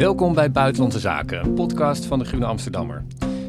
Welkom 0.00 0.34
bij 0.34 0.50
Buitenlandse 0.50 0.98
Zaken, 0.98 1.44
een 1.44 1.54
podcast 1.54 2.04
van 2.04 2.18
de 2.18 2.24
Groene 2.24 2.46
Amsterdammer. 2.46 3.04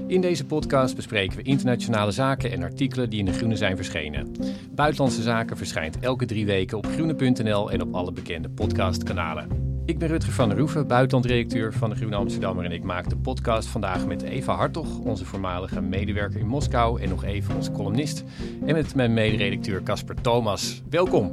In 0.07 0.21
deze 0.21 0.45
podcast 0.45 0.95
bespreken 0.95 1.37
we 1.37 1.43
internationale 1.43 2.11
zaken 2.11 2.51
en 2.51 2.63
artikelen 2.63 3.09
die 3.09 3.19
in 3.19 3.25
de 3.25 3.33
Groene 3.33 3.55
zijn 3.55 3.75
verschenen. 3.75 4.31
Buitenlandse 4.71 5.21
Zaken 5.21 5.57
verschijnt 5.57 5.99
elke 5.99 6.25
drie 6.25 6.45
weken 6.45 6.77
op 6.77 6.85
groene.nl 6.85 7.71
en 7.71 7.81
op 7.81 7.93
alle 7.93 8.11
bekende 8.11 8.49
podcastkanalen. 8.49 9.47
Ik 9.85 9.99
ben 9.99 10.07
Rutger 10.07 10.33
van 10.33 10.49
der 10.49 10.57
Roeven, 10.57 10.87
buitenlandredacteur 10.87 11.73
van 11.73 11.89
de 11.89 11.95
Groene 11.95 12.15
Amsterdammer 12.15 12.65
en 12.65 12.71
ik 12.71 12.83
maak 12.83 13.09
de 13.09 13.17
podcast 13.17 13.67
vandaag 13.67 14.05
met 14.07 14.21
Eva 14.21 14.55
Hartog, 14.55 14.99
onze 14.99 15.25
voormalige 15.25 15.81
medewerker 15.81 16.39
in 16.39 16.47
Moskou 16.47 17.01
en 17.01 17.09
nog 17.09 17.23
even 17.23 17.55
onze 17.55 17.71
columnist. 17.71 18.23
En 18.65 18.73
met 18.73 18.95
mijn 18.95 19.13
mederedacteur 19.13 19.83
Casper 19.83 20.21
Thomas. 20.21 20.81
Welkom. 20.89 21.31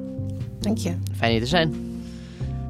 Dank 0.59 0.79
je. 0.79 0.95
Fijn 1.17 1.31
hier 1.31 1.41
te 1.41 1.47
zijn. 1.47 1.98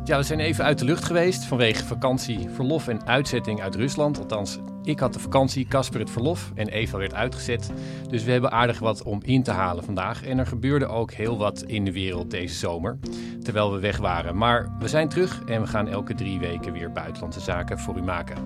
Ja, 0.08 0.16
we 0.16 0.22
zijn 0.22 0.40
even 0.40 0.64
uit 0.64 0.78
de 0.78 0.84
lucht 0.84 1.04
geweest 1.04 1.44
vanwege 1.44 1.84
vakantie, 1.84 2.48
verlof 2.50 2.88
en 2.88 3.06
uitzetting 3.06 3.60
uit 3.60 3.74
Rusland. 3.74 4.18
Althans, 4.18 4.58
ik 4.82 4.98
had 4.98 5.12
de 5.12 5.18
vakantie, 5.18 5.66
Casper 5.66 6.00
het 6.00 6.10
verlof 6.10 6.52
en 6.54 6.68
Eva 6.68 6.98
werd 6.98 7.14
uitgezet. 7.14 7.70
Dus 8.08 8.24
we 8.24 8.30
hebben 8.30 8.52
aardig 8.52 8.78
wat 8.78 9.02
om 9.02 9.20
in 9.22 9.42
te 9.42 9.50
halen 9.50 9.84
vandaag. 9.84 10.24
En 10.24 10.38
er 10.38 10.46
gebeurde 10.46 10.86
ook 10.86 11.12
heel 11.12 11.38
wat 11.38 11.62
in 11.62 11.84
de 11.84 11.92
wereld 11.92 12.30
deze 12.30 12.54
zomer, 12.54 12.98
terwijl 13.42 13.72
we 13.72 13.78
weg 13.78 13.96
waren. 13.96 14.36
Maar 14.36 14.76
we 14.78 14.88
zijn 14.88 15.08
terug 15.08 15.42
en 15.44 15.60
we 15.60 15.66
gaan 15.66 15.88
elke 15.88 16.14
drie 16.14 16.38
weken 16.38 16.72
weer 16.72 16.92
buitenlandse 16.92 17.40
zaken 17.40 17.78
voor 17.78 17.96
u 17.96 18.02
maken. 18.02 18.36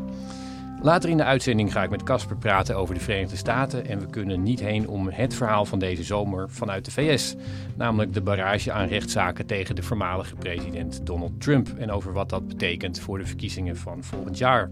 Later 0.83 1.11
in 1.11 1.17
de 1.17 1.25
uitzending 1.25 1.73
ga 1.73 1.83
ik 1.83 1.91
met 1.91 2.03
Casper 2.03 2.37
praten 2.37 2.77
over 2.77 2.95
de 2.95 3.01
Verenigde 3.01 3.37
Staten 3.37 3.87
en 3.87 3.99
we 3.99 4.07
kunnen 4.07 4.43
niet 4.43 4.61
heen 4.61 4.89
om 4.89 5.09
het 5.09 5.35
verhaal 5.35 5.65
van 5.65 5.79
deze 5.79 6.03
zomer 6.03 6.51
vanuit 6.51 6.85
de 6.85 6.91
VS, 6.91 7.35
namelijk 7.77 8.15
de 8.15 8.21
barrage 8.21 8.73
aan 8.73 8.89
rechtszaken 8.89 9.47
tegen 9.47 9.75
de 9.75 9.83
voormalige 9.83 10.35
president 10.35 11.07
Donald 11.07 11.41
Trump 11.41 11.69
en 11.79 11.91
over 11.91 12.13
wat 12.13 12.29
dat 12.29 12.49
betekent 12.49 13.01
voor 13.01 13.19
de 13.19 13.27
verkiezingen 13.27 13.77
van 13.77 14.05
volgend 14.05 14.39
jaar. 14.39 14.71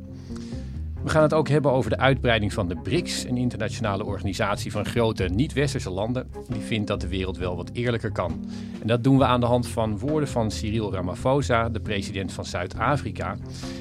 We 1.02 1.08
gaan 1.08 1.22
het 1.22 1.34
ook 1.34 1.48
hebben 1.48 1.72
over 1.72 1.90
de 1.90 1.98
uitbreiding 1.98 2.52
van 2.52 2.68
de 2.68 2.76
BRICS, 2.76 3.24
een 3.24 3.36
internationale 3.36 4.04
organisatie 4.04 4.72
van 4.72 4.84
grote 4.84 5.24
niet-westerse 5.24 5.90
landen. 5.90 6.30
Die 6.48 6.60
vindt 6.60 6.86
dat 6.86 7.00
de 7.00 7.08
wereld 7.08 7.38
wel 7.38 7.56
wat 7.56 7.70
eerlijker 7.72 8.12
kan. 8.12 8.44
En 8.80 8.86
dat 8.86 9.04
doen 9.04 9.18
we 9.18 9.24
aan 9.24 9.40
de 9.40 9.46
hand 9.46 9.68
van 9.68 9.98
woorden 9.98 10.28
van 10.28 10.50
Cyril 10.50 10.92
Ramaphosa, 10.92 11.68
de 11.68 11.80
president 11.80 12.32
van 12.32 12.44
Zuid-Afrika, 12.44 13.36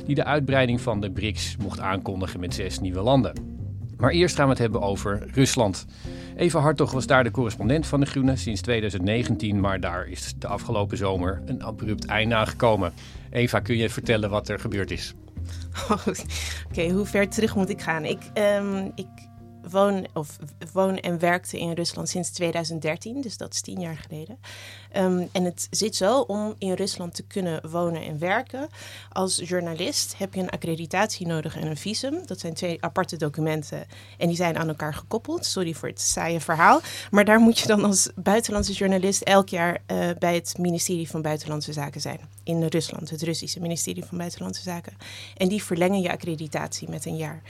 die 0.05 0.16
de 0.16 0.23
uitbreiding 0.23 0.81
van 0.81 0.99
de 0.99 1.11
BRICS 1.11 1.55
mocht 1.61 1.79
aankondigen 1.79 2.39
met 2.39 2.53
zes 2.53 2.79
nieuwe 2.79 3.02
landen. 3.02 3.33
Maar 3.97 4.11
eerst 4.11 4.35
gaan 4.35 4.45
we 4.45 4.51
het 4.51 4.59
hebben 4.59 4.81
over 4.81 5.23
Rusland. 5.33 5.85
Eva 6.35 6.59
Hartog 6.59 6.91
was 6.91 7.07
daar 7.07 7.23
de 7.23 7.31
correspondent 7.31 7.88
van 7.88 7.99
de 7.99 8.05
Groene 8.05 8.35
sinds 8.35 8.61
2019, 8.61 9.59
maar 9.59 9.79
daar 9.79 10.07
is 10.07 10.33
de 10.38 10.47
afgelopen 10.47 10.97
zomer 10.97 11.41
een 11.45 11.63
abrupt 11.63 12.05
einde 12.05 12.35
aangekomen. 12.35 12.94
Eva, 13.29 13.59
kun 13.59 13.77
je 13.77 13.89
vertellen 13.89 14.29
wat 14.29 14.49
er 14.49 14.59
gebeurd 14.59 14.91
is? 14.91 15.13
Oké, 16.69 16.89
hoe 16.89 17.05
ver 17.05 17.30
terug 17.30 17.55
moet 17.55 17.69
ik 17.69 17.81
gaan? 17.81 18.05
Ik, 18.05 18.22
um, 18.33 18.91
ik 18.95 19.08
woon, 19.61 20.08
of 20.13 20.38
woon 20.73 20.97
en 20.97 21.19
werkte 21.19 21.59
in 21.59 21.73
Rusland 21.73 22.09
sinds 22.09 22.31
2013, 22.31 23.22
dus 23.22 23.38
dat 23.38 23.53
is 23.53 23.61
tien 23.61 23.80
jaar 23.80 23.97
geleden. 23.97 24.39
Um, 24.97 25.29
en 25.31 25.43
het 25.43 25.67
zit 25.71 25.95
zo 25.95 26.19
om 26.19 26.55
in 26.57 26.73
Rusland 26.73 27.13
te 27.13 27.23
kunnen 27.23 27.69
wonen 27.69 28.01
en 28.05 28.19
werken. 28.19 28.69
Als 29.11 29.41
journalist 29.45 30.17
heb 30.17 30.33
je 30.33 30.41
een 30.41 30.49
accreditatie 30.49 31.27
nodig 31.27 31.57
en 31.57 31.67
een 31.67 31.77
visum. 31.77 32.21
Dat 32.25 32.39
zijn 32.39 32.53
twee 32.53 32.77
aparte 32.83 33.17
documenten 33.17 33.85
en 34.17 34.27
die 34.27 34.35
zijn 34.35 34.57
aan 34.57 34.67
elkaar 34.67 34.93
gekoppeld. 34.93 35.45
Sorry 35.45 35.73
voor 35.73 35.87
het 35.87 36.01
saaie 36.01 36.39
verhaal. 36.39 36.81
Maar 37.11 37.25
daar 37.25 37.39
moet 37.39 37.59
je 37.59 37.67
dan 37.67 37.83
als 37.83 38.09
buitenlandse 38.15 38.73
journalist 38.73 39.21
elk 39.21 39.49
jaar 39.49 39.81
uh, 39.87 40.09
bij 40.19 40.35
het 40.35 40.55
ministerie 40.57 41.09
van 41.09 41.21
Buitenlandse 41.21 41.73
Zaken 41.73 42.01
zijn. 42.01 42.19
In 42.43 42.63
Rusland, 42.63 43.09
het 43.09 43.21
Russische 43.21 43.59
ministerie 43.59 44.05
van 44.05 44.17
Buitenlandse 44.17 44.61
Zaken. 44.61 44.93
En 45.37 45.47
die 45.47 45.63
verlengen 45.63 46.01
je 46.01 46.11
accreditatie 46.11 46.89
met 46.89 47.05
een 47.05 47.17
jaar. 47.17 47.41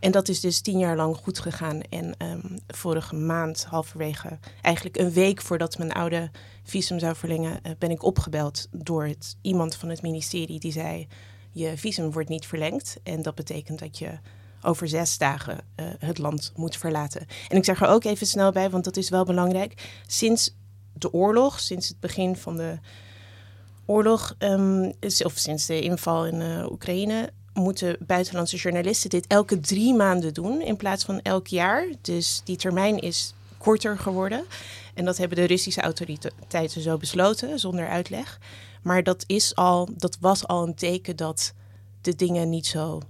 En 0.00 0.12
dat 0.12 0.28
is 0.28 0.40
dus 0.40 0.60
tien 0.60 0.78
jaar 0.78 0.96
lang 0.96 1.16
goed 1.16 1.38
gegaan. 1.38 1.80
En 1.80 2.14
um, 2.18 2.58
vorige 2.66 3.14
maand, 3.14 3.64
halverwege, 3.64 4.38
eigenlijk 4.62 4.96
een 4.96 5.12
week 5.12 5.40
voordat 5.40 5.78
mijn 5.78 5.92
oude 5.92 6.30
visum 6.62 6.98
zou 6.98 7.16
verlengen, 7.16 7.60
uh, 7.62 7.72
ben 7.78 7.90
ik 7.90 8.02
opgebeld 8.02 8.68
door 8.70 9.14
iemand 9.40 9.76
van 9.76 9.88
het 9.88 10.02
ministerie 10.02 10.60
die 10.60 10.72
zei: 10.72 11.06
Je 11.50 11.72
visum 11.76 12.12
wordt 12.12 12.28
niet 12.28 12.46
verlengd. 12.46 12.96
En 13.02 13.22
dat 13.22 13.34
betekent 13.34 13.78
dat 13.78 13.98
je 13.98 14.18
over 14.62 14.88
zes 14.88 15.18
dagen 15.18 15.58
uh, 15.76 15.86
het 15.98 16.18
land 16.18 16.52
moet 16.56 16.76
verlaten. 16.76 17.26
En 17.48 17.56
ik 17.56 17.64
zeg 17.64 17.80
er 17.80 17.88
ook 17.88 18.04
even 18.04 18.26
snel 18.26 18.52
bij, 18.52 18.70
want 18.70 18.84
dat 18.84 18.96
is 18.96 19.08
wel 19.08 19.24
belangrijk. 19.24 20.00
Sinds 20.06 20.56
de 20.92 21.12
oorlog, 21.12 21.60
sinds 21.60 21.88
het 21.88 22.00
begin 22.00 22.36
van 22.36 22.56
de 22.56 22.78
oorlog, 23.86 24.34
um, 24.38 24.92
of 25.24 25.32
sinds 25.34 25.66
de 25.66 25.80
inval 25.80 26.26
in 26.26 26.40
uh, 26.40 26.70
Oekraïne, 26.70 27.32
moeten 27.54 27.96
buitenlandse 28.00 28.56
journalisten 28.56 29.10
dit 29.10 29.26
elke 29.26 29.60
drie 29.60 29.94
maanden 29.94 30.34
doen 30.34 30.60
in 30.60 30.76
plaats 30.76 31.04
van 31.04 31.20
elk 31.20 31.46
jaar. 31.46 31.86
Dus 32.00 32.40
die 32.44 32.56
termijn 32.56 32.98
is 32.98 33.34
korter 33.58 33.98
geworden. 33.98 34.44
En 34.94 35.04
dat 35.04 35.16
hebben 35.16 35.38
de 35.38 35.44
Russische 35.44 35.80
autoriteiten 35.80 36.80
zo 36.80 36.96
besloten, 36.96 37.58
zonder 37.58 37.88
uitleg. 37.88 38.38
Maar 38.82 39.02
dat, 39.02 39.24
is 39.26 39.54
al, 39.54 39.88
dat 39.96 40.16
was 40.20 40.46
al 40.46 40.66
een 40.66 40.74
teken 40.74 41.16
dat 41.16 41.52
de 42.00 42.16
dingen 42.16 42.48
niet 42.48 42.66
zo 42.66 43.00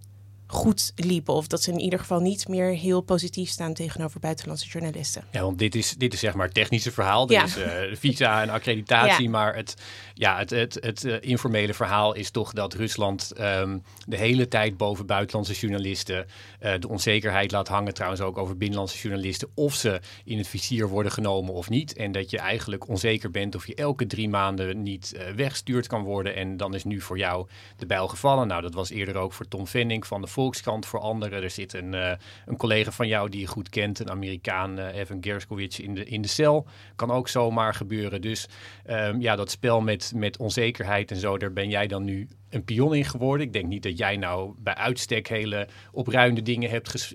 goed 0.55 0.93
liepen. 0.97 1.35
Of 1.35 1.47
dat 1.47 1.63
ze 1.63 1.73
in 1.73 1.81
ieder 1.81 1.99
geval 1.99 2.21
niet 2.21 2.49
meer 2.49 2.77
heel 2.77 3.01
positief 3.01 3.51
staan 3.51 3.75
tegenover 3.75 4.21
buitenlandse 4.21 4.69
journalisten. 4.69 5.25
Ja, 5.31 5.43
want 5.43 5.59
dit 5.59 5.75
is, 5.75 5.95
dit 5.95 6.13
is 6.13 6.21
zeg 6.21 6.35
maar 6.35 6.47
het 6.47 6.55
technische 6.55 6.93
verhaal. 6.93 7.27
Dit 7.27 7.37
ja. 7.37 7.45
is 7.45 7.59
uh, 7.59 7.97
visa 7.97 8.43
en 8.43 8.49
accreditatie. 8.49 9.25
Ja. 9.25 9.31
Maar 9.31 9.57
het, 9.57 9.75
ja, 10.15 10.39
het, 10.39 10.51
het, 10.51 10.79
het 10.81 11.05
uh, 11.05 11.17
informele 11.21 11.75
verhaal 11.75 12.15
is 12.15 12.31
toch 12.31 12.53
dat 12.53 12.75
Rusland 12.75 13.33
um, 13.41 13.83
de 14.07 14.17
hele 14.17 14.49
tijd 14.49 14.77
boven 14.77 15.07
buitenlandse 15.07 15.53
journalisten 15.53 16.27
uh, 16.63 16.73
de 16.79 16.89
onzekerheid 16.89 17.51
laat 17.51 17.69
hangen. 17.69 17.95
Trouwens 17.95 18.23
ook 18.23 18.39
over 18.39 18.57
binnenlandse 18.57 18.99
journalisten. 18.99 19.49
Of 19.55 19.75
ze 19.75 20.01
in 20.25 20.39
het 20.39 20.49
vizier 20.49 20.89
worden 20.89 21.13
genomen 21.13 21.55
of 21.55 21.69
niet. 21.69 21.93
En 21.97 22.13
dat 22.13 22.31
je 22.31 22.39
eigenlijk 22.39 22.89
onzeker 22.89 23.31
bent 23.31 23.55
of 23.55 23.67
je 23.67 23.75
elke 23.75 24.07
drie 24.07 24.29
maanden 24.29 24.83
niet 24.83 25.17
weggestuurd 25.37 25.87
kan 25.87 26.03
worden. 26.03 26.35
En 26.35 26.57
dan 26.57 26.75
is 26.75 26.85
nu 26.85 27.01
voor 27.01 27.19
jou 27.19 27.47
de 27.77 27.87
bijl 27.87 28.09
gevallen. 28.09 28.47
Nou, 28.47 28.63
dat 28.63 28.75
was 28.75 28.91
eerder 28.91 29.17
ook 29.17 29.33
voor 29.33 29.49
Tom 29.49 29.67
Venning 29.67 30.07
van 30.07 30.21
de 30.21 30.27
Volkskrant 30.27 30.43
voor 30.81 31.01
anderen. 31.01 31.43
Er 31.43 31.51
zit 31.51 31.73
een, 31.73 31.93
uh, 31.93 32.13
een 32.47 32.57
collega 32.57 32.91
van 32.91 33.09
jou 33.09 33.29
die 33.29 33.41
je 33.41 33.47
goed 33.47 33.69
kent, 33.69 33.99
een 33.99 34.11
Amerikaan, 34.11 34.79
uh, 34.79 34.95
Evan 34.95 35.19
Gershkovich, 35.21 35.81
in 35.81 35.95
de, 35.95 36.05
in 36.05 36.23
de 36.23 36.29
cel. 36.29 36.67
Kan 36.97 37.11
ook 37.11 37.29
zomaar 37.29 37.75
gebeuren. 37.75 38.21
Dus 38.21 38.49
um, 38.91 39.21
ja, 39.21 39.37
dat 39.37 39.51
spel 39.51 39.81
met, 39.81 40.13
met 40.15 40.37
onzekerheid 40.37 41.11
en 41.11 41.17
zo, 41.17 41.39
daar 41.39 41.53
ben 41.53 41.69
jij 41.69 41.87
dan 41.87 42.05
nu 42.05 42.29
een 42.51 42.65
pion 42.65 42.95
in 42.95 43.05
geworden. 43.05 43.47
Ik 43.47 43.53
denk 43.53 43.67
niet 43.67 43.83
dat 43.83 43.99
jij 43.99 44.17
nou 44.17 44.55
bij 44.59 44.75
uitstek 44.75 45.29
hele 45.29 45.69
opruimde 45.93 46.43
dingen 46.43 46.71
hebt 46.71 46.89
ges 46.89 47.15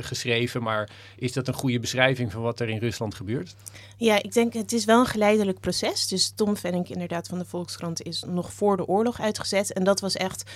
geschreven, 0.00 0.62
maar 0.62 0.90
is 1.16 1.32
dat 1.32 1.48
een 1.48 1.54
goede 1.54 1.78
beschrijving 1.78 2.32
van 2.32 2.42
wat 2.42 2.60
er 2.60 2.68
in 2.68 2.78
Rusland 2.78 3.14
gebeurt? 3.14 3.54
Ja, 3.96 4.22
ik 4.22 4.32
denk 4.32 4.52
het 4.52 4.72
is 4.72 4.84
wel 4.84 5.00
een 5.00 5.06
geleidelijk 5.06 5.60
proces. 5.60 6.08
Dus 6.08 6.32
Tom 6.34 6.56
Vennik 6.56 6.88
inderdaad 6.88 7.28
van 7.28 7.38
de 7.38 7.44
Volkskrant 7.44 8.02
is 8.02 8.24
nog 8.26 8.52
voor 8.52 8.76
de 8.76 8.86
oorlog 8.86 9.20
uitgezet. 9.20 9.72
En 9.72 9.84
dat 9.84 10.00
was 10.00 10.16
echt 10.16 10.50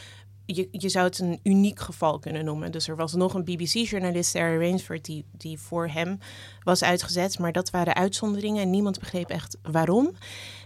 je, 0.55 0.69
je 0.71 0.89
zou 0.89 1.07
het 1.07 1.19
een 1.19 1.41
uniek 1.43 1.81
geval 1.81 2.19
kunnen 2.19 2.45
noemen. 2.45 2.73
Dus 2.73 2.89
er 2.89 2.97
was 2.97 3.15
nog 3.15 3.35
een 3.35 3.45
BBC-journalist, 3.45 4.31
Sarah 4.31 4.61
Rainsford, 4.61 5.05
die, 5.05 5.25
die 5.33 5.59
voor 5.59 5.89
hem 5.89 6.19
was 6.63 6.83
uitgezet. 6.83 7.39
Maar 7.39 7.53
dat 7.53 7.71
waren 7.71 7.95
uitzonderingen 7.95 8.63
en 8.63 8.71
niemand 8.71 8.99
begreep 8.99 9.29
echt 9.29 9.57
waarom. 9.63 10.17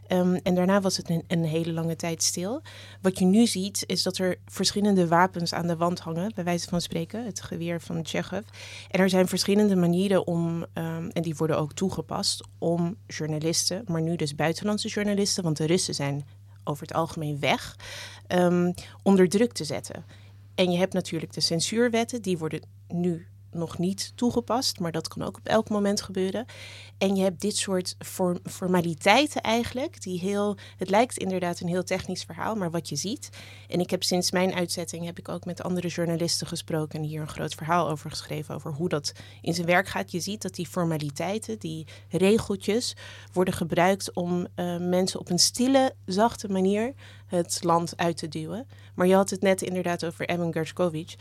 Um, 0.08 0.34
en 0.34 0.54
daarna 0.54 0.80
was 0.80 0.96
het 0.96 1.08
een, 1.10 1.24
een, 1.26 1.44
hele 1.44 1.72
lange 1.72 1.96
tijd 1.96 2.22
stil. 2.22 2.62
Wat 3.00 3.18
je 3.18 3.24
nu 3.24 3.46
ziet, 3.46 3.84
is 3.86 4.02
dat 4.02 4.18
er 4.18 4.36
verschillende 4.46 5.08
wapens 5.08 5.54
aan 5.54 5.66
de 5.66 5.76
wand 5.76 6.00
hangen, 6.00 6.32
bij 6.34 6.44
wijze 6.44 6.68
van 6.68 6.80
spreken, 6.80 7.24
het 7.24 7.40
geweer 7.40 7.80
van 7.80 8.06
Chekhov. 8.06 8.42
En 8.90 9.00
er 9.00 9.08
zijn 9.08 9.28
verschillende 9.28 9.76
manieren 9.76 10.26
om, 10.26 10.66
um, 10.74 11.10
en 11.10 11.22
die 11.22 11.34
worden 11.36 11.58
ook 11.58 11.72
toegepast, 11.72 12.44
om 12.58 12.96
journalisten, 13.06 13.84
maar 13.86 14.02
nu 14.02 14.16
dus 14.16 14.34
buitenlandse 14.34 14.88
journalisten, 14.88 15.42
want 15.42 15.56
de 15.56 15.66
Russen 15.66 15.94
zijn 15.94 16.24
over 16.64 16.86
het 16.86 16.96
algemeen 16.96 17.40
weg, 17.40 17.76
um, 18.28 18.74
onder 19.02 19.28
druk 19.28 19.52
te 19.52 19.64
zetten. 19.64 20.04
En 20.54 20.70
je 20.70 20.78
hebt 20.78 20.92
natuurlijk 20.92 21.32
de 21.32 21.40
censuurwetten, 21.40 22.22
die 22.22 22.38
worden 22.38 22.62
nu 22.88 23.26
nog 23.52 23.78
niet 23.78 24.12
toegepast, 24.14 24.80
maar 24.80 24.92
dat 24.92 25.08
kan 25.08 25.22
ook 25.22 25.36
op 25.36 25.48
elk 25.48 25.68
moment 25.68 26.02
gebeuren. 26.02 26.46
En 26.98 27.16
je 27.16 27.22
hebt 27.22 27.40
dit 27.40 27.56
soort 27.56 27.96
form 27.98 28.38
formaliteiten 28.44 29.40
eigenlijk, 29.40 30.02
die 30.02 30.18
heel, 30.18 30.56
het 30.76 30.90
lijkt 30.90 31.18
inderdaad 31.18 31.60
een 31.60 31.68
heel 31.68 31.84
technisch 31.84 32.24
verhaal, 32.24 32.54
maar 32.54 32.70
wat 32.70 32.88
je 32.88 32.96
ziet. 32.96 33.28
En 33.68 33.80
ik 33.80 33.90
heb 33.90 34.02
sinds 34.02 34.30
mijn 34.30 34.54
uitzetting 34.54 35.04
heb 35.04 35.18
ik 35.18 35.28
ook 35.28 35.44
met 35.44 35.62
andere 35.62 35.88
journalisten 35.88 36.46
gesproken 36.46 36.98
en 36.98 37.06
hier 37.06 37.20
een 37.20 37.28
groot 37.28 37.54
verhaal 37.54 37.88
over 37.88 38.10
geschreven 38.10 38.54
over 38.54 38.72
hoe 38.72 38.88
dat 38.88 39.12
in 39.40 39.54
zijn 39.54 39.66
werk 39.66 39.88
gaat. 39.88 40.10
Je 40.10 40.20
ziet 40.20 40.42
dat 40.42 40.54
die 40.54 40.66
formaliteiten, 40.66 41.58
die 41.58 41.86
regeltjes, 42.08 42.96
worden 43.32 43.54
gebruikt 43.54 44.12
om 44.12 44.46
uh, 44.56 44.78
mensen 44.78 45.20
op 45.20 45.30
een 45.30 45.38
stille, 45.38 45.94
zachte 46.06 46.48
manier 46.48 46.94
het 47.26 47.58
land 47.64 47.96
uit 47.96 48.16
te 48.16 48.28
duwen. 48.28 48.66
Maar 48.94 49.06
je 49.06 49.14
had 49.14 49.30
het 49.30 49.40
net 49.40 49.62
inderdaad 49.62 50.04
over 50.04 50.28
Evan 50.28 50.52
Gershkovich. 50.52 51.14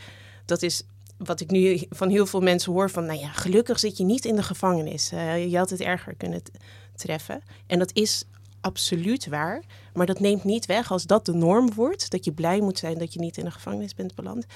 Dat 0.44 0.62
is 0.62 0.82
wat 1.24 1.40
ik 1.40 1.50
nu 1.50 1.82
van 1.90 2.08
heel 2.08 2.26
veel 2.26 2.40
mensen 2.40 2.72
hoor 2.72 2.90
van, 2.90 3.06
nou 3.06 3.18
ja, 3.18 3.28
gelukkig 3.28 3.78
zit 3.78 3.96
je 3.96 4.04
niet 4.04 4.24
in 4.24 4.36
de 4.36 4.42
gevangenis. 4.42 5.12
Uh, 5.12 5.50
je 5.50 5.56
had 5.56 5.70
het 5.70 5.80
erger 5.80 6.14
kunnen 6.14 6.42
treffen. 6.94 7.42
En 7.66 7.78
dat 7.78 7.90
is 7.92 8.24
absoluut 8.60 9.26
waar. 9.26 9.62
Maar 9.94 10.06
dat 10.06 10.20
neemt 10.20 10.44
niet 10.44 10.66
weg 10.66 10.90
als 10.90 11.04
dat 11.04 11.26
de 11.26 11.34
norm 11.34 11.74
wordt. 11.74 12.10
Dat 12.10 12.24
je 12.24 12.32
blij 12.32 12.60
moet 12.60 12.78
zijn 12.78 12.98
dat 12.98 13.12
je 13.12 13.20
niet 13.20 13.36
in 13.36 13.46
een 13.46 13.52
gevangenis 13.52 13.94
bent 13.94 14.14
beland. 14.14 14.46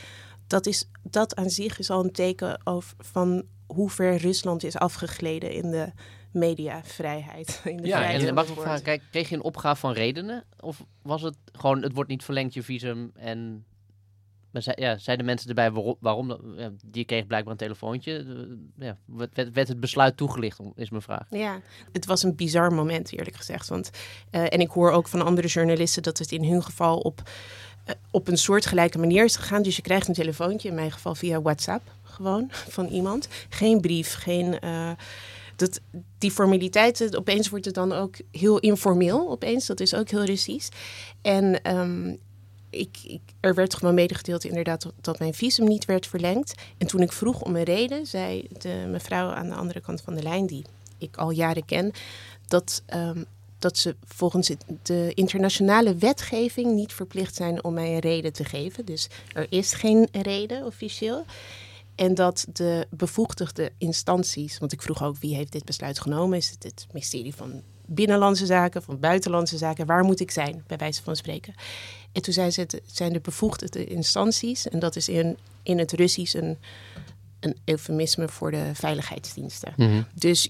Dat, 0.47 0.67
is, 0.67 0.89
dat 1.03 1.37
aan 1.37 1.51
zich 1.51 1.79
is 1.79 1.91
al 1.91 2.05
een 2.05 2.13
teken 2.13 2.61
over, 2.65 2.97
van 2.99 3.45
hoe 3.67 3.91
ver 3.91 4.17
Rusland 4.17 4.65
is 4.65 4.77
afgegleden 4.77 5.53
in 5.53 5.71
de 5.71 5.93
mediavrijheid. 6.33 7.61
In 7.65 7.77
de 7.77 7.87
ja, 7.87 8.13
en 8.13 8.35
mag 8.35 8.49
ik 8.49 8.61
vragen, 8.61 8.83
kijk, 8.83 9.03
kreeg 9.11 9.29
je 9.29 9.35
een 9.35 9.43
opgave 9.43 9.81
van 9.81 9.93
redenen? 9.93 10.45
Of 10.61 10.85
was 11.03 11.23
het 11.23 11.37
gewoon, 11.53 11.83
het 11.83 11.93
wordt 11.93 12.11
niet 12.11 12.25
verlengd, 12.25 12.55
je 12.55 12.63
visum 12.63 13.11
en 13.15 13.65
maar 14.57 14.65
zei, 14.75 14.87
ja, 14.87 14.99
zeiden 14.99 15.27
mensen 15.27 15.49
erbij 15.49 15.97
waarom? 16.01 16.37
die 16.85 17.05
kreeg 17.05 17.27
blijkbaar 17.27 17.53
een 17.53 17.59
telefoontje. 17.59 18.25
Ja, 18.79 18.97
werd, 19.53 19.69
het 19.69 19.81
besluit 19.81 20.17
toegelicht, 20.17 20.61
is 20.75 20.91
mijn 20.91 21.03
vraag. 21.03 21.27
Ja, 21.31 21.61
het 21.93 22.07
was 22.07 22.23
een 22.23 22.35
bizar 22.35 22.73
moment, 22.73 23.13
eerlijk 23.13 23.37
gezegd. 23.37 23.69
Want, 23.69 23.91
uh, 24.31 24.43
en 24.43 24.61
ik 24.61 24.71
hoor 24.71 24.91
ook 24.91 25.09
van 25.09 25.25
andere 25.25 25.49
journalisten 25.49 26.03
dat 26.03 26.19
het 26.19 26.33
in 26.33 26.45
hun 26.45 26.63
geval 26.63 26.99
op, 26.99 27.23
uh, 27.87 27.95
op 28.11 28.29
een 28.29 28.37
soortgelijke 28.37 28.99
manier 28.99 29.25
is 29.25 29.37
gegaan. 29.37 29.63
Dus 29.63 29.77
je 29.77 29.83
krijgt 29.83 30.09
een 30.09 30.15
telefoontje, 30.15 30.69
in 30.69 30.75
mijn 30.75 30.93
geval 30.93 31.15
via 31.15 31.43
WhatsApp, 31.43 31.83
gewoon 32.03 32.49
van 32.51 32.87
iemand. 32.87 33.29
Geen 33.49 33.81
brief, 33.81 34.15
geen. 34.15 34.59
Dat, 35.57 35.81
die 36.19 36.31
formaliteiten, 36.31 37.19
opeens 37.19 37.49
wordt 37.49 37.65
het 37.65 37.75
dan 37.75 37.93
ook 37.93 38.17
heel 38.31 38.59
informeel. 38.59 39.31
Opeens, 39.31 39.67
dat 39.67 39.81
is 39.81 39.95
ook 39.95 40.09
heel 40.09 40.25
Russisch. 40.25 40.69
En 41.23 41.77
um, 41.77 42.19
ik, 42.77 43.21
er 43.41 43.55
werd 43.55 43.75
gewoon 43.75 43.95
medegedeeld 43.95 44.45
inderdaad 44.45 44.93
dat 45.01 45.19
mijn 45.19 45.35
visum 45.35 45.69
niet 45.69 45.85
werd 45.85 46.07
verlengd. 46.07 46.55
En 46.79 46.87
toen 46.87 47.01
ik 47.01 47.13
vroeg 47.13 47.41
om 47.43 47.57
een 47.57 47.63
reden, 47.63 48.07
zei 48.07 48.49
de 48.59 48.87
mevrouw 48.89 49.29
aan 49.29 49.49
de 49.49 49.55
andere 49.55 49.81
kant 49.81 50.01
van 50.01 50.15
de 50.15 50.23
lijn, 50.23 50.47
die 50.47 50.65
ik 50.99 51.17
al 51.17 51.31
jaren 51.31 51.65
ken, 51.65 51.93
dat, 52.47 52.83
um, 52.95 53.25
dat 53.59 53.79
ze 53.79 53.97
volgens 54.05 54.51
de 54.83 55.13
internationale 55.15 55.95
wetgeving 55.95 56.73
niet 56.73 56.93
verplicht 56.93 57.35
zijn 57.35 57.65
om 57.65 57.75
mij 57.75 57.95
een 57.95 57.99
reden 57.99 58.33
te 58.33 58.45
geven. 58.45 58.85
Dus 58.85 59.09
er 59.33 59.47
is 59.49 59.73
geen 59.73 60.09
reden 60.13 60.65
officieel. 60.65 61.25
En 61.95 62.15
dat 62.15 62.47
de 62.53 62.87
bevoegdigde 62.91 63.73
instanties, 63.79 64.59
want 64.59 64.73
ik 64.73 64.83
vroeg 64.83 65.03
ook 65.03 65.17
wie 65.19 65.35
heeft 65.35 65.53
dit 65.53 65.65
besluit 65.65 66.01
genomen, 66.01 66.39
is 66.39 66.51
het 66.51 66.63
het 66.63 66.87
ministerie 66.93 67.35
van 67.35 67.63
Binnenlandse 67.87 68.47
Zaken, 68.47 68.83
van 68.83 69.01
Buitenlandse 69.01 69.57
Zaken, 69.57 69.87
waar 69.87 70.05
moet 70.05 70.21
ik 70.21 70.31
zijn, 70.31 70.65
bij 70.67 70.77
wijze 70.77 71.03
van 71.03 71.17
spreken. 71.17 71.55
En 72.13 72.23
toen 72.23 72.33
zei 72.33 72.51
ze, 72.51 72.61
het 72.61 72.81
zijn 72.87 73.13
de 73.13 73.21
bevoegde 73.21 73.87
instanties. 73.87 74.69
En 74.69 74.79
dat 74.79 74.97
is 74.97 75.09
in, 75.09 75.39
in 75.63 75.79
het 75.79 75.93
Russisch 75.93 76.35
een, 76.35 76.59
een 77.41 77.57
eufemisme 77.65 78.29
voor 78.29 78.51
de 78.51 78.71
veiligheidsdiensten. 78.75 79.73
Mhm. 79.77 80.03
Dus 80.15 80.49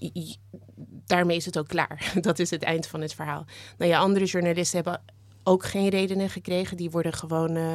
daarmee 1.05 1.37
is 1.37 1.45
het 1.45 1.57
ook 1.57 1.67
klaar. 1.67 2.11
Dat 2.21 2.39
is 2.39 2.49
het 2.49 2.63
eind 2.63 2.87
van 2.87 3.01
het 3.01 3.13
verhaal. 3.13 3.45
Nou 3.77 3.91
ja, 3.91 3.99
andere 3.99 4.25
journalisten 4.25 4.83
hebben 4.83 5.01
ook 5.43 5.65
geen 5.65 5.89
redenen 5.89 6.29
gekregen. 6.29 6.77
Die 6.77 6.89
worden 6.89 7.13
gewoon... 7.13 7.55
Uh, 7.55 7.73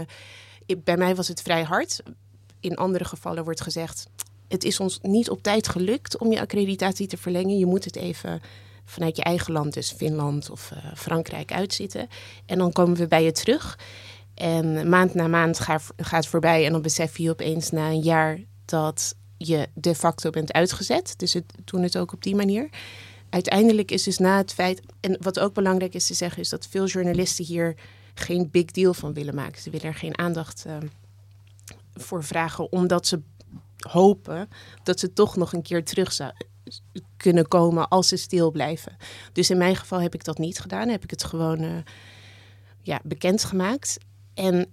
bij 0.79 0.97
mij 0.97 1.15
was 1.15 1.29
het 1.29 1.43
vrij 1.43 1.62
hard. 1.62 2.03
In 2.61 2.76
andere 2.76 3.05
gevallen 3.05 3.44
wordt 3.44 3.61
gezegd... 3.61 4.06
het 4.49 4.65
is 4.65 4.81
ons 4.81 4.99
niet 5.03 5.31
op 5.31 5.43
tijd 5.43 5.69
gelukt 5.69 6.19
om 6.19 6.32
je 6.32 6.41
accreditatie 6.41 7.06
te 7.06 7.17
verlengen. 7.17 7.58
Je 7.58 7.67
moet 7.67 7.85
het 7.85 7.97
even 7.97 8.41
vanuit 8.93 9.17
je 9.17 9.23
eigen 9.23 9.53
land, 9.53 9.75
dus 9.75 9.93
Finland 9.93 10.50
of 10.50 10.71
uh, 10.73 10.79
Frankrijk, 10.94 11.53
uitzitten. 11.53 12.09
En 12.47 12.59
dan 12.59 12.73
komen 12.73 12.97
we 12.97 13.06
bij 13.06 13.25
je 13.25 13.33
terug. 13.33 13.79
En 14.35 14.89
maand 14.89 15.15
na 15.15 15.27
maand 15.27 15.61
gaat, 15.97 16.27
voorbij 16.27 16.67
en 16.67 16.73
dan 16.73 16.83
besef 16.83 17.19
je 17.19 17.31
opeens 17.31 17.71
na 17.71 17.89
een 17.89 18.00
jaar 18.00 18.39
dat 18.65 19.15
je 19.37 19.69
de 19.75 19.94
facto 19.94 20.31
bent 20.31 20.53
uitgezet. 20.53 21.15
Dus 21.17 21.33
het, 21.33 21.44
doen 21.65 21.83
het 21.83 21.99
ook 21.99 22.12
op 22.12 22.23
die 22.23 22.35
manier. 22.35 22.69
Uiteindelijk 23.31 23.91
is 23.91 24.03
dus 24.03 24.19
na 24.19 24.37
het 24.37 24.53
feit, 24.53 24.83
en 25.00 25.17
wat 25.21 25.39
ook 25.39 25.55
belangrijk 25.55 25.94
is 25.94 26.06
te 26.06 26.15
zeggen, 26.15 26.43
is 26.43 26.49
dat 26.49 26.67
veel 26.71 26.87
journalisten 26.87 27.44
hier 27.44 27.75
geen 28.15 28.50
big 28.50 28.65
deal 28.65 28.94
van 28.94 29.12
willen 29.12 29.35
maken. 29.35 29.62
Ze 29.62 29.71
willen 29.71 29.87
er 29.87 29.94
geen 29.94 30.19
aandacht 30.19 30.65
uh, 30.67 30.77
voor 31.94 32.25
vragen, 32.25 32.73
omdat 32.73 33.06
ze 33.06 33.21
hopen 33.89 34.49
dat 34.83 35.00
ze 35.00 35.12
toch 35.12 35.37
nog 35.37 35.53
een 35.53 35.62
keer 35.62 35.85
terug 35.85 36.12
kunnen 37.17 37.49
komen 37.49 37.88
als 37.88 38.09
ze 38.09 38.17
stil 38.17 38.50
blijven. 38.50 38.97
Dus 39.32 39.50
in 39.50 39.59
mijn 39.59 39.76
geval 39.76 40.00
heb 40.00 40.14
ik 40.14 40.25
dat 40.25 40.38
niet 40.38 40.59
gedaan. 40.59 40.88
Heb 40.88 41.03
ik 41.03 41.11
het 41.11 41.25
gewoon 41.25 41.62
uh, 41.62 41.76
ja, 42.82 43.00
bekendgemaakt. 43.05 43.99
En 44.35 44.67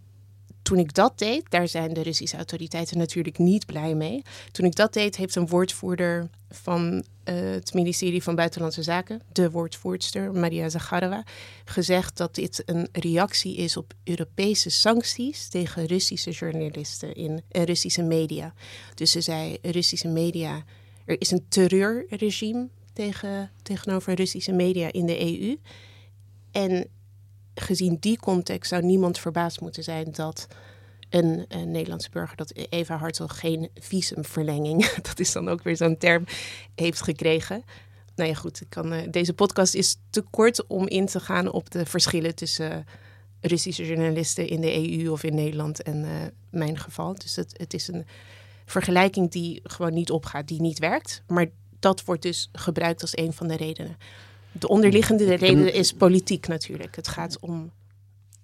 toen 0.61 0.77
ik 0.77 0.93
dat 0.93 1.17
deed, 1.17 1.49
daar 1.49 1.67
zijn 1.67 1.93
de 1.93 2.01
Russische 2.01 2.35
autoriteiten 2.35 2.97
natuurlijk 2.97 3.37
niet 3.37 3.65
blij 3.65 3.95
mee. 3.95 4.21
Toen 4.51 4.65
ik 4.65 4.75
dat 4.75 4.93
deed, 4.93 5.15
heeft 5.15 5.35
een 5.35 5.47
woordvoerder 5.47 6.29
van 6.49 6.93
uh, 6.93 7.35
het 7.35 7.73
ministerie 7.73 8.23
van 8.23 8.35
Buitenlandse 8.35 8.83
Zaken, 8.83 9.21
de 9.31 9.51
woordvoerster 9.51 10.31
Maria 10.31 10.69
Zakharova, 10.69 11.23
gezegd 11.65 12.17
dat 12.17 12.35
dit 12.35 12.63
een 12.65 12.87
reactie 12.91 13.55
is 13.55 13.77
op 13.77 13.93
Europese 14.03 14.69
sancties 14.69 15.47
tegen 15.47 15.85
Russische 15.85 16.31
journalisten 16.31 17.15
in 17.15 17.31
uh, 17.31 17.63
Russische 17.63 18.03
media. 18.03 18.53
Dus 18.95 19.11
ze 19.11 19.21
zei: 19.21 19.57
Russische 19.61 20.07
media 20.07 20.63
er 21.09 21.15
is 21.19 21.31
een 21.31 21.45
terreurregime 21.47 22.69
tegen, 22.93 23.51
tegenover 23.61 24.13
Russische 24.13 24.51
media 24.51 24.91
in 24.91 25.05
de 25.05 25.19
EU. 25.19 25.57
En 26.51 26.87
gezien 27.53 27.97
die 27.99 28.17
context 28.17 28.69
zou 28.69 28.83
niemand 28.83 29.19
verbaasd 29.19 29.61
moeten 29.61 29.83
zijn 29.83 30.11
dat 30.11 30.47
een, 31.09 31.45
een 31.47 31.71
Nederlandse 31.71 32.09
burger, 32.09 32.37
dat 32.37 32.53
Eva 32.69 32.97
Hartog 32.97 33.39
geen 33.39 33.69
visumverlenging, 33.73 34.85
dat 35.09 35.19
is 35.19 35.31
dan 35.31 35.49
ook 35.49 35.63
weer 35.63 35.75
zo'n 35.75 35.97
term, 35.97 36.25
heeft 36.75 37.01
gekregen. 37.01 37.63
Nou 38.15 38.29
ja, 38.29 38.35
goed, 38.35 38.61
kan, 38.69 38.93
uh, 38.93 39.01
deze 39.11 39.33
podcast 39.33 39.73
is 39.73 39.97
te 40.09 40.21
kort 40.21 40.67
om 40.67 40.87
in 40.87 41.05
te 41.05 41.19
gaan 41.19 41.51
op 41.51 41.69
de 41.69 41.85
verschillen 41.85 42.35
tussen 42.35 42.85
Russische 43.41 43.85
journalisten 43.85 44.47
in 44.47 44.61
de 44.61 44.99
EU 44.99 45.09
of 45.09 45.23
in 45.23 45.35
Nederland 45.35 45.81
en 45.81 46.03
uh, 46.03 46.11
mijn 46.49 46.77
geval. 46.77 47.15
Dus 47.15 47.35
het, 47.35 47.53
het 47.57 47.73
is 47.73 47.87
een 47.87 48.05
vergelijking 48.71 49.31
die 49.31 49.59
gewoon 49.63 49.93
niet 49.93 50.11
opgaat, 50.11 50.47
die 50.47 50.61
niet 50.61 50.79
werkt. 50.79 51.23
Maar 51.27 51.45
dat 51.79 52.03
wordt 52.03 52.21
dus 52.21 52.49
gebruikt 52.51 53.01
als 53.01 53.17
een 53.17 53.33
van 53.33 53.47
de 53.47 53.55
redenen. 53.55 53.97
De 54.51 54.67
onderliggende 54.67 55.33
reden 55.33 55.73
is 55.73 55.93
politiek 55.93 56.47
natuurlijk. 56.47 56.95
Het 56.95 57.07
gaat 57.07 57.39
om. 57.39 57.71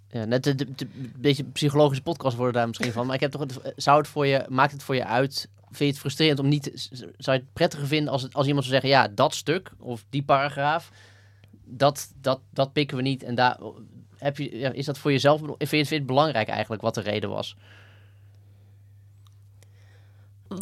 Ja, 0.08 0.26
net 0.26 0.46
een 0.46 0.76
beetje 1.18 1.44
psychologische 1.44 2.04
podcast 2.04 2.36
worden 2.36 2.54
daar 2.54 2.68
misschien 2.68 2.92
van. 2.92 3.06
Maar 3.06 3.16
ik 3.16 3.22
heb 3.22 3.32
toch 3.32 3.42
het, 3.42 3.74
zou 3.76 3.98
het 3.98 4.08
voor 4.08 4.28
je, 4.28 4.46
maakt 4.50 4.72
het 4.72 4.84
voor 4.84 4.96
je 4.96 5.06
uit? 5.06 5.50
Vind 5.62 5.78
je 5.78 5.86
het 5.86 5.98
frustrerend 5.98 6.40
om 6.40 6.48
niet, 6.48 6.90
zou 7.18 7.38
je 7.38 7.44
het 7.44 7.54
prettiger 7.54 7.88
vinden 7.88 8.12
als, 8.12 8.22
het, 8.22 8.34
als 8.34 8.48
iemand 8.48 8.66
zou 8.66 8.80
zeggen, 8.82 9.00
ja, 9.00 9.08
dat 9.08 9.36
stuk 9.36 9.72
of 9.80 10.06
die 10.10 10.24
paragraaf, 10.24 10.92
dat, 11.64 12.12
dat, 12.22 12.40
dat 12.50 12.74
pikken 12.74 12.98
we 12.98 13.04
niet. 13.04 13.24
En 13.24 13.36
daar 13.36 13.60
heb 14.18 14.38
je, 14.38 14.58
ja, 14.58 14.72
is 14.72 14.86
dat 14.86 14.98
voor 14.98 15.12
jezelf, 15.12 15.40
vind 15.40 15.60
je, 15.60 15.68
vind 15.68 15.88
je 15.88 15.96
het 15.96 16.06
belangrijk 16.06 16.48
eigenlijk 16.48 16.82
wat 16.82 16.94
de 16.94 17.02
reden 17.02 17.30
was? 17.30 17.56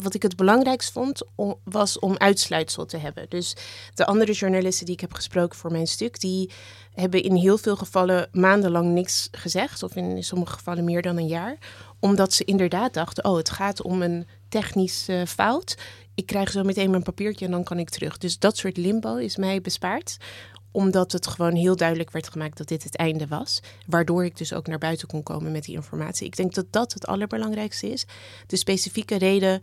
Wat 0.02 0.14
ik 0.14 0.22
het 0.22 0.36
belangrijkst 0.36 0.92
vond, 0.92 1.22
was 1.64 1.98
om 1.98 2.16
uitsluitsel 2.16 2.86
te 2.86 2.96
hebben. 2.96 3.26
Dus 3.28 3.56
de 3.94 4.06
andere 4.06 4.32
journalisten 4.32 4.86
die 4.86 4.94
ik 4.94 5.00
heb 5.00 5.14
gesproken 5.14 5.58
voor 5.58 5.72
mijn 5.72 5.86
stuk, 5.86 6.20
die 6.20 6.50
hebben 6.94 7.22
in 7.22 7.34
heel 7.34 7.58
veel 7.58 7.76
gevallen 7.76 8.28
maandenlang 8.32 8.92
niks 8.92 9.28
gezegd, 9.32 9.82
of 9.82 9.96
in 9.96 10.24
sommige 10.24 10.52
gevallen 10.52 10.84
meer 10.84 11.02
dan 11.02 11.16
een 11.16 11.26
jaar, 11.26 11.58
omdat 12.00 12.32
ze 12.32 12.44
inderdaad 12.44 12.94
dachten: 12.94 13.24
oh, 13.24 13.36
het 13.36 13.50
gaat 13.50 13.82
om 13.82 14.02
een 14.02 14.26
technische 14.48 15.24
fout. 15.28 15.76
Ik 16.14 16.26
krijg 16.26 16.50
zo 16.50 16.62
meteen 16.62 16.90
mijn 16.90 17.02
papiertje 17.02 17.44
en 17.44 17.50
dan 17.50 17.64
kan 17.64 17.78
ik 17.78 17.90
terug. 17.90 18.18
Dus 18.18 18.38
dat 18.38 18.56
soort 18.56 18.76
limbo 18.76 19.16
is 19.16 19.36
mij 19.36 19.60
bespaard 19.60 20.16
omdat 20.74 21.12
het 21.12 21.26
gewoon 21.26 21.54
heel 21.54 21.76
duidelijk 21.76 22.10
werd 22.10 22.28
gemaakt 22.28 22.58
dat 22.58 22.68
dit 22.68 22.84
het 22.84 22.96
einde 22.96 23.26
was. 23.26 23.60
Waardoor 23.86 24.24
ik 24.24 24.36
dus 24.36 24.52
ook 24.52 24.66
naar 24.66 24.78
buiten 24.78 25.08
kon 25.08 25.22
komen 25.22 25.52
met 25.52 25.64
die 25.64 25.74
informatie. 25.74 26.26
Ik 26.26 26.36
denk 26.36 26.54
dat 26.54 26.66
dat 26.70 26.92
het 26.92 27.06
allerbelangrijkste 27.06 27.92
is. 27.92 28.06
De 28.46 28.56
specifieke 28.56 29.18
reden. 29.18 29.60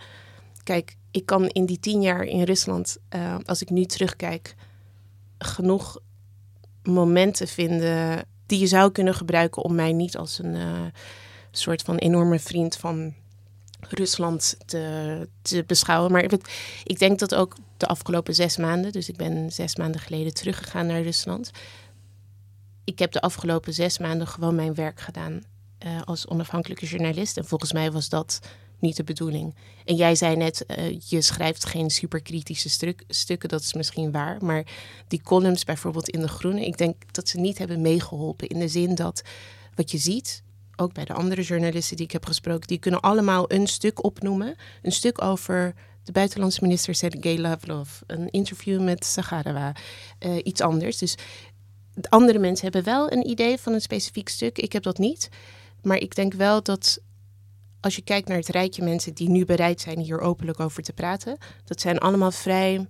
Kijk, 0.63 0.95
ik 1.11 1.25
kan 1.25 1.47
in 1.47 1.65
die 1.65 1.79
tien 1.79 2.01
jaar 2.01 2.23
in 2.23 2.43
Rusland, 2.43 2.97
uh, 3.15 3.35
als 3.45 3.61
ik 3.61 3.69
nu 3.69 3.85
terugkijk, 3.85 4.55
genoeg 5.37 5.99
momenten 6.83 7.47
vinden 7.47 8.25
die 8.45 8.59
je 8.59 8.67
zou 8.67 8.91
kunnen 8.91 9.15
gebruiken 9.15 9.63
om 9.63 9.75
mij 9.75 9.93
niet 9.93 10.17
als 10.17 10.39
een 10.39 10.55
uh, 10.55 10.85
soort 11.51 11.81
van 11.81 11.95
enorme 11.95 12.39
vriend 12.39 12.75
van 12.75 13.13
Rusland 13.79 14.55
te, 14.65 15.27
te 15.41 15.63
beschouwen. 15.67 16.11
Maar 16.11 16.23
ik 16.83 16.99
denk 16.99 17.19
dat 17.19 17.35
ook 17.35 17.55
de 17.81 17.87
afgelopen 17.87 18.35
zes 18.35 18.57
maanden, 18.57 18.91
dus 18.91 19.09
ik 19.09 19.17
ben 19.17 19.51
zes 19.51 19.75
maanden 19.75 20.01
geleden 20.01 20.33
teruggegaan 20.33 20.85
naar 20.85 21.01
Rusland. 21.01 21.51
Ik 22.83 22.99
heb 22.99 23.11
de 23.11 23.21
afgelopen 23.21 23.73
zes 23.73 23.97
maanden 23.97 24.27
gewoon 24.27 24.55
mijn 24.55 24.73
werk 24.73 24.99
gedaan 24.99 25.41
uh, 25.85 26.01
als 26.01 26.27
onafhankelijke 26.27 26.85
journalist. 26.85 27.37
En 27.37 27.45
volgens 27.45 27.73
mij 27.73 27.91
was 27.91 28.09
dat 28.09 28.39
niet 28.79 28.95
de 28.95 29.03
bedoeling. 29.03 29.55
En 29.85 29.95
jij 29.95 30.15
zei 30.15 30.35
net, 30.35 30.65
uh, 30.67 30.99
je 31.07 31.21
schrijft 31.21 31.65
geen 31.65 31.89
superkritische 31.89 32.69
stuk, 32.69 33.03
stukken, 33.07 33.49
dat 33.49 33.61
is 33.61 33.73
misschien 33.73 34.11
waar. 34.11 34.45
Maar 34.45 34.65
die 35.07 35.21
columns 35.21 35.63
bijvoorbeeld 35.63 36.09
in 36.09 36.19
De 36.19 36.27
Groene, 36.27 36.65
ik 36.65 36.77
denk 36.77 37.13
dat 37.13 37.27
ze 37.27 37.39
niet 37.39 37.57
hebben 37.57 37.81
meegeholpen. 37.81 38.47
In 38.47 38.59
de 38.59 38.67
zin 38.67 38.95
dat 38.95 39.21
wat 39.75 39.91
je 39.91 39.97
ziet, 39.97 40.43
ook 40.75 40.93
bij 40.93 41.05
de 41.05 41.13
andere 41.13 41.41
journalisten 41.41 41.95
die 41.95 42.05
ik 42.05 42.11
heb 42.11 42.25
gesproken, 42.25 42.67
die 42.67 42.79
kunnen 42.79 43.01
allemaal 43.01 43.51
een 43.51 43.67
stuk 43.67 44.03
opnoemen. 44.03 44.55
Een 44.81 44.91
stuk 44.91 45.21
over 45.21 45.73
de 46.03 46.11
buitenlandse 46.11 46.61
minister 46.61 46.95
Sergei 46.95 47.41
Lavrov, 47.41 47.89
een 48.07 48.29
interview 48.29 48.81
met 48.81 49.05
Sagarova, 49.05 49.75
uh, 50.19 50.39
iets 50.43 50.61
anders. 50.61 50.97
Dus 50.97 51.15
andere 52.09 52.39
mensen 52.39 52.63
hebben 52.63 52.83
wel 52.83 53.11
een 53.11 53.27
idee 53.27 53.57
van 53.57 53.73
een 53.73 53.81
specifiek 53.81 54.29
stuk. 54.29 54.57
Ik 54.57 54.73
heb 54.73 54.83
dat 54.83 54.97
niet. 54.97 55.29
Maar 55.81 55.97
ik 55.97 56.15
denk 56.15 56.33
wel 56.33 56.63
dat 56.63 56.99
als 57.79 57.95
je 57.95 58.01
kijkt 58.01 58.27
naar 58.27 58.37
het 58.37 58.47
rijtje 58.47 58.83
mensen 58.83 59.13
die 59.13 59.29
nu 59.29 59.45
bereid 59.45 59.81
zijn 59.81 59.99
hier 59.99 60.19
openlijk 60.19 60.59
over 60.59 60.83
te 60.83 60.93
praten, 60.93 61.37
dat 61.65 61.81
zijn 61.81 61.97
allemaal 61.97 62.31
vrij 62.31 62.87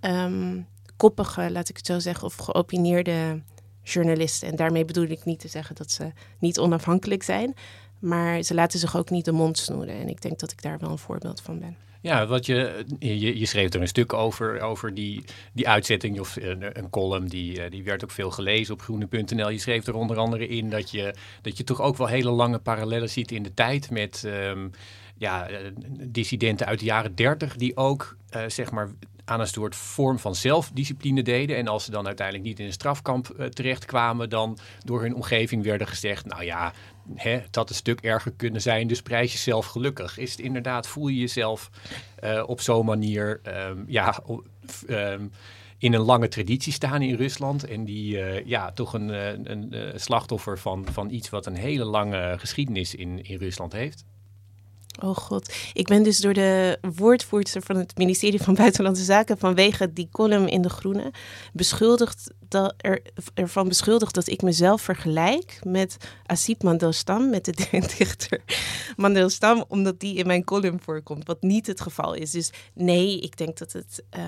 ehm, 0.00 0.60
koppige, 0.96 1.50
laat 1.50 1.68
ik 1.68 1.76
het 1.76 1.86
zo 1.86 1.98
zeggen, 1.98 2.24
of 2.26 2.36
geopineerde 2.36 3.42
journalisten. 3.82 4.48
En 4.48 4.56
daarmee 4.56 4.84
bedoel 4.84 5.08
ik 5.08 5.24
niet 5.24 5.40
te 5.40 5.48
zeggen 5.48 5.74
dat 5.74 5.90
ze 5.90 6.12
niet 6.38 6.58
onafhankelijk 6.58 7.22
zijn, 7.22 7.54
maar 7.98 8.42
ze 8.42 8.54
laten 8.54 8.78
zich 8.78 8.96
ook 8.96 9.10
niet 9.10 9.24
de 9.24 9.32
mond 9.32 9.58
snoeren. 9.58 9.94
En 9.94 10.08
ik 10.08 10.22
denk 10.22 10.38
dat 10.38 10.52
ik 10.52 10.62
daar 10.62 10.78
wel 10.78 10.90
een 10.90 10.98
voorbeeld 10.98 11.40
van 11.40 11.58
ben. 11.58 11.76
Ja, 12.04 12.26
wat 12.26 12.46
je, 12.46 12.84
je, 12.98 13.38
je, 13.38 13.46
schreef 13.46 13.72
er 13.74 13.80
een 13.80 13.88
stuk 13.88 14.12
over, 14.12 14.60
over 14.60 14.94
die, 14.94 15.24
die 15.52 15.68
uitzetting, 15.68 16.20
of 16.20 16.36
een, 16.36 16.78
een 16.78 16.90
column, 16.90 17.28
die, 17.28 17.62
eh, 17.62 17.70
die 17.70 17.84
werd 17.84 18.04
ook 18.04 18.10
veel 18.10 18.30
gelezen 18.30 18.74
op 18.74 18.82
groene.nl. 18.82 19.48
Je 19.48 19.58
schreef 19.58 19.86
er 19.86 19.94
onder 19.94 20.16
andere 20.16 20.48
in 20.48 20.70
dat 20.70 20.90
je, 20.90 21.14
dat 21.42 21.56
je 21.56 21.64
toch 21.64 21.80
ook 21.80 21.96
wel 21.96 22.06
hele 22.06 22.30
lange 22.30 22.58
parallellen 22.58 23.10
ziet 23.10 23.32
in 23.32 23.42
de 23.42 23.54
tijd 23.54 23.90
met 23.90 24.22
um, 24.26 24.70
ja, 25.16 25.48
eh, 25.48 25.56
dissidenten 26.08 26.66
uit 26.66 26.78
de 26.78 26.84
jaren 26.84 27.14
dertig, 27.14 27.56
die 27.56 27.76
ook 27.76 28.16
zeg 28.46 28.70
maar 28.70 28.90
aan 29.24 29.40
een 29.40 29.46
soort 29.46 29.76
vorm 29.76 30.18
van 30.18 30.34
zelfdiscipline 30.34 31.22
deden. 31.22 31.56
En 31.56 31.68
als 31.68 31.84
ze 31.84 31.90
dan 31.90 32.06
uiteindelijk 32.06 32.46
niet 32.46 32.58
in 32.58 32.66
een 32.66 32.72
strafkamp 32.72 33.34
uh, 33.38 33.46
terechtkwamen, 33.46 34.28
dan 34.28 34.58
door 34.84 35.00
hun 35.00 35.14
omgeving 35.14 35.64
werden 35.64 35.86
gezegd: 35.86 36.26
Nou 36.26 36.44
ja, 36.44 36.72
hè, 37.14 37.30
het 37.30 37.56
had 37.56 37.68
een 37.68 37.74
stuk 37.74 38.00
erger 38.00 38.32
kunnen 38.32 38.62
zijn, 38.62 38.86
dus 38.86 39.02
prijs 39.02 39.32
jezelf 39.32 39.66
gelukkig. 39.66 40.18
Is 40.18 40.30
het 40.30 40.40
inderdaad, 40.40 40.86
voel 40.86 41.08
je 41.08 41.20
jezelf 41.20 41.70
uh, 42.24 42.42
op 42.46 42.60
zo'n 42.60 42.86
manier, 42.86 43.40
um, 43.68 43.84
ja. 43.88 44.22
Um, 44.88 45.30
in 45.78 45.92
een 45.92 46.00
lange 46.00 46.28
traditie 46.28 46.72
staan 46.72 47.02
in 47.02 47.14
Rusland. 47.14 47.64
En 47.64 47.84
die 47.84 48.16
uh, 48.16 48.46
ja, 48.46 48.72
toch 48.72 48.92
een, 48.92 49.08
een, 49.08 49.74
een, 49.74 50.00
slachtoffer 50.00 50.58
van, 50.58 50.86
van 50.92 51.10
iets 51.10 51.30
wat 51.30 51.46
een 51.46 51.56
hele 51.56 51.84
lange 51.84 52.34
geschiedenis 52.38 52.94
in, 52.94 53.24
in 53.24 53.38
Rusland 53.38 53.72
heeft. 53.72 54.04
Oh 55.04 55.16
god, 55.16 55.54
ik 55.72 55.86
ben 55.86 56.02
dus 56.02 56.18
door 56.18 56.32
de 56.32 56.78
woordvoerster 56.96 57.62
van 57.62 57.76
het 57.76 57.96
ministerie 57.96 58.42
van 58.42 58.54
Buitenlandse 58.54 59.04
Zaken 59.04 59.38
vanwege 59.38 59.92
die 59.92 60.08
column 60.12 60.48
in 60.48 60.62
De 60.62 60.68
Groene 60.68 61.12
beschuldigd 61.52 62.30
dat 62.48 62.74
er, 62.76 63.02
ervan 63.34 63.68
beschuldigd 63.68 64.14
dat 64.14 64.28
ik 64.28 64.42
mezelf 64.42 64.82
vergelijk 64.82 65.60
met 65.62 65.96
Asip 66.26 66.62
Mandelstam, 66.62 67.30
met 67.30 67.44
de 67.44 67.54
dichter 67.98 68.40
Mandelstam, 68.96 69.64
omdat 69.68 70.00
die 70.00 70.14
in 70.14 70.26
mijn 70.26 70.44
column 70.44 70.80
voorkomt, 70.80 71.26
wat 71.26 71.42
niet 71.42 71.66
het 71.66 71.80
geval 71.80 72.14
is. 72.14 72.30
Dus 72.30 72.50
nee, 72.74 73.20
ik 73.20 73.36
denk 73.36 73.58
dat 73.58 73.72
het 73.72 74.02
uh, 74.16 74.22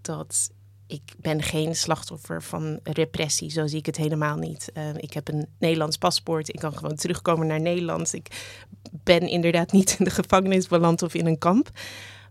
dat 0.00 0.50
ik 0.90 1.14
ben 1.16 1.42
geen 1.42 1.76
slachtoffer 1.76 2.42
van 2.42 2.80
repressie, 2.82 3.50
zo 3.50 3.66
zie 3.66 3.78
ik 3.78 3.86
het 3.86 3.96
helemaal 3.96 4.36
niet. 4.36 4.70
Uh, 4.74 4.94
ik 4.96 5.12
heb 5.12 5.28
een 5.28 5.46
Nederlands 5.58 5.96
paspoort, 5.96 6.48
ik 6.48 6.60
kan 6.60 6.76
gewoon 6.76 6.96
terugkomen 6.96 7.46
naar 7.46 7.60
Nederland. 7.60 8.12
Ik 8.12 8.56
ben 8.90 9.28
inderdaad 9.28 9.72
niet 9.78 9.96
in 9.98 10.04
de 10.04 10.10
gevangenis 10.10 10.68
beland 10.68 11.02
of 11.02 11.14
in 11.14 11.26
een 11.26 11.38
kamp. 11.38 11.70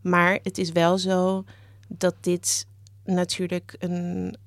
Maar 0.01 0.39
het 0.43 0.57
is 0.57 0.71
wel 0.71 0.97
zo 0.97 1.43
dat 1.87 2.15
dit 2.19 2.65
natuurlijk 3.03 3.75
een, 3.79 4.37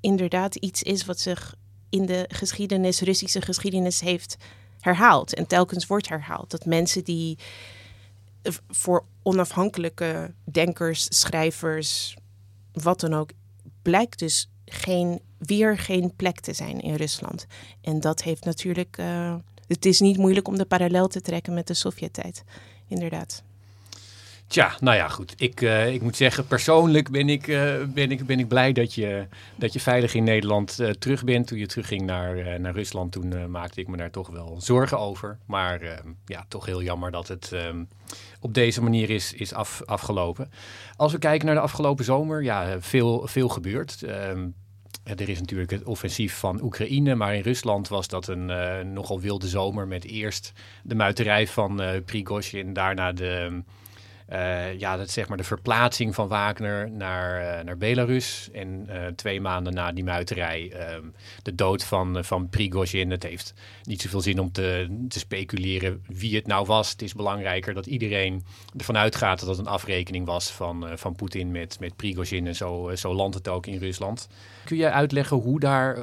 inderdaad 0.00 0.54
iets 0.54 0.82
is 0.82 1.04
wat 1.04 1.20
zich 1.20 1.54
in 1.90 2.06
de 2.06 2.24
geschiedenis, 2.28 3.00
Russische 3.00 3.40
geschiedenis, 3.40 4.00
heeft 4.00 4.36
herhaald. 4.80 5.34
En 5.34 5.46
telkens 5.46 5.86
wordt 5.86 6.08
herhaald. 6.08 6.50
Dat 6.50 6.64
mensen 6.64 7.04
die 7.04 7.38
voor 8.68 9.04
onafhankelijke 9.22 10.34
denkers, 10.44 11.06
schrijvers, 11.08 12.16
wat 12.72 13.00
dan 13.00 13.14
ook, 13.14 13.30
blijkt 13.82 14.18
dus 14.18 14.50
geen, 14.64 15.20
weer 15.38 15.78
geen 15.78 16.16
plek 16.16 16.40
te 16.40 16.52
zijn 16.52 16.80
in 16.80 16.94
Rusland. 16.94 17.46
En 17.80 18.00
dat 18.00 18.22
heeft 18.22 18.44
natuurlijk. 18.44 18.98
Uh, 18.98 19.34
het 19.66 19.84
is 19.86 20.00
niet 20.00 20.16
moeilijk 20.16 20.48
om 20.48 20.58
de 20.58 20.64
parallel 20.64 21.08
te 21.08 21.20
trekken 21.20 21.54
met 21.54 21.66
de 21.66 21.74
Sovjet-tijd, 21.74 22.44
inderdaad. 22.86 23.42
Tja, 24.52 24.76
nou 24.80 24.96
ja, 24.96 25.08
goed. 25.08 25.34
Ik, 25.36 25.60
uh, 25.60 25.94
ik 25.94 26.02
moet 26.02 26.16
zeggen, 26.16 26.46
persoonlijk 26.46 27.10
ben 27.10 27.28
ik, 27.28 27.46
uh, 27.46 27.84
ben 27.84 28.10
ik, 28.10 28.26
ben 28.26 28.38
ik 28.38 28.48
blij 28.48 28.72
dat 28.72 28.94
je, 28.94 29.26
dat 29.56 29.72
je 29.72 29.80
veilig 29.80 30.14
in 30.14 30.24
Nederland 30.24 30.80
uh, 30.80 30.90
terug 30.90 31.24
bent. 31.24 31.46
Toen 31.46 31.58
je 31.58 31.66
terugging 31.66 32.02
naar, 32.02 32.60
naar 32.60 32.72
Rusland, 32.72 33.12
toen 33.12 33.50
maakte 33.50 33.80
ik 33.80 33.88
me 33.88 33.96
daar 33.96 34.10
toch 34.10 34.28
wel 34.28 34.56
zorgen 34.60 34.98
over. 34.98 35.38
Maar 35.46 36.02
ja, 36.26 36.44
toch 36.48 36.66
heel 36.66 36.82
jammer 36.82 37.10
dat 37.10 37.28
het 37.28 37.52
ehm, 37.52 37.84
op 38.40 38.54
deze 38.54 38.82
manier 38.82 39.10
is, 39.10 39.32
is 39.32 39.54
af, 39.54 39.82
afgelopen. 39.84 40.50
Als 40.96 41.12
we 41.12 41.18
kijken 41.18 41.46
naar 41.46 41.54
de 41.54 41.60
afgelopen 41.60 42.04
zomer, 42.04 42.42
ja, 42.42 42.80
veel, 42.80 43.26
veel 43.26 43.48
gebeurd. 43.48 44.02
Ehm, 44.02 44.48
er 45.04 45.28
is 45.28 45.40
natuurlijk 45.40 45.70
het 45.70 45.84
offensief 45.84 46.38
van 46.38 46.62
Oekraïne, 46.62 47.14
maar 47.14 47.34
in 47.34 47.42
Rusland 47.42 47.88
was 47.88 48.08
dat 48.08 48.28
een 48.28 48.46
nogal 48.92 49.20
wilde 49.20 49.48
zomer 49.48 49.86
met 49.86 50.04
eerst 50.04 50.52
de 50.82 50.94
muiterij 50.94 51.46
van 51.46 51.82
Prigozhin, 52.04 52.72
daarna 52.72 53.12
de, 53.12 53.62
uh, 54.32 54.78
ja, 54.78 54.96
dat 54.96 55.10
zeg 55.10 55.28
maar 55.28 55.36
de 55.36 55.44
verplaatsing 55.44 56.14
van 56.14 56.28
Wagner 56.28 56.90
naar, 56.90 57.40
uh, 57.40 57.64
naar 57.64 57.76
Belarus. 57.76 58.48
En 58.52 58.86
uh, 58.88 59.06
twee 59.06 59.40
maanden 59.40 59.74
na 59.74 59.92
die 59.92 60.04
muiterij 60.04 60.72
um, 60.94 61.14
de 61.42 61.54
dood 61.54 61.84
van, 61.84 62.24
van 62.24 62.48
Prigozhin. 62.48 63.10
Het 63.10 63.22
heeft 63.22 63.54
niet 63.82 64.02
zoveel 64.02 64.20
zin 64.20 64.40
om 64.40 64.52
te, 64.52 64.96
te 65.08 65.18
speculeren 65.18 66.04
wie 66.06 66.36
het 66.36 66.46
nou 66.46 66.66
was. 66.66 66.90
Het 66.90 67.02
is 67.02 67.14
belangrijker 67.14 67.74
dat 67.74 67.86
iedereen 67.86 68.44
ervan 68.76 68.96
uitgaat 68.96 69.40
dat 69.40 69.48
het 69.48 69.58
een 69.58 69.66
afrekening 69.66 70.26
was 70.26 70.50
van, 70.50 70.86
van 70.94 71.14
Poetin 71.14 71.50
met, 71.50 71.76
met 71.80 71.96
Prigozhin. 71.96 72.46
En 72.46 72.54
zo, 72.54 72.90
zo 72.94 73.14
landt 73.14 73.34
het 73.34 73.48
ook 73.48 73.66
in 73.66 73.78
Rusland. 73.78 74.28
Kun 74.64 74.76
je 74.76 74.90
uitleggen 74.90 75.36
hoe 75.36 75.60
daar, 75.60 75.96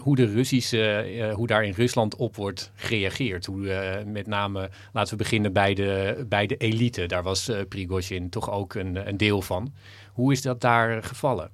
hoe 0.00 0.16
de 0.16 0.26
Russische, 0.26 1.32
hoe 1.34 1.46
daar 1.46 1.64
in 1.64 1.74
Rusland 1.76 2.16
op 2.16 2.36
wordt 2.36 2.72
gereageerd? 2.74 3.46
Hoe 3.46 4.02
met 4.06 4.26
name, 4.26 4.70
laten 4.92 5.16
we 5.16 5.22
beginnen 5.22 5.52
bij 5.52 5.74
de, 5.74 6.24
bij 6.28 6.46
de 6.46 6.56
elite. 6.56 7.06
Daar 7.06 7.22
was 7.22 7.48
Prigozhin 7.68 8.30
toch 8.30 8.50
ook 8.50 8.74
een, 8.74 9.08
een 9.08 9.16
deel 9.16 9.42
van. 9.42 9.72
Hoe 10.12 10.32
is 10.32 10.42
dat 10.42 10.60
daar 10.60 11.02
gevallen? 11.02 11.50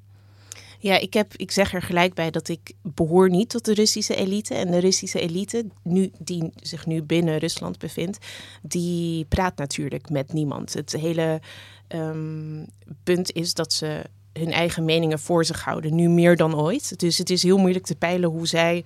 Ja, 0.83 0.99
ik, 0.99 1.15
heb, 1.15 1.37
ik 1.37 1.51
zeg 1.51 1.75
er 1.75 1.83
gelijk 1.83 2.15
bij 2.15 2.31
dat 2.31 2.49
ik 2.49 2.73
behoor 2.83 3.31
niet 3.31 3.49
tot 3.49 3.65
de 3.65 3.75
Russische 3.75 4.15
elite. 4.15 4.55
En 4.55 4.71
de 4.71 4.79
Russische 4.79 5.21
elite, 5.21 5.67
nu, 5.83 6.11
die 6.19 6.51
zich 6.57 6.87
nu 6.87 7.03
binnen 7.03 7.39
Rusland 7.39 7.79
bevindt, 7.79 8.19
die 8.63 9.25
praat 9.25 9.57
natuurlijk 9.57 10.11
met 10.11 10.33
niemand. 10.33 10.73
Het 10.73 10.93
hele 10.93 11.41
um, 11.89 12.67
punt 13.03 13.33
is 13.33 13.55
dat 13.55 13.73
ze 13.73 14.05
hun 14.33 14.53
eigen 14.53 14.85
meningen 14.85 15.19
voor 15.19 15.45
zich 15.45 15.65
houden, 15.65 15.95
nu 15.95 16.09
meer 16.09 16.37
dan 16.37 16.57
ooit. 16.57 16.99
Dus 16.99 17.19
het 17.19 17.31
is 17.31 17.43
heel 17.43 17.59
moeilijk 17.59 17.85
te 17.87 17.97
peilen 17.97 18.31
hoe 18.31 18.47
zij 18.47 18.85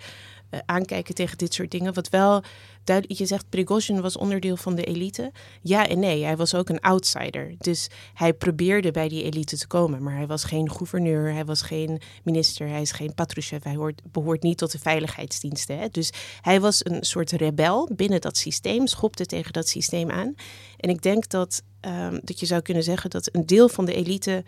uh, 0.50 0.60
aankijken 0.66 1.14
tegen 1.14 1.38
dit 1.38 1.54
soort 1.54 1.70
dingen. 1.70 1.94
Wat 1.94 2.08
wel 2.08 2.42
duidelijk, 2.84 3.18
je 3.18 3.26
zegt 3.26 3.48
Prigozhin 3.48 4.00
was 4.00 4.16
onderdeel 4.16 4.56
van 4.56 4.74
de 4.74 4.84
elite. 4.84 5.32
Ja 5.60 5.88
en 5.88 5.98
nee, 5.98 6.24
hij 6.24 6.36
was 6.36 6.54
ook 6.54 6.68
een 6.68 6.80
outsider. 6.80 7.54
Dus 7.58 7.88
hij 8.14 8.32
probeerde 8.32 8.90
bij 8.90 9.08
die 9.08 9.22
elite 9.22 9.56
te 9.56 9.66
komen, 9.66 10.02
maar 10.02 10.16
hij 10.16 10.26
was 10.26 10.44
geen 10.44 10.70
gouverneur, 10.70 11.32
hij 11.32 11.44
was 11.44 11.62
geen 11.62 12.00
minister, 12.22 12.68
hij 12.68 12.80
is 12.80 12.92
geen 12.92 13.14
Patrushev, 13.14 13.64
hij 13.64 13.74
hoort, 13.74 14.02
behoort 14.12 14.42
niet 14.42 14.58
tot 14.58 14.72
de 14.72 14.78
veiligheidsdiensten. 14.78 15.78
Hè? 15.78 15.88
Dus 15.88 16.12
hij 16.40 16.60
was 16.60 16.84
een 16.84 17.02
soort 17.02 17.30
rebel 17.30 17.90
binnen 17.96 18.20
dat 18.20 18.36
systeem, 18.36 18.86
schopte 18.86 19.26
tegen 19.26 19.52
dat 19.52 19.68
systeem 19.68 20.10
aan. 20.10 20.34
En 20.76 20.90
ik 20.90 21.02
denk 21.02 21.28
dat, 21.28 21.62
um, 21.80 22.20
dat 22.22 22.40
je 22.40 22.46
zou 22.46 22.62
kunnen 22.62 22.82
zeggen 22.82 23.10
dat 23.10 23.28
een 23.32 23.46
deel 23.46 23.68
van 23.68 23.84
de 23.84 23.94
elite 23.94 24.44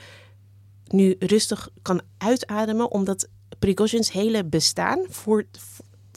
nu 0.86 1.16
rustig 1.18 1.68
kan 1.82 2.00
uitademen, 2.18 2.90
omdat 2.90 3.28
Prigozhins 3.58 4.12
hele 4.12 4.44
bestaan 4.44 5.06
voort, 5.08 5.58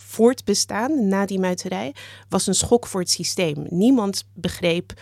voortbestaan 0.09 1.07
na 1.07 1.25
die 1.25 1.39
muiterij 1.39 1.95
was 2.29 2.47
een 2.47 2.55
schok 2.55 2.87
voor 2.87 2.99
het 2.99 3.09
systeem. 3.09 3.65
Niemand 3.69 4.27
begreep 4.33 4.93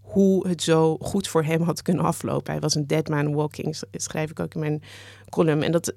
hoe 0.00 0.48
het 0.48 0.62
zo 0.62 0.96
goed 1.00 1.28
voor 1.28 1.44
hem 1.44 1.62
had 1.62 1.82
kunnen 1.82 2.04
aflopen. 2.04 2.52
Hij 2.52 2.60
was 2.60 2.74
een 2.74 2.86
dead 2.86 3.08
man 3.08 3.34
walking, 3.34 3.82
schrijf 3.92 4.30
ik 4.30 4.40
ook 4.40 4.54
in 4.54 4.60
mijn 4.60 4.82
column. 5.28 5.62
En 5.62 5.72
dat, 5.72 5.94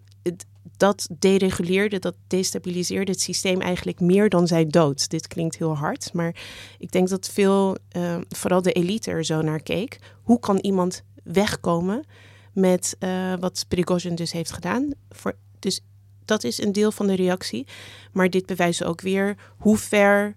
dat 0.77 1.07
dereguleerde, 1.19 1.99
dat 1.99 2.15
destabiliseerde 2.27 3.11
het 3.11 3.21
systeem 3.21 3.61
eigenlijk 3.61 3.99
meer 3.99 4.29
dan 4.29 4.47
zijn 4.47 4.69
dood. 4.69 5.09
Dit 5.09 5.27
klinkt 5.27 5.57
heel 5.57 5.77
hard, 5.77 6.13
maar 6.13 6.35
ik 6.77 6.91
denk 6.91 7.09
dat 7.09 7.29
veel, 7.29 7.77
uh, 7.97 8.17
vooral 8.29 8.61
de 8.61 8.71
elite 8.71 9.11
er 9.11 9.25
zo 9.25 9.41
naar 9.41 9.63
keek. 9.63 9.99
Hoe 10.21 10.39
kan 10.39 10.57
iemand 10.57 11.03
wegkomen 11.23 12.05
met 12.53 12.95
uh, 12.99 13.33
wat 13.39 13.65
Prigozhin 13.67 14.15
dus 14.15 14.31
heeft 14.31 14.51
gedaan? 14.51 14.91
Voor, 15.09 15.35
dus 15.59 15.81
dat 16.25 16.43
is 16.43 16.61
een 16.61 16.71
deel 16.71 16.91
van 16.91 17.07
de 17.07 17.15
reactie. 17.15 17.67
Maar 18.11 18.29
dit 18.29 18.45
bewijst 18.45 18.83
ook 18.83 19.01
weer 19.01 19.37
hoe 19.57 19.77
ver 19.77 20.35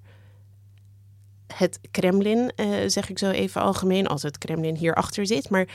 het 1.55 1.79
Kremlin, 1.91 2.53
uh, 2.57 2.69
zeg 2.87 3.11
ik 3.11 3.19
zo 3.19 3.31
even 3.31 3.61
algemeen, 3.61 4.07
als 4.07 4.23
het 4.23 4.39
Kremlin 4.39 4.77
hierachter 4.77 5.27
zit, 5.27 5.49
maar 5.49 5.69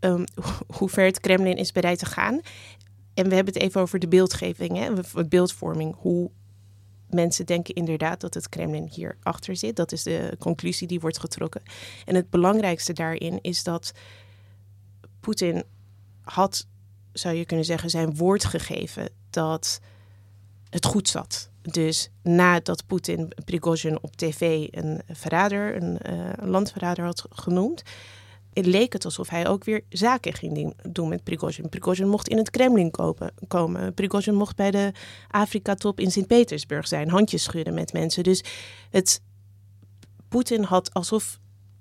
um, 0.00 0.24
hoe 0.78 0.88
ver 0.88 1.04
het 1.04 1.20
Kremlin 1.20 1.56
is 1.56 1.72
bereid 1.72 1.98
te 1.98 2.06
gaan. 2.06 2.40
En 3.14 3.28
we 3.28 3.34
hebben 3.34 3.54
het 3.54 3.62
even 3.62 3.80
over 3.80 3.98
de 3.98 4.08
beeldgeving, 4.08 4.76
hè, 4.76 5.24
beeldvorming. 5.24 5.94
Hoe 5.98 6.30
mensen 7.10 7.46
denken 7.46 7.74
inderdaad 7.74 8.20
dat 8.20 8.34
het 8.34 8.48
Kremlin 8.48 8.88
hierachter 8.94 9.56
zit. 9.56 9.76
Dat 9.76 9.92
is 9.92 10.02
de 10.02 10.36
conclusie 10.38 10.86
die 10.86 11.00
wordt 11.00 11.18
getrokken. 11.18 11.62
En 12.04 12.14
het 12.14 12.30
belangrijkste 12.30 12.92
daarin 12.92 13.38
is 13.42 13.62
dat 13.62 13.92
Poetin 15.20 15.64
had, 16.22 16.66
zou 17.12 17.34
je 17.34 17.44
kunnen 17.44 17.64
zeggen, 17.64 17.90
zijn 17.90 18.16
woord 18.16 18.44
gegeven 18.44 19.08
dat 19.30 19.80
het 20.70 20.86
goed 20.86 21.08
zat. 21.08 21.50
Dus 21.62 22.10
nadat 22.22 22.86
Poetin 22.86 23.32
Prigozhin 23.44 24.02
op 24.02 24.16
tv 24.16 24.68
een 24.70 25.00
verrader, 25.12 25.82
een, 25.82 25.98
uh, 26.10 26.48
landverrader 26.48 27.04
had 27.04 27.24
genoemd, 27.30 27.82
leek 28.52 28.92
het 28.92 29.04
alsof 29.04 29.28
hij 29.28 29.48
ook 29.48 29.64
weer 29.64 29.84
zaken 29.88 30.32
ging 30.32 30.74
doen 30.82 31.08
met 31.08 31.24
Prigozhin. 31.24 31.68
Prigozhin 31.68 32.08
mocht 32.08 32.28
in 32.28 32.36
het 32.36 32.50
Kremlin 32.50 32.90
komen. 33.48 33.94
Prigozhin 33.94 34.34
mocht 34.34 34.56
bij 34.56 34.70
de 34.70 34.92
Afrika-top 35.28 36.00
in 36.00 36.10
Sint-Petersburg 36.10 36.88
zijn, 36.88 37.10
handjes 37.10 37.42
schudden 37.42 37.74
met 37.74 37.92
mensen. 37.92 38.22
Dus 38.22 38.44
het, 38.90 39.20
Poetin 40.28 40.62
had 40.62 40.94
alsof 40.94 41.38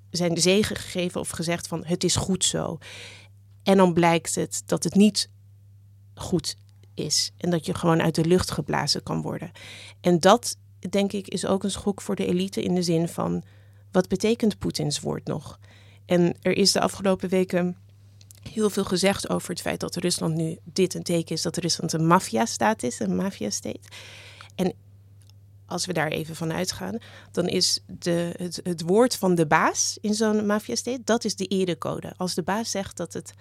zijn 0.10 0.38
zegen 0.38 0.75
gegeven 0.75 1.22
of 1.22 1.29
gezegd 1.29 1.68
van 1.68 1.86
het 1.86 2.03
is 2.03 2.15
goed 2.15 2.46
zo. 2.46 2.77
En 3.63 3.77
dan 3.77 3.94
blijkt 3.94 4.36
het 4.36 4.63
dat 4.65 4.84
het 4.84 4.96
niet 4.96 5.29
goed 6.15 6.56
is. 7.00 7.32
En 7.38 7.50
dat 7.50 7.65
je 7.65 7.74
gewoon 7.74 8.01
uit 8.01 8.15
de 8.15 8.25
lucht 8.25 8.51
geblazen 8.51 9.03
kan 9.03 9.22
worden. 9.22 9.51
En 10.01 10.20
dat, 10.20 10.58
denk 10.89 11.12
ik, 11.12 11.27
is 11.27 11.46
ook 11.46 11.63
een 11.63 11.72
schok 11.72 12.01
voor 12.01 12.15
de 12.15 12.25
elite 12.25 12.62
in 12.62 12.75
de 12.75 12.84
zin 12.84 13.08
van... 13.08 13.44
wat 13.91 14.08
betekent 14.08 14.60
Poetins 14.60 15.00
woord 15.00 15.25
nog? 15.25 15.60
En 16.06 16.36
er 16.41 16.58
is 16.58 16.72
de 16.72 16.82
afgelopen 16.82 17.29
weken 17.29 17.77
heel 18.51 18.70
veel 18.70 18.86
gezegd 18.86 19.29
over 19.29 19.50
het 19.50 19.62
feit 19.62 19.79
dat 19.79 19.96
Rusland 19.96 20.36
nu 20.36 20.58
dit 20.63 20.94
een 20.94 21.03
teken 21.03 21.36
is... 21.36 21.41
dat 21.41 21.58
Rusland 21.58 21.94
een 21.94 22.08
maffia-staat 22.08 22.84
is, 22.84 23.00
een 23.00 23.15
maffia-state. 23.15 23.88
En 24.56 24.74
als 25.65 25.86
we 25.86 25.94
daar 25.94 26.12
even 26.12 26.36
van 26.36 26.53
uitgaan, 26.53 26.98
dan 27.32 27.48
is 27.48 27.79
de, 27.88 28.34
het, 28.38 28.60
het 28.63 28.82
woord 28.82 29.15
van 29.15 29.36
de 29.36 29.46
baas 29.46 29.98
in 30.01 30.13
zo'n 30.13 30.46
maffia-state, 30.46 31.01
dat 31.03 31.25
is 31.25 31.36
de 31.36 31.46
erecode. 31.46 32.13
Als 32.18 32.34
de 32.34 32.44
baas 32.44 32.72
zegt 32.72 32.98
dat 32.98 33.13
het 33.13 33.34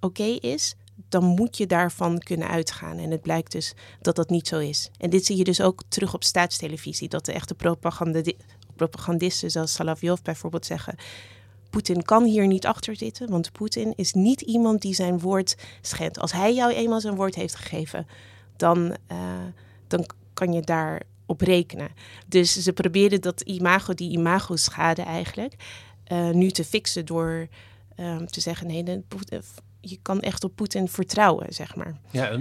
oké 0.00 0.22
is, 0.22 0.74
dan 1.08 1.24
moet 1.24 1.56
je 1.56 1.66
daarvan 1.66 2.18
kunnen 2.18 2.48
uitgaan. 2.48 2.98
En 2.98 3.10
het 3.10 3.22
blijkt 3.22 3.52
dus 3.52 3.74
dat 4.00 4.16
dat 4.16 4.30
niet 4.30 4.48
zo 4.48 4.58
is. 4.58 4.90
En 4.98 5.10
dit 5.10 5.26
zie 5.26 5.36
je 5.36 5.44
dus 5.44 5.60
ook 5.60 5.82
terug 5.88 6.14
op 6.14 6.24
staatstelevisie. 6.24 7.08
Dat 7.08 7.24
de 7.24 7.32
echte 7.32 7.54
propagandisten 8.76 9.50
zoals 9.50 9.72
Salavjov 9.72 10.20
bijvoorbeeld 10.20 10.66
zeggen... 10.66 10.94
Poetin 11.70 12.02
kan 12.02 12.24
hier 12.24 12.46
niet 12.46 12.66
achter 12.66 12.96
zitten, 12.96 13.30
want 13.30 13.52
Poetin 13.52 13.92
is 13.96 14.12
niet 14.12 14.40
iemand 14.40 14.82
die 14.82 14.94
zijn 14.94 15.18
woord 15.18 15.56
schendt. 15.80 16.18
Als 16.18 16.32
hij 16.32 16.54
jou 16.54 16.72
eenmaal 16.72 17.00
zijn 17.00 17.14
woord 17.14 17.34
heeft 17.34 17.54
gegeven, 17.54 18.06
dan, 18.56 18.96
uh, 19.12 19.18
dan 19.86 20.06
kan 20.34 20.52
je 20.52 20.60
daar 20.60 21.02
op 21.26 21.40
rekenen. 21.40 21.88
Dus 22.26 22.62
ze 22.62 22.72
probeerden 22.72 23.20
dat 23.20 23.40
imago, 23.40 23.94
die 23.94 24.10
imago-schade 24.10 25.02
eigenlijk, 25.02 25.54
uh, 26.12 26.30
nu 26.30 26.50
te 26.50 26.64
fixen 26.64 27.06
door 27.06 27.48
uh, 27.96 28.16
te 28.16 28.40
zeggen: 28.40 28.66
nee, 28.66 28.82
de, 28.82 29.02
je 29.84 29.98
kan 30.02 30.20
echt 30.20 30.44
op 30.44 30.56
Poetin 30.56 30.88
vertrouwen, 30.88 31.46
zeg 31.52 31.76
maar. 31.76 31.96
Ja, 32.10 32.38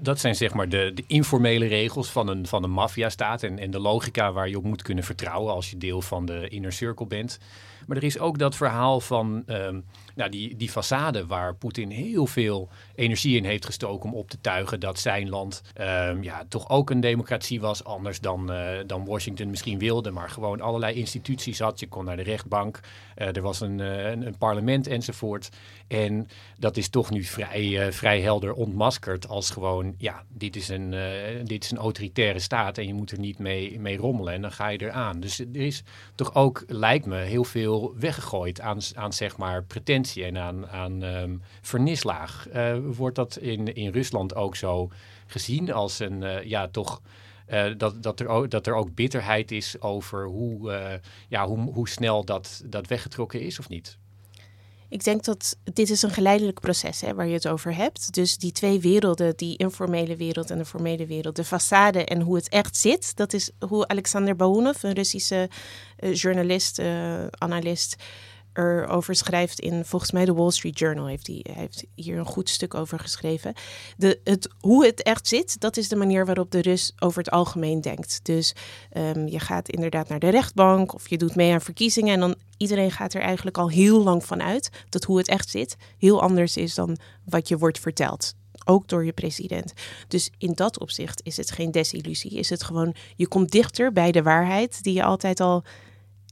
dat 0.00 0.20
zijn 0.20 0.34
zeg 0.34 0.54
maar 0.54 0.68
de, 0.68 0.90
de, 0.94 1.04
informele 1.06 1.66
regels 1.66 2.10
van 2.10 2.28
een, 2.28 2.46
van 2.46 2.64
een 2.64 2.70
maffiastaat 2.70 3.42
en, 3.42 3.58
en 3.58 3.70
de 3.70 3.78
logica 3.78 4.32
waar 4.32 4.48
je 4.48 4.56
op 4.56 4.64
moet 4.64 4.82
kunnen 4.82 5.04
vertrouwen 5.04 5.52
als 5.52 5.70
je 5.70 5.78
deel 5.78 6.02
van 6.02 6.26
de 6.26 6.48
inner 6.48 6.72
circle 6.72 7.06
bent. 7.06 7.38
Maar 7.88 7.96
er 7.96 8.04
is 8.04 8.18
ook 8.18 8.38
dat 8.38 8.56
verhaal 8.56 9.00
van 9.00 9.42
um, 9.46 9.84
nou, 10.14 10.30
die, 10.30 10.56
die 10.56 10.70
façade 10.70 11.26
waar 11.26 11.54
Poetin 11.54 11.90
heel 11.90 12.26
veel 12.26 12.68
energie 12.94 13.36
in 13.36 13.44
heeft 13.44 13.64
gestoken 13.64 14.10
om 14.10 14.16
op 14.16 14.30
te 14.30 14.40
tuigen 14.40 14.80
dat 14.80 14.98
zijn 14.98 15.28
land 15.28 15.62
um, 15.80 16.22
ja, 16.22 16.44
toch 16.48 16.68
ook 16.68 16.90
een 16.90 17.00
democratie 17.00 17.60
was, 17.60 17.84
anders 17.84 18.20
dan, 18.20 18.52
uh, 18.52 18.68
dan 18.86 19.04
Washington 19.04 19.50
misschien 19.50 19.78
wilde, 19.78 20.10
maar 20.10 20.30
gewoon 20.30 20.60
allerlei 20.60 20.94
instituties 20.94 21.58
had. 21.58 21.80
Je 21.80 21.88
kon 21.88 22.04
naar 22.04 22.16
de 22.16 22.22
rechtbank, 22.22 22.80
uh, 23.16 23.36
er 23.36 23.42
was 23.42 23.60
een, 23.60 23.78
uh, 23.78 24.10
een, 24.10 24.26
een, 24.26 24.38
parlement 24.38 24.86
enzovoort. 24.86 25.48
En 25.86 26.28
dat 26.58 26.76
is 26.76 26.88
toch 26.88 27.10
nu 27.10 27.24
vrij, 27.24 27.92
vrij 27.92 28.20
helder 28.20 28.52
ontmaskerd 28.52 29.28
als 29.28 29.50
gewoon, 29.50 29.94
ja, 29.98 30.22
dit 30.28 30.56
is, 30.56 30.68
een, 30.68 30.94
dit 31.44 31.64
is 31.64 31.70
een 31.70 31.78
autoritaire 31.78 32.38
staat 32.38 32.78
en 32.78 32.86
je 32.86 32.94
moet 32.94 33.10
er 33.10 33.18
niet 33.18 33.38
mee, 33.38 33.80
mee 33.80 33.96
rommelen 33.96 34.34
en 34.34 34.42
dan 34.42 34.52
ga 34.52 34.68
je 34.68 34.82
eraan. 34.82 35.20
Dus 35.20 35.38
er 35.38 35.56
is 35.56 35.82
toch 36.14 36.34
ook, 36.34 36.64
lijkt 36.66 37.06
me, 37.06 37.16
heel 37.16 37.44
veel 37.44 37.77
weggegooid 37.96 38.60
aan, 38.60 38.78
aan 38.94 39.12
zeg 39.12 39.36
maar 39.36 39.64
pretentie 39.64 40.24
en 40.24 40.38
aan, 40.38 40.68
aan 40.68 41.02
um, 41.02 41.42
vernislaag. 41.60 42.48
Uh, 42.54 42.76
wordt 42.84 43.16
dat 43.16 43.36
in, 43.36 43.74
in 43.74 43.92
Rusland 43.92 44.34
ook 44.34 44.56
zo 44.56 44.90
gezien 45.26 45.72
als 45.72 45.98
een, 45.98 46.22
uh, 46.22 46.42
ja, 46.42 46.68
toch... 46.68 47.00
Uh, 47.48 47.72
dat, 47.76 48.02
dat, 48.02 48.20
er 48.20 48.28
ook, 48.28 48.50
dat 48.50 48.66
er 48.66 48.74
ook 48.74 48.94
bitterheid 48.94 49.50
is 49.50 49.80
over 49.80 50.26
hoe, 50.26 51.00
ja, 51.28 51.46
hoe, 51.46 51.72
hoe 51.72 51.88
snel 51.88 52.24
dat, 52.24 52.62
dat 52.66 52.86
weggetrokken 52.86 53.40
is 53.40 53.58
of 53.58 53.68
niet? 53.68 53.98
Ik 54.88 55.04
denk 55.04 55.24
dat 55.24 55.56
dit 55.72 55.90
is 55.90 56.02
een 56.02 56.10
geleidelijk 56.10 56.60
proces 56.60 57.00
hè, 57.00 57.14
waar 57.14 57.26
je 57.26 57.32
het 57.32 57.48
over 57.48 57.74
hebt. 57.74 58.14
Dus 58.14 58.38
die 58.38 58.52
twee 58.52 58.80
werelden, 58.80 59.36
die 59.36 59.56
informele 59.56 60.16
wereld 60.16 60.50
en 60.50 60.58
de 60.58 60.64
formele 60.64 61.06
wereld, 61.06 61.36
de 61.36 61.44
façade 61.44 62.04
en 62.04 62.20
hoe 62.20 62.36
het 62.36 62.48
echt 62.48 62.76
zit, 62.76 63.16
dat 63.16 63.32
is 63.32 63.50
hoe 63.68 63.88
Alexander 63.88 64.36
Baunov, 64.36 64.82
een 64.82 64.92
Russische 64.92 65.48
uh, 66.00 66.14
journalist, 66.14 66.78
uh, 66.78 67.26
analist, 67.26 67.96
erover 68.52 69.14
schrijft 69.14 69.60
in 69.60 69.84
volgens 69.84 70.12
mij 70.12 70.24
de 70.24 70.34
Wall 70.34 70.50
Street 70.50 70.78
Journal. 70.78 71.06
Heeft 71.06 71.26
hij 71.26 71.44
heeft 71.52 71.86
hier 71.94 72.18
een 72.18 72.26
goed 72.26 72.48
stuk 72.48 72.74
over 72.74 72.98
geschreven. 72.98 73.54
De, 73.96 74.20
het, 74.24 74.48
hoe 74.60 74.86
het 74.86 75.02
echt 75.02 75.28
zit, 75.28 75.60
dat 75.60 75.76
is 75.76 75.88
de 75.88 75.96
manier 75.96 76.26
waarop 76.26 76.50
de 76.50 76.60
Rus 76.60 76.92
over 76.98 77.18
het 77.18 77.30
algemeen 77.30 77.80
denkt. 77.80 78.20
Dus 78.22 78.54
um, 78.96 79.28
je 79.28 79.40
gaat 79.40 79.68
inderdaad 79.68 80.08
naar 80.08 80.18
de 80.18 80.28
rechtbank 80.28 80.94
of 80.94 81.08
je 81.08 81.16
doet 81.16 81.34
mee 81.34 81.52
aan 81.52 81.60
verkiezingen. 81.60 82.14
En 82.14 82.20
dan 82.20 82.36
iedereen 82.58 82.90
gaat 82.90 83.14
er 83.14 83.20
eigenlijk 83.20 83.58
al 83.58 83.70
heel 83.70 84.02
lang 84.02 84.24
van 84.24 84.42
uit 84.42 84.70
dat 84.88 85.04
hoe 85.04 85.18
het 85.18 85.28
echt 85.28 85.48
zit 85.48 85.76
heel 85.98 86.22
anders 86.22 86.56
is 86.56 86.74
dan 86.74 86.96
wat 87.24 87.48
je 87.48 87.58
wordt 87.58 87.78
verteld 87.78 88.34
ook 88.64 88.88
door 88.88 89.04
je 89.04 89.12
president. 89.12 89.72
Dus 90.08 90.30
in 90.38 90.52
dat 90.54 90.78
opzicht 90.78 91.20
is 91.22 91.36
het 91.36 91.50
geen 91.50 91.70
desillusie. 91.70 92.30
Is 92.30 92.50
het 92.50 92.62
gewoon, 92.62 92.94
je 93.16 93.28
komt 93.28 93.50
dichter 93.50 93.92
bij 93.92 94.12
de 94.12 94.22
waarheid 94.22 94.82
die 94.82 94.94
je 94.94 95.02
altijd 95.02 95.40
al 95.40 95.64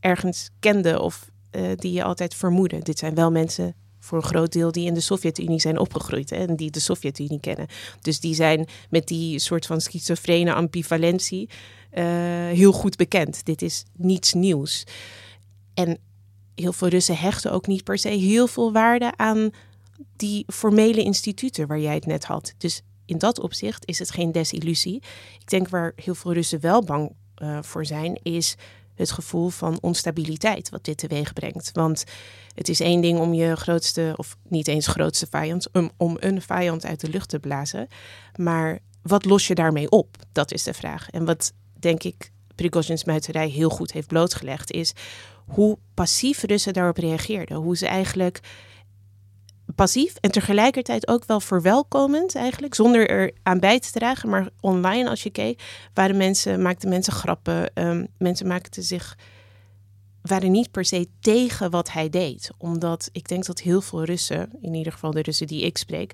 ergens 0.00 0.50
kende 0.60 1.00
of 1.00 1.30
uh, 1.52 1.70
die 1.76 1.92
je 1.92 2.02
altijd 2.02 2.34
vermoedde. 2.34 2.78
Dit 2.82 2.98
zijn 2.98 3.14
wel 3.14 3.30
mensen 3.30 3.74
voor 4.00 4.18
een 4.18 4.24
groot 4.24 4.52
deel 4.52 4.72
die 4.72 4.86
in 4.86 4.94
de 4.94 5.00
Sovjet-Unie 5.00 5.60
zijn 5.60 5.78
opgegroeid 5.78 6.30
hè, 6.30 6.36
en 6.36 6.56
die 6.56 6.70
de 6.70 6.80
Sovjet-Unie 6.80 7.40
kennen. 7.40 7.66
Dus 8.00 8.20
die 8.20 8.34
zijn 8.34 8.68
met 8.90 9.06
die 9.06 9.38
soort 9.38 9.66
van 9.66 9.80
schizofrene 9.80 10.52
ambivalentie 10.52 11.48
uh, 11.92 12.04
heel 12.48 12.72
goed 12.72 12.96
bekend. 12.96 13.44
Dit 13.44 13.62
is 13.62 13.84
niets 13.96 14.32
nieuws. 14.32 14.84
En 15.74 15.98
heel 16.56 16.72
veel 16.72 16.88
Russen 16.88 17.16
hechten 17.16 17.52
ook 17.52 17.66
niet 17.66 17.84
per 17.84 17.98
se 17.98 18.08
heel 18.08 18.46
veel 18.46 18.72
waarde 18.72 19.16
aan 19.16 19.50
die 20.16 20.44
formele 20.46 21.02
instituten 21.02 21.66
waar 21.66 21.80
jij 21.80 21.94
het 21.94 22.06
net 22.06 22.24
had. 22.24 22.54
Dus 22.58 22.82
in 23.04 23.18
dat 23.18 23.40
opzicht 23.40 23.86
is 23.86 23.98
het 23.98 24.10
geen 24.10 24.32
desillusie. 24.32 25.02
Ik 25.40 25.48
denk 25.48 25.68
waar 25.68 25.92
heel 25.96 26.14
veel 26.14 26.32
Russen 26.32 26.60
wel 26.60 26.84
bang 26.84 27.12
uh, 27.42 27.58
voor 27.62 27.86
zijn, 27.86 28.20
is 28.22 28.56
het 28.94 29.10
gevoel 29.10 29.48
van 29.48 29.78
onstabiliteit 29.80 30.68
wat 30.68 30.84
dit 30.84 30.98
teweeg 30.98 31.32
brengt. 31.32 31.70
Want 31.72 32.04
het 32.54 32.68
is 32.68 32.80
één 32.80 33.00
ding 33.00 33.18
om 33.18 33.34
je 33.34 33.56
grootste, 33.56 34.14
of 34.16 34.36
niet 34.48 34.68
eens 34.68 34.86
grootste 34.86 35.26
vijand, 35.30 35.68
om 35.96 36.16
een 36.20 36.42
vijand 36.42 36.86
uit 36.86 37.00
de 37.00 37.08
lucht 37.08 37.28
te 37.28 37.38
blazen. 37.38 37.88
Maar 38.36 38.78
wat 39.02 39.24
los 39.24 39.46
je 39.46 39.54
daarmee 39.54 39.90
op? 39.90 40.16
Dat 40.32 40.52
is 40.52 40.62
de 40.62 40.74
vraag. 40.74 41.10
En 41.10 41.24
wat 41.24 41.52
denk 41.72 42.02
ik 42.02 42.30
Prigozhin's 42.56 43.04
muiterij 43.04 43.48
heel 43.48 43.70
goed 43.70 43.92
heeft 43.92 44.08
blootgelegd, 44.08 44.72
is 44.72 44.92
hoe 45.46 45.78
passief 45.94 46.42
Russen 46.42 46.72
daarop 46.72 46.96
reageerden. 46.96 47.56
Hoe 47.56 47.76
ze 47.76 47.86
eigenlijk 47.86 48.40
passief 49.74 50.14
en 50.20 50.30
tegelijkertijd 50.30 51.08
ook 51.08 51.24
wel 51.24 51.40
verwelkomend 51.40 52.34
eigenlijk, 52.34 52.74
zonder 52.74 53.10
er 53.10 53.32
aan 53.42 53.60
bij 53.60 53.80
te 53.80 53.92
dragen. 53.92 54.28
Maar 54.28 54.48
online, 54.60 55.08
als 55.08 55.22
je 55.22 55.30
keek, 55.30 55.62
waren 55.94 56.16
mensen, 56.16 56.62
maakten 56.62 56.88
mensen 56.88 57.12
grappen. 57.12 57.70
Um, 57.74 58.06
mensen 58.18 58.46
maakten 58.46 58.82
zich, 58.82 59.18
waren 60.22 60.50
niet 60.50 60.70
per 60.70 60.84
se 60.84 61.08
tegen 61.20 61.70
wat 61.70 61.92
hij 61.92 62.08
deed. 62.08 62.50
Omdat 62.58 63.08
ik 63.12 63.28
denk 63.28 63.46
dat 63.46 63.60
heel 63.60 63.80
veel 63.80 64.04
Russen, 64.04 64.50
in 64.60 64.74
ieder 64.74 64.92
geval 64.92 65.10
de 65.10 65.22
Russen 65.22 65.46
die 65.46 65.62
ik 65.62 65.78
spreek, 65.78 66.12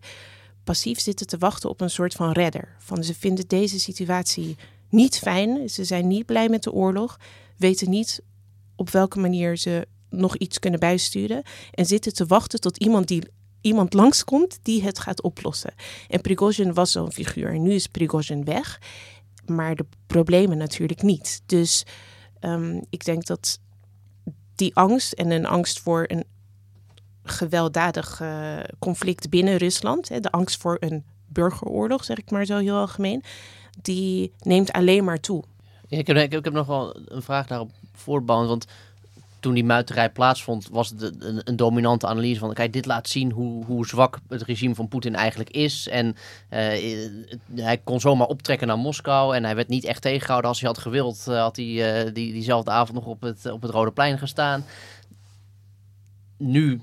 passief 0.64 1.00
zitten 1.00 1.26
te 1.26 1.38
wachten 1.38 1.70
op 1.70 1.80
een 1.80 1.90
soort 1.90 2.14
van 2.14 2.32
redder. 2.32 2.76
Van 2.78 3.04
ze 3.04 3.14
vinden 3.14 3.48
deze 3.48 3.80
situatie 3.80 4.56
niet 4.92 5.18
fijn, 5.18 5.70
ze 5.70 5.84
zijn 5.84 6.06
niet 6.06 6.26
blij 6.26 6.48
met 6.48 6.62
de 6.62 6.72
oorlog, 6.72 7.18
weten 7.56 7.90
niet 7.90 8.22
op 8.76 8.90
welke 8.90 9.18
manier 9.18 9.56
ze 9.56 9.86
nog 10.10 10.36
iets 10.36 10.58
kunnen 10.58 10.80
bijsturen 10.80 11.42
en 11.70 11.86
zitten 11.86 12.14
te 12.14 12.26
wachten 12.26 12.60
tot 12.60 12.76
iemand 12.76 13.08
die 13.08 13.22
iemand 13.60 13.92
langskomt 13.92 14.58
die 14.62 14.82
het 14.82 14.98
gaat 14.98 15.22
oplossen. 15.22 15.74
En 16.08 16.20
Prigozhin 16.20 16.74
was 16.74 16.92
zo'n 16.92 17.12
figuur. 17.12 17.48
En 17.48 17.62
nu 17.62 17.72
is 17.72 17.86
Prigozhin 17.86 18.44
weg, 18.44 18.80
maar 19.46 19.74
de 19.74 19.86
problemen 20.06 20.58
natuurlijk 20.58 21.02
niet. 21.02 21.42
Dus 21.46 21.84
um, 22.40 22.84
ik 22.90 23.04
denk 23.04 23.26
dat 23.26 23.58
die 24.54 24.76
angst 24.76 25.12
en 25.12 25.30
een 25.30 25.46
angst 25.46 25.80
voor 25.80 26.04
een 26.06 26.24
gewelddadig 27.22 28.20
uh, 28.20 28.58
conflict 28.78 29.30
binnen 29.30 29.56
Rusland, 29.56 30.08
hè, 30.08 30.20
de 30.20 30.30
angst 30.30 30.60
voor 30.60 30.76
een 30.80 31.04
burgeroorlog, 31.26 32.04
zeg 32.04 32.18
ik 32.18 32.30
maar 32.30 32.44
zo 32.44 32.58
heel 32.58 32.76
algemeen, 32.76 33.22
die 33.82 34.32
neemt 34.40 34.72
alleen 34.72 35.04
maar 35.04 35.20
toe. 35.20 35.44
ik, 35.88 36.06
heb, 36.06 36.16
ik, 36.16 36.44
heb, 36.44 36.52
nog 36.52 36.66
wel 36.66 36.96
een 37.04 37.22
vraag 37.22 37.46
daarop 37.46 37.70
voortbouwend, 37.92 38.50
want 38.50 38.66
toen 39.40 39.54
die 39.54 39.64
muiterij 39.64 40.10
plaatsvond, 40.10 40.68
was 40.70 40.88
het 40.88 41.14
een, 41.18 41.56
dominante 41.56 42.06
analyse 42.06 42.40
van... 42.40 42.52
kijk, 42.52 42.72
dit 42.72 42.86
laat 42.86 43.08
zien 43.08 43.30
hoe, 43.30 43.64
hoe 43.64 43.86
zwak 43.86 44.18
het 44.28 44.42
regime 44.42 44.74
van 44.74 44.88
Poetin 44.88 45.14
eigenlijk 45.14 45.50
is. 45.50 45.88
En 45.88 46.16
hij 47.54 47.80
kon 47.84 48.00
zomaar 48.00 48.26
optrekken 48.26 48.66
naar 48.66 48.78
Moskou 48.78 49.36
en 49.36 49.44
hij 49.44 49.54
werd 49.54 49.68
niet 49.68 49.84
echt 49.84 50.02
tegengehouden. 50.02 50.50
Als 50.50 50.60
hij 50.60 50.68
had 50.68 50.78
gewild, 50.78 51.24
had 51.24 51.56
hij 51.56 52.12
die, 52.12 52.32
diezelfde 52.32 52.70
avond 52.70 52.98
nog 52.98 53.06
op 53.06 53.22
het, 53.22 53.50
op 53.50 53.62
het 53.62 53.70
Rode 53.70 53.90
Plein 53.90 54.18
gestaan. 54.18 54.64
Nu 56.36 56.80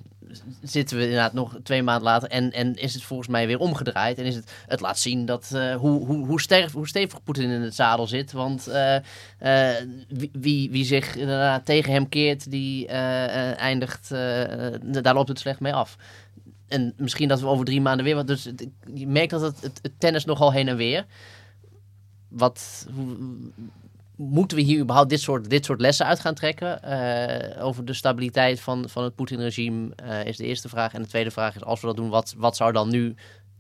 zitten 0.62 0.98
we 0.98 1.04
inderdaad 1.04 1.34
nog 1.34 1.58
twee 1.64 1.84
maanden 1.84 2.04
later 2.04 2.30
en, 2.30 2.52
en 2.52 2.76
is 2.76 2.94
het 2.94 3.04
volgens 3.04 3.30
mij 3.30 3.48
weer 3.48 3.60
omgedraaid. 3.60 4.18
En 4.18 4.26
is 4.26 4.36
het, 4.36 4.52
het 4.68 4.80
laat 4.80 5.00
zien 5.00 5.26
dat, 5.26 5.52
uh, 5.54 5.76
hoe, 5.76 6.06
hoe, 6.06 6.26
hoe, 6.26 6.42
sterk, 6.42 6.72
hoe 6.72 6.88
stevig 6.88 7.24
Poetin 7.24 7.50
in 7.50 7.62
het 7.62 7.76
zadel 7.76 8.08
zit. 8.08 8.32
Want 8.32 8.68
uh, 8.68 8.96
uh, 9.42 9.70
wie, 10.32 10.72
wie 10.72 10.86
zich 10.86 11.16
inderdaad 11.16 11.66
tegen 11.66 11.94
hem 11.94 12.10
keert, 12.10 12.52
die 12.52 12.88
eindigt, 12.88 14.10
daar 14.80 15.14
loopt 15.14 15.30
het 15.30 15.40
slecht 15.40 15.60
mee 15.60 15.74
af. 15.74 15.98
En 16.68 16.94
misschien 16.98 17.28
dat 17.28 17.40
we 17.40 17.48
over 17.48 17.66
drie 17.66 17.82
maanden 17.82 18.06
weer 18.06 18.16
wat. 18.16 18.28
Dus 18.28 18.52
je 18.94 19.08
merkt 19.08 19.32
dat 19.32 19.42
het, 19.42 19.62
het, 19.62 19.80
het 19.82 20.00
tennis 20.00 20.26
nogal 20.26 20.52
heen 20.52 20.68
en 20.68 20.76
weer. 20.76 21.06
Wat, 22.28 22.88
moeten 24.20 24.58
we 24.58 24.64
hier 24.64 24.80
überhaupt 24.80 25.10
dit 25.10 25.22
soort, 25.22 25.50
dit 25.50 25.66
soort 25.66 25.82
lessen 25.82 26.06
uit 26.06 26.20
gaan 26.20 26.34
trekken? 26.34 26.80
Uh, 26.86 27.66
over 27.66 27.86
de 27.86 27.94
stabiliteit 27.94 28.60
van, 28.60 28.90
van 28.90 29.04
het 29.04 29.16
Poetin-regime 29.16 29.92
uh, 30.04 30.26
is 30.26 30.38
de 30.38 30.46
eerste 30.46 30.70
vraag. 30.70 30.94
En 30.94 31.02
de 31.02 31.08
tweede 31.08 31.32
vraag 31.32 31.56
is, 31.56 31.64
als 31.64 31.82
we 31.82 31.88
dat 31.88 31.96
doen, 31.96 32.10
wat, 32.10 32.34
wat 32.38 32.56
zou 32.56 32.72
dan 32.72 32.90
nu 32.90 33.16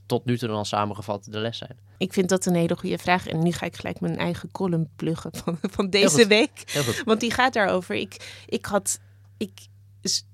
tot 0.05 0.25
nu 0.25 0.37
toe 0.37 0.47
dan 0.47 0.65
samengevat 0.65 1.27
de 1.31 1.39
les 1.39 1.57
zijn? 1.57 1.77
Ik 1.97 2.13
vind 2.13 2.29
dat 2.29 2.45
een 2.45 2.55
hele 2.55 2.75
goede 2.75 2.97
vraag. 2.97 3.27
En 3.27 3.43
nu 3.43 3.51
ga 3.51 3.65
ik 3.65 3.75
gelijk 3.75 3.99
mijn 3.99 4.17
eigen 4.17 4.51
column 4.51 4.89
pluggen 4.95 5.31
van, 5.43 5.57
van 5.61 5.89
deze 5.89 6.27
week. 6.27 6.81
Want 7.05 7.19
die 7.19 7.31
gaat 7.31 7.53
daarover. 7.53 7.95
Ik, 7.95 8.43
ik 8.47 8.65
had... 8.65 8.99
Ik, 9.37 9.51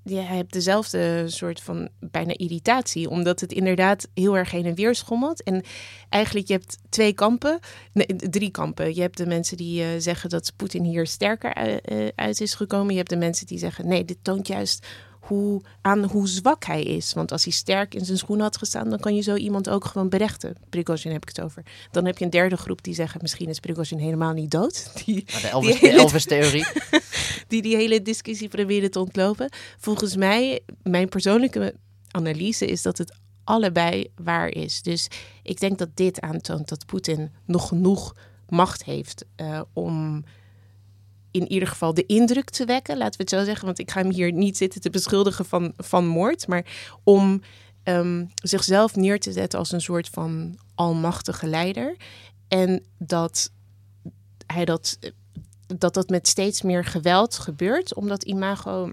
je 0.04 0.16
hebt 0.16 0.54
dezelfde 0.54 1.24
soort 1.28 1.62
van 1.62 1.90
bijna 2.00 2.34
irritatie, 2.38 3.10
omdat 3.10 3.40
het 3.40 3.52
inderdaad 3.52 4.08
heel 4.14 4.38
erg 4.38 4.52
heen 4.52 4.66
en 4.66 4.76
weer 4.76 4.96
schommelt. 4.96 5.44
En 5.44 5.64
eigenlijk, 6.10 6.48
je 6.48 6.54
hebt 6.54 6.78
twee 6.90 7.14
kampen, 7.14 7.60
nee, 7.94 8.16
drie 8.16 8.52
kampen. 8.52 8.96
Je 8.96 9.02
hebt 9.02 9.18
de 9.18 9.26
mensen 9.26 9.58
die 9.58 9.82
uh, 9.82 9.88
zeggen 9.98 10.30
dat 10.30 10.54
Poetin 10.56 10.84
hier 10.84 11.08
sterker 11.08 11.58
uh, 11.92 12.08
uit 12.16 12.42
is 12.42 12.54
gekomen. 12.54 12.92
Je 12.92 12.98
hebt 12.98 13.10
de 13.10 13.16
mensen 13.16 13.48
die 13.48 13.58
zeggen, 13.58 13.88
nee, 13.88 14.06
dit 14.06 14.18
toont 14.22 14.48
juist 14.48 14.88
hoe, 15.28 15.62
aan 15.82 16.04
hoe 16.04 16.28
zwak 16.28 16.66
hij 16.66 16.84
is. 16.84 17.14
Want 17.14 17.32
als 17.32 17.44
hij 17.44 17.54
sterk 17.54 17.96
in 17.96 18.06
zijn 18.06 18.18
schoenen 18.18 18.46
had 18.46 18.58
gestaan, 18.58 18.90
dan 18.90 19.00
kan 19.00 19.16
je 19.16 19.22
zo 19.22 19.36
iemand 19.36 19.70
ook 19.70 19.86
gewoon 19.86 20.10
berechten. 20.10 20.56
Prigozhin 20.70 21.12
heb 21.12 21.22
ik 21.22 21.28
het 21.28 21.42
over. 21.42 21.64
Dan 21.92 22.06
heb 22.06 22.18
je 22.18 22.26
een 22.26 22.32
derde 22.32 22.58
groep 22.58 22.84
die 22.84 22.94
zeggen, 22.94 23.20
misschien 23.22 23.50
is 23.50 23.60
Prigozhin 23.60 23.98
helemaal 23.98 24.34
niet 24.34 24.52
dood. 24.52 24.92
Die, 25.06 25.26
de 25.26 25.78
die 25.80 25.90
Elvis-theorie. 25.90 26.66
die 27.48 27.62
die 27.62 27.76
hele 27.76 28.02
discussie 28.02 28.48
proberen 28.48 28.92
te 28.92 29.00
ontlopen. 29.00 29.50
Volgens 29.78 30.16
mij, 30.16 30.60
mijn 30.84 31.10
persoonlijke 31.10 31.76
analyse 32.12 32.66
is 32.66 32.82
dat 32.82 32.98
het 32.98 33.14
allebei 33.44 34.12
waar 34.16 34.50
is. 34.50 34.82
Dus 34.82 35.08
ik 35.44 35.60
denk 35.60 35.78
dat 35.78 35.90
dit 35.94 36.22
aantoont 36.22 36.70
dat 36.70 36.86
Poetin 36.86 37.32
nog 37.46 37.68
genoeg 37.68 38.16
macht 38.50 38.84
heeft 38.84 39.26
uh, 39.38 39.62
om 39.74 40.24
in 41.36 41.52
ieder 41.52 41.68
geval 41.68 41.94
de 41.94 42.06
indruk 42.06 42.50
te 42.50 42.66
wekken, 42.66 42.98
laten 42.98 43.18
we 43.18 43.24
het 43.24 43.30
zo 43.30 43.44
zeggen. 43.44 43.66
Want 43.66 43.80
ik 43.80 43.92
ga 43.92 44.02
hem 44.02 44.12
hier 44.12 44.32
niet 44.32 44.58
zitten 44.58 44.82
te 44.82 44.90
beschuldigen 44.90 45.46
van, 45.46 45.74
van 45.78 46.08
moord, 46.08 46.48
maar 46.48 46.66
om 47.04 47.42
um, 47.84 48.32
zichzelf 48.36 48.96
neer 48.96 49.20
te 49.20 49.32
zetten 49.32 49.60
als 49.60 49.72
een 49.72 49.82
soort 49.82 50.10
van 50.10 50.58
almachtige 50.76 51.48
leider. 51.48 51.96
En 52.48 52.84
dat 52.98 53.52
hij 54.48 54.66
dat, 54.66 55.00
dat, 55.68 55.94
dat 55.94 56.10
met 56.10 56.28
steeds 56.28 56.62
meer 56.62 56.86
geweld 56.86 57.38
gebeurt, 57.38 57.94
om 57.94 58.08
dat 58.08 58.24
imago 58.24 58.92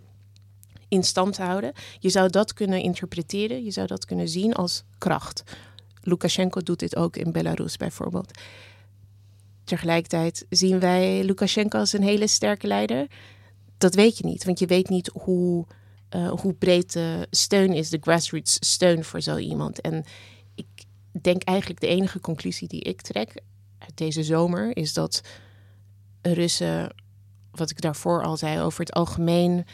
in 0.89 1.05
stand 1.05 1.35
te 1.35 1.43
houden. 1.43 1.73
Je 1.99 2.11
zou 2.11 2.31
dat 2.31 2.53
kunnen 2.53 2.81
interpreteren, 2.81 3.65
je 3.65 3.71
zou 3.71 3.87
dat 3.87 4.05
kunnen 4.05 4.29
zien 4.29 4.55
als 4.55 4.83
kracht. 4.99 5.43
Lukashenko 6.01 6.61
doet 6.61 6.79
dit 6.79 6.97
ook 6.97 7.17
in 7.17 7.33
Belarus 7.33 7.77
bijvoorbeeld. 7.77 8.39
Tegelijkertijd 9.65 10.47
zien 10.49 10.81
wij 10.81 11.25
Lukashenko 11.25 11.79
als 11.79 11.93
een 11.93 12.03
hele 12.03 12.27
sterke 12.27 12.67
leider. 12.67 13.07
Dat 13.79 13.95
weet 13.95 14.19
je 14.19 14.25
niet, 14.25 14.45
want 14.45 14.59
je 14.59 14.67
weet 14.67 14.89
niet 14.89 15.11
hoe, 15.13 15.67
uh, 16.11 16.31
hoe 16.31 16.53
breed 16.55 16.93
de 16.93 17.27
steun 17.31 17.73
is, 17.73 17.91
de 17.91 17.99
grassroots 18.01 18.57
steun 18.61 19.05
voor 19.05 19.21
zo 19.21 19.37
iemand. 19.37 19.81
En 19.81 20.05
ik 20.55 20.67
denk 21.23 21.43
eigenlijk 21.43 21.81
de 21.81 21.87
enige 21.87 22.21
conclusie 22.21 22.69
die 22.69 22.81
ik 22.81 23.01
trek 23.01 23.43
uit 23.79 23.97
deze 23.97 24.23
zomer 24.23 24.77
is 24.77 24.93
dat 24.93 25.21
Russen, 26.23 26.95
wat 27.51 27.71
ik 27.71 27.81
daarvoor 27.81 28.23
al 28.23 28.37
zei, 28.37 28.61
over 28.61 28.81
het 28.81 28.93
algemeen 28.93 29.65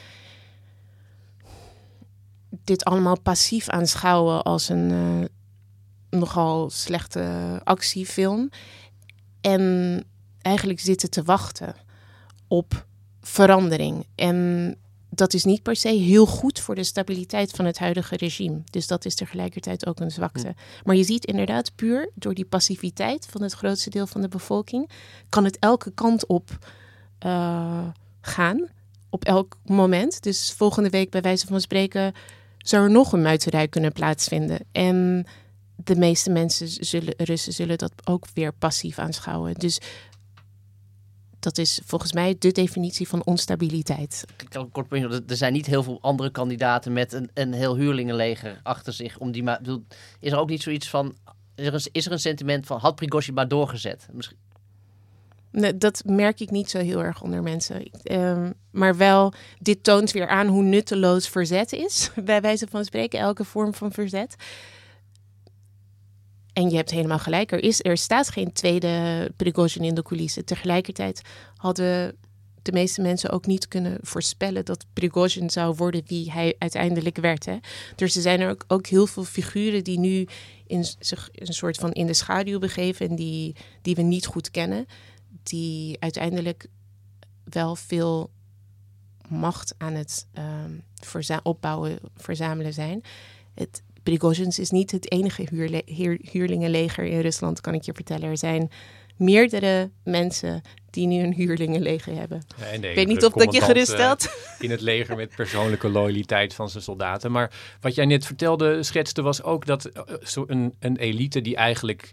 dit 2.64 2.84
allemaal 2.84 3.20
passief 3.20 3.68
aanschouwen 3.68 4.42
als 4.42 4.68
een 4.68 4.90
uh, 4.90 5.24
nogal 6.10 6.70
slechte 6.70 7.60
actiefilm. 7.64 8.50
En 9.40 10.04
eigenlijk 10.42 10.80
zitten 10.80 11.10
te 11.10 11.22
wachten 11.22 11.74
op 12.48 12.86
verandering. 13.20 14.06
En 14.14 14.76
dat 15.10 15.34
is 15.34 15.44
niet 15.44 15.62
per 15.62 15.76
se 15.76 15.88
heel 15.88 16.26
goed 16.26 16.60
voor 16.60 16.74
de 16.74 16.84
stabiliteit 16.84 17.50
van 17.50 17.64
het 17.64 17.78
huidige 17.78 18.16
regime. 18.16 18.60
Dus 18.70 18.86
dat 18.86 19.04
is 19.04 19.14
tegelijkertijd 19.14 19.86
ook 19.86 20.00
een 20.00 20.10
zwakte. 20.10 20.46
Hm. 20.46 20.52
Maar 20.84 20.96
je 20.96 21.04
ziet 21.04 21.24
inderdaad 21.24 21.74
puur 21.74 22.10
door 22.14 22.34
die 22.34 22.44
passiviteit 22.44 23.26
van 23.30 23.42
het 23.42 23.52
grootste 23.52 23.90
deel 23.90 24.06
van 24.06 24.20
de 24.20 24.28
bevolking, 24.28 24.90
kan 25.28 25.44
het 25.44 25.58
elke 25.58 25.90
kant 25.90 26.26
op 26.26 26.58
uh, 27.26 27.86
gaan. 28.20 28.68
Op 29.10 29.24
elk 29.24 29.58
moment. 29.64 30.22
Dus 30.22 30.52
volgende 30.52 30.90
week, 30.90 31.10
bij 31.10 31.20
wijze 31.20 31.46
van 31.46 31.60
spreken, 31.60 32.12
zou 32.58 32.84
er 32.84 32.90
nog 32.90 33.12
een 33.12 33.22
muiterij 33.22 33.68
kunnen 33.68 33.92
plaatsvinden. 33.92 34.58
En 34.72 35.26
de 35.84 35.96
meeste 35.96 36.30
mensen 36.30 36.68
zullen, 36.68 37.14
Russen 37.16 37.52
zullen 37.52 37.78
dat 37.78 37.92
ook 38.04 38.26
weer 38.34 38.52
passief 38.52 38.98
aanschouwen. 38.98 39.54
Dus 39.54 39.80
dat 41.38 41.58
is 41.58 41.80
volgens 41.84 42.12
mij 42.12 42.36
de 42.38 42.52
definitie 42.52 43.08
van 43.08 43.24
onstabiliteit. 43.24 44.24
Ik 44.38 44.48
kan 44.48 44.70
kort 44.70 44.92
er 44.92 45.36
zijn 45.36 45.52
niet 45.52 45.66
heel 45.66 45.82
veel 45.82 45.98
andere 46.00 46.30
kandidaten 46.30 46.92
met 46.92 47.12
een, 47.12 47.30
een 47.34 47.52
heel 47.52 47.76
huurlingenleger 47.76 48.60
achter 48.62 48.92
zich. 48.92 49.18
Om 49.18 49.32
die 49.32 49.42
maar, 49.42 49.60
is 50.20 50.32
er 50.32 50.38
ook 50.38 50.48
niet 50.48 50.62
zoiets 50.62 50.88
van, 50.88 51.16
is 51.54 51.66
er 51.66 51.74
een, 51.74 51.86
is 51.92 52.06
er 52.06 52.12
een 52.12 52.18
sentiment 52.18 52.66
van, 52.66 52.78
had 52.78 52.94
Prigozhin 52.94 53.34
maar 53.34 53.48
doorgezet? 53.48 54.08
Misschien... 54.12 54.38
Nee, 55.50 55.78
dat 55.78 56.02
merk 56.06 56.40
ik 56.40 56.50
niet 56.50 56.70
zo 56.70 56.78
heel 56.78 57.02
erg 57.02 57.22
onder 57.22 57.42
mensen. 57.42 57.90
Um, 58.02 58.54
maar 58.70 58.96
wel, 58.96 59.32
dit 59.58 59.84
toont 59.84 60.12
weer 60.12 60.28
aan 60.28 60.46
hoe 60.46 60.62
nutteloos 60.62 61.28
verzet 61.28 61.72
is. 61.72 62.10
Bij 62.24 62.40
wijze 62.40 62.66
van 62.70 62.84
spreken, 62.84 63.18
elke 63.18 63.44
vorm 63.44 63.74
van 63.74 63.92
verzet. 63.92 64.36
En 66.58 66.70
je 66.70 66.76
hebt 66.76 66.90
helemaal 66.90 67.18
gelijk, 67.18 67.52
er, 67.52 67.62
is, 67.62 67.84
er 67.84 67.96
staat 67.96 68.28
geen 68.28 68.52
tweede 68.52 69.30
Prigozhin 69.36 69.84
in 69.84 69.94
de 69.94 70.02
coulissen. 70.02 70.44
Tegelijkertijd 70.44 71.22
hadden 71.56 72.16
de 72.62 72.72
meeste 72.72 73.00
mensen 73.00 73.30
ook 73.30 73.46
niet 73.46 73.68
kunnen 73.68 73.98
voorspellen 74.02 74.64
dat 74.64 74.86
Prigozhin 74.92 75.50
zou 75.50 75.74
worden 75.74 76.02
wie 76.06 76.32
hij 76.32 76.54
uiteindelijk 76.58 77.16
werd. 77.16 77.44
Hè? 77.44 77.56
Dus 77.96 78.16
er 78.16 78.22
zijn 78.22 78.40
er 78.40 78.50
ook, 78.50 78.64
ook 78.66 78.86
heel 78.86 79.06
veel 79.06 79.24
figuren 79.24 79.84
die 79.84 79.98
nu 79.98 80.26
in, 80.66 80.84
zich 80.98 81.28
een 81.32 81.52
soort 81.52 81.76
van 81.76 81.92
in 81.92 82.06
de 82.06 82.14
schaduw 82.14 82.58
begeven 82.58 83.08
en 83.08 83.16
die, 83.16 83.56
die 83.82 83.94
we 83.94 84.02
niet 84.02 84.26
goed 84.26 84.50
kennen, 84.50 84.86
die 85.42 85.96
uiteindelijk 86.00 86.66
wel 87.44 87.76
veel 87.76 88.30
macht 89.28 89.74
aan 89.76 89.94
het 89.94 90.26
um, 90.38 90.82
opbouwen, 91.42 91.98
verzamelen 92.16 92.72
zijn. 92.72 93.02
Het, 93.54 93.82
Prigozhins 94.08 94.58
is 94.58 94.70
niet 94.70 94.90
het 94.90 95.10
enige 95.10 95.48
huurlingenleger 96.30 97.04
in 97.04 97.20
Rusland, 97.20 97.60
kan 97.60 97.74
ik 97.74 97.82
je 97.82 97.92
vertellen. 97.92 98.28
Er 98.28 98.38
zijn 98.38 98.70
meerdere 99.16 99.90
mensen 100.04 100.62
die 100.90 101.06
nu 101.06 101.22
een 101.22 101.32
huurlingenleger 101.32 102.14
hebben. 102.14 102.42
ik 102.80 102.94
weet 102.94 103.06
niet 103.06 103.24
of 103.24 103.32
dat 103.32 103.54
je 103.54 103.60
geruststelt. 103.60 104.24
Uh, 104.24 104.30
in 104.58 104.70
het 104.70 104.80
leger 104.80 105.16
met 105.16 105.34
persoonlijke 105.36 105.88
loyaliteit 105.88 106.54
van 106.54 106.68
zijn 106.68 106.82
soldaten. 106.82 107.32
Maar 107.32 107.52
wat 107.80 107.94
jij 107.94 108.04
net 108.04 108.26
vertelde, 108.26 108.82
schetste, 108.82 109.22
was 109.22 109.42
ook 109.42 109.66
dat 109.66 109.90
zo 110.22 110.44
een, 110.46 110.74
een 110.78 110.96
elite 110.96 111.40
die 111.40 111.56
eigenlijk 111.56 112.10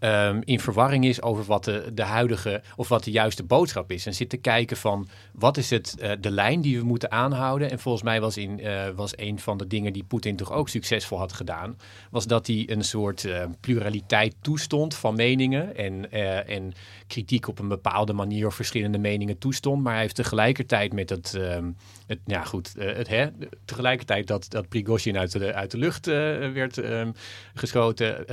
um, 0.00 0.40
in 0.44 0.60
verwarring 0.60 1.04
is 1.04 1.22
over 1.22 1.44
wat 1.44 1.64
de, 1.64 1.90
de 1.94 2.02
huidige 2.02 2.62
of 2.76 2.88
wat 2.88 3.04
de 3.04 3.10
juiste 3.10 3.42
boodschap 3.42 3.90
is. 3.90 4.06
En 4.06 4.14
zit 4.14 4.28
te 4.28 4.36
kijken 4.36 4.76
van 4.76 5.08
wat 5.32 5.56
is 5.56 5.70
het, 5.70 5.96
uh, 6.00 6.10
de 6.20 6.30
lijn 6.30 6.60
die 6.60 6.78
we 6.78 6.84
moeten 6.84 7.10
aanhouden. 7.10 7.70
En 7.70 7.78
volgens 7.78 8.04
mij 8.04 8.20
was, 8.20 8.36
in, 8.36 8.60
uh, 8.60 8.88
was 8.88 9.12
een 9.16 9.38
van 9.38 9.58
de 9.58 9.66
dingen 9.66 9.92
die 9.92 10.04
Poetin 10.04 10.36
toch 10.36 10.52
ook 10.52 10.68
succesvol 10.68 11.18
had 11.18 11.32
gedaan, 11.32 11.78
was 12.10 12.26
dat 12.26 12.46
hij 12.46 12.64
een 12.66 12.84
soort 12.84 13.24
uh, 13.24 13.44
pluraliteit 13.60 14.34
toestond 14.40 14.94
van 14.94 15.14
meningen 15.14 15.76
en, 15.76 16.12
en 16.46 16.72
kritiek 17.06 17.48
op 17.48 17.58
een 17.58 17.68
bepaalde 17.68 18.12
manier 18.12 18.46
of 18.46 18.54
verschillende 18.54 18.98
meningen 18.98 19.38
toestond. 19.38 19.82
Maar 19.82 19.92
hij 19.92 20.02
heeft 20.02 20.14
tegelijkertijd 20.14 20.92
met 20.92 21.10
het, 21.10 21.34
um, 21.34 21.76
het 22.06 22.18
ja 22.26 22.44
goed, 22.44 22.74
het, 22.78 23.08
hè, 23.08 23.26
tegelijkertijd 23.64 24.26
dat, 24.26 24.46
dat 24.48 24.68
Prigozhin 24.68 25.18
uit 25.18 25.32
de, 25.32 25.54
uit 25.54 25.70
de 25.70 25.78
lucht 25.78 26.06
werd 26.06 26.76
um, 26.76 27.12
geschoten, 27.54 28.24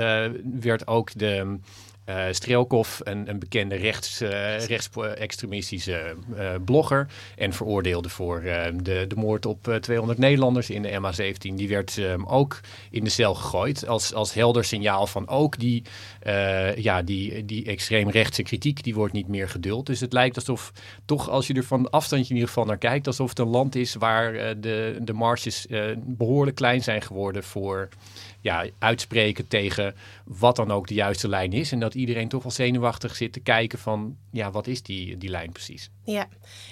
werd 0.61 0.87
ook 0.87 1.09
de 1.13 1.54
Uh, 2.09 2.25
Strelkov, 2.31 2.99
een, 3.03 3.29
een 3.29 3.39
bekende 3.39 3.75
rechts, 3.75 4.21
uh, 4.21 4.65
rechtsextremistische 4.65 6.15
uh, 6.35 6.49
blogger 6.65 7.07
en 7.35 7.53
veroordeelde 7.53 8.09
voor 8.09 8.41
de, 8.41 9.05
de 9.07 9.15
moord 9.15 9.45
op 9.45 9.77
200 9.81 10.19
Nederlanders 10.19 10.69
in 10.69 10.81
de 10.81 10.89
MH17, 10.89 11.53
die 11.55 11.67
werd 11.67 11.97
um, 11.97 12.25
ook 12.25 12.59
in 12.89 13.03
de 13.03 13.09
cel 13.09 13.35
gegooid 13.35 13.87
als, 13.87 14.13
als 14.13 14.33
helder 14.33 14.63
signaal 14.63 15.07
van 15.07 15.27
ook 15.27 15.59
die, 15.59 15.83
ja, 16.75 17.01
die, 17.01 17.45
die 17.45 17.65
extreemrechtse 17.65 18.43
kritiek, 18.43 18.83
die 18.83 18.95
wordt 18.95 19.13
niet 19.13 19.27
meer 19.27 19.49
geduld. 19.49 19.85
Dus 19.85 19.99
het 19.99 20.13
lijkt 20.13 20.35
alsof 20.35 20.71
toch 21.05 21.29
als 21.29 21.47
je 21.47 21.53
er 21.53 21.63
van 21.63 21.89
afstandje 21.89 22.29
in 22.29 22.35
ieder 22.35 22.49
geval 22.49 22.65
naar 22.65 22.77
kijkt, 22.77 23.07
alsof 23.07 23.29
het 23.29 23.39
een 23.39 23.47
land 23.47 23.75
is 23.75 23.95
waar 23.95 24.59
de, 24.59 24.97
de 25.01 25.13
marges 25.13 25.67
behoorlijk 25.97 26.55
klein 26.55 26.83
zijn 26.83 27.01
geworden 27.01 27.43
voor 27.43 27.89
ja, 28.45 28.65
uitspreken 28.79 29.47
tegen 29.47 29.95
wat 30.23 30.55
dan 30.55 30.71
ook 30.71 30.87
de 30.87 30.93
juiste 30.93 31.27
lijn 31.27 31.53
is. 31.53 31.71
En 31.71 31.79
dat 31.79 31.95
iedereen 31.95 32.27
toch 32.27 32.43
wel 32.43 32.51
zenuwachtig 32.51 33.15
zit 33.15 33.33
te 33.33 33.39
kijken 33.39 33.79
van, 33.79 34.17
ja, 34.31 34.51
wat 34.51 34.67
is 34.67 34.83
die, 34.83 35.17
die 35.17 35.29
lijn 35.29 35.51
precies? 35.51 35.89
Ja, 36.03 36.27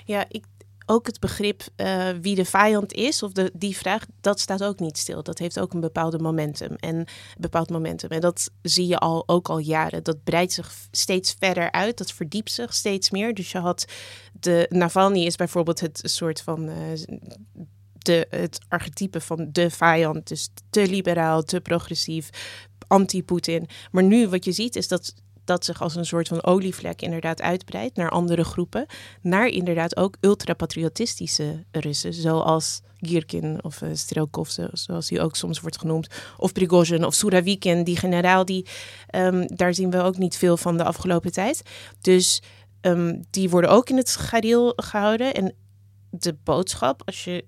ja 0.06 0.26
ik, 0.30 0.44
ook 0.86 1.06
het 1.06 1.20
begrip 1.20 1.62
uh, 1.78 2.10
wie 2.22 2.36
de 2.36 2.46
vijand 2.46 2.94
is, 2.94 3.24
of 3.24 3.32
de, 3.32 3.52
die 3.54 3.78
vraag, 3.78 4.06
dat 4.22 4.40
staat 4.40 4.64
ook 4.64 4.80
niet 4.80 4.98
stil. 4.98 5.24
Dat 5.24 5.40
heeft 5.40 5.60
ook 5.60 5.74
een 5.74 5.80
bepaalde 5.80 6.20
momentum 6.20 6.76
en 6.76 7.06
bepaald 7.38 7.70
momentum. 7.70 8.10
En 8.10 8.22
dat 8.22 8.52
zie 8.62 8.88
je 8.88 8.98
al 8.98 9.24
ook 9.26 9.50
al 9.50 9.58
jaren. 9.58 10.04
Dat 10.04 10.24
breidt 10.24 10.54
zich 10.54 10.74
steeds 10.92 11.36
verder 11.40 11.72
uit, 11.72 11.98
dat 11.98 12.12
verdiept 12.12 12.52
zich 12.52 12.74
steeds 12.74 13.10
meer. 13.10 13.34
Dus 13.34 13.52
je 13.52 13.58
had 13.58 13.86
de 14.40 14.66
Navalny 14.70 15.26
is 15.26 15.36
bijvoorbeeld 15.36 15.80
het 15.80 16.00
soort 16.04 16.42
van 16.42 16.70
uh, 16.70 16.76
de, 18.06 18.28
het 18.30 18.60
archetype 18.68 19.22
van 19.22 19.50
de 19.52 19.70
vijand. 19.70 20.28
Dus 20.28 20.50
te 20.70 20.88
liberaal, 20.88 21.44
te 21.44 21.62
progressief, 21.62 22.30
anti-Poetin. 22.88 23.68
Maar 23.92 24.04
nu 24.04 24.28
wat 24.28 24.46
je 24.46 24.52
ziet 24.52 24.76
is 24.76 24.88
dat 24.88 25.14
dat 25.46 25.66
zich 25.66 25.82
als 25.82 25.96
een 25.96 26.06
soort 26.06 26.28
van 26.28 26.44
olievlek 26.44 27.02
inderdaad 27.02 27.42
uitbreidt 27.42 27.96
naar 27.96 28.10
andere 28.10 28.44
groepen. 28.44 28.86
Naar 29.22 29.48
inderdaad 29.48 29.98
ook 29.98 30.18
ultrapatriotistische 30.20 31.64
Russen, 31.72 32.14
zoals 32.14 32.82
Girkin 32.98 33.64
of 33.64 33.82
uh, 33.82 33.90
Strelkov, 33.94 34.50
zoals 34.72 35.10
hij 35.10 35.22
ook 35.22 35.36
soms 35.36 35.60
wordt 35.60 35.80
genoemd. 35.80 36.08
Of 36.38 36.52
Prigozhin 36.52 37.06
of 37.06 37.14
Suravikin, 37.14 37.84
die 37.84 37.98
generaal, 37.98 38.46
die, 38.46 38.68
um, 39.16 39.48
daar 39.56 39.74
zien 39.74 39.92
we 39.92 40.02
ook 40.02 40.18
niet 40.18 40.38
veel 40.38 40.58
van 40.58 40.78
de 40.78 40.84
afgelopen 40.84 41.32
tijd. 41.32 41.62
Dus 42.02 42.42
um, 42.82 43.24
die 43.30 43.50
worden 43.50 43.70
ook 43.70 43.90
in 43.90 43.98
het 43.98 44.16
gareel 44.16 44.74
gehouden. 44.76 45.34
En 45.34 45.54
de 46.10 46.36
boodschap, 46.44 47.02
als 47.06 47.24
je 47.24 47.46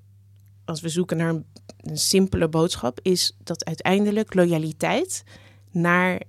als 0.65 0.81
we 0.81 0.89
zoeken 0.89 1.17
naar 1.17 1.29
een, 1.29 1.45
simpele 1.97 2.49
boodschap, 2.49 2.99
is 3.01 3.37
dat 3.43 3.65
uiteindelijk 3.65 4.33
loyaliteit 4.33 5.23
naar 5.71 6.21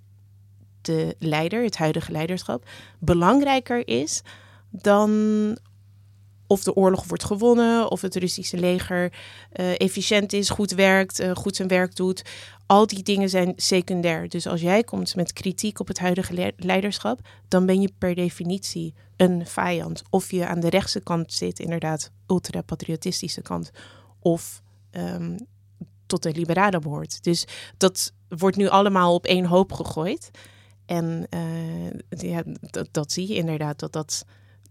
de 0.80 1.16
leider, 1.18 1.62
het 1.62 1.76
huidige 1.76 2.12
leiderschap, 2.12 2.68
belangrijker 2.98 3.88
is 3.88 4.22
dan 4.70 5.10
of 6.46 6.62
de 6.62 6.74
oorlog 6.74 7.04
wordt 7.04 7.24
gewonnen, 7.24 7.90
of 7.90 8.00
het 8.00 8.16
Russische 8.16 8.56
leger 8.56 9.12
uh, 9.52 9.80
efficiënt 9.80 10.32
is, 10.32 10.50
goed 10.50 10.70
werkt, 10.70 11.20
uh, 11.20 11.34
goed 11.34 11.56
zijn 11.56 11.68
werk 11.68 11.96
doet. 11.96 12.22
Al 12.66 12.86
die 12.86 13.02
dingen 13.02 13.28
zijn 13.28 13.52
secundair. 13.56 14.28
Dus 14.28 14.46
als 14.46 14.60
jij 14.60 14.84
komt 14.84 15.16
met 15.16 15.32
kritiek 15.32 15.80
op 15.80 15.88
het 15.88 15.98
huidige 15.98 16.54
leiderschap, 16.56 17.20
dan 17.48 17.66
ben 17.66 17.80
je 17.80 17.92
per 17.98 18.14
definitie 18.14 18.94
een 19.16 19.46
vijand. 19.46 20.02
Of 20.10 20.30
je 20.30 20.46
aan 20.46 20.60
de 20.60 20.70
rechtse 20.70 21.00
kant 21.00 21.32
zit, 21.32 21.58
inderdaad, 21.58 22.10
ultra-patriotistische 22.26 23.42
kant 23.42 23.70
of 24.26 24.62
um, 24.90 25.36
tot 26.06 26.22
de 26.22 26.32
liberalen 26.32 26.80
behoort. 26.80 27.22
Dus 27.22 27.44
dat 27.76 28.12
wordt 28.28 28.56
nu 28.56 28.68
allemaal 28.68 29.14
op 29.14 29.24
één 29.24 29.44
hoop 29.44 29.72
gegooid. 29.72 30.30
En 30.86 31.26
uh, 31.30 31.90
ja, 32.08 32.42
dat, 32.90 33.12
zie 33.12 33.28
je 33.28 33.34
inderdaad, 33.34 33.78
dat, 33.78 33.92
dat, 33.92 34.24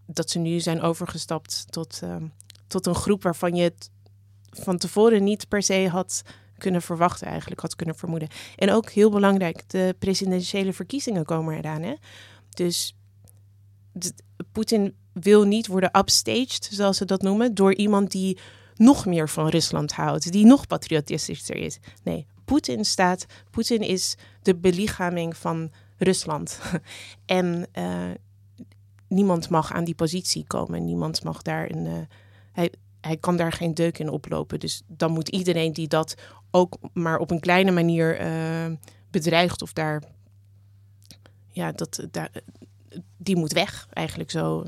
dat 0.06 0.30
ze 0.30 0.40
nu 0.40 0.60
zijn 0.60 0.82
overgestapt 0.82 1.66
tot, 1.70 2.02
uh, 2.04 2.16
tot 2.68 2.86
een 2.86 2.96
groep 2.96 3.24
waarvan 3.24 3.56
je 3.56 3.64
het 3.64 3.90
van 4.50 4.78
tevoren 4.78 5.24
niet 5.24 5.48
per 5.48 5.64
se 5.64 5.88
had 5.90 6.22
kunnen 6.58 6.82
verwachten, 6.82 7.28
eigenlijk 7.28 7.62
had 7.62 7.76
kunnen 7.76 7.96
vermoeden. 7.96 8.30
En 8.56 8.72
ook 8.72 8.90
heel 8.90 9.10
belangrijk, 9.10 9.70
de 9.70 9.96
presidentiële 10.00 10.74
verkiezingen 10.74 11.26
komen 11.26 11.58
eraan. 11.58 11.82
Hè? 11.82 11.94
Dus 12.50 12.96
Poetin 14.52 14.96
wil 15.14 15.44
niet 15.44 15.68
worden 15.68 15.98
upstaged, 16.00 16.70
zoals 16.72 16.98
ze 16.98 17.06
dat 17.06 17.22
noemen, 17.22 17.54
door 17.54 17.74
iemand 17.74 18.12
die 18.12 18.38
nog 18.76 19.06
meer 19.06 19.30
van 19.30 19.48
Rusland 19.48 19.94
houdt, 19.94 20.32
die 20.32 20.46
nog 20.46 20.68
patriotistischer 20.68 21.56
is. 21.56 21.80
Nee, 22.04 22.26
Poetin 22.46 22.86
staat, 22.86 23.26
Poetin 23.50 23.82
is 23.82 24.16
de 24.42 24.56
belichaming 24.56 25.38
van 25.38 25.72
Rusland. 25.98 26.60
en 27.26 27.68
uh, 27.74 28.12
niemand 29.08 29.50
mag 29.50 29.74
aan 29.74 29.84
die 29.84 29.96
positie 29.96 30.44
komen, 30.48 30.86
niemand 30.86 31.24
mag 31.24 31.42
daar 31.42 31.72
een. 31.72 31.86
Uh, 31.86 31.94
hij, 32.52 32.72
hij 33.02 33.18
kan 33.18 33.38
daar 33.38 33.52
geen 33.52 33.74
deuk 33.74 34.00
in 34.00 34.10
oplopen. 34.10 34.60
Dus 34.60 34.82
dan 34.88 35.12
moet 35.12 35.30
iedereen 35.30 35.74
die 35.74 35.88
dat 35.88 36.16
ook 36.52 36.78
maar 36.94 37.18
op 37.18 37.32
een 37.32 37.40
kleine 37.40 37.72
manier 37.72 38.22
uh, 38.22 38.76
bedreigt 39.12 39.62
of 39.62 39.74
daar. 39.74 40.04
Ja, 41.52 41.72
dat, 41.72 42.08
daar, 42.12 42.32
die 43.18 43.36
moet 43.36 43.54
weg, 43.54 43.88
eigenlijk 43.94 44.32
zo 44.32 44.66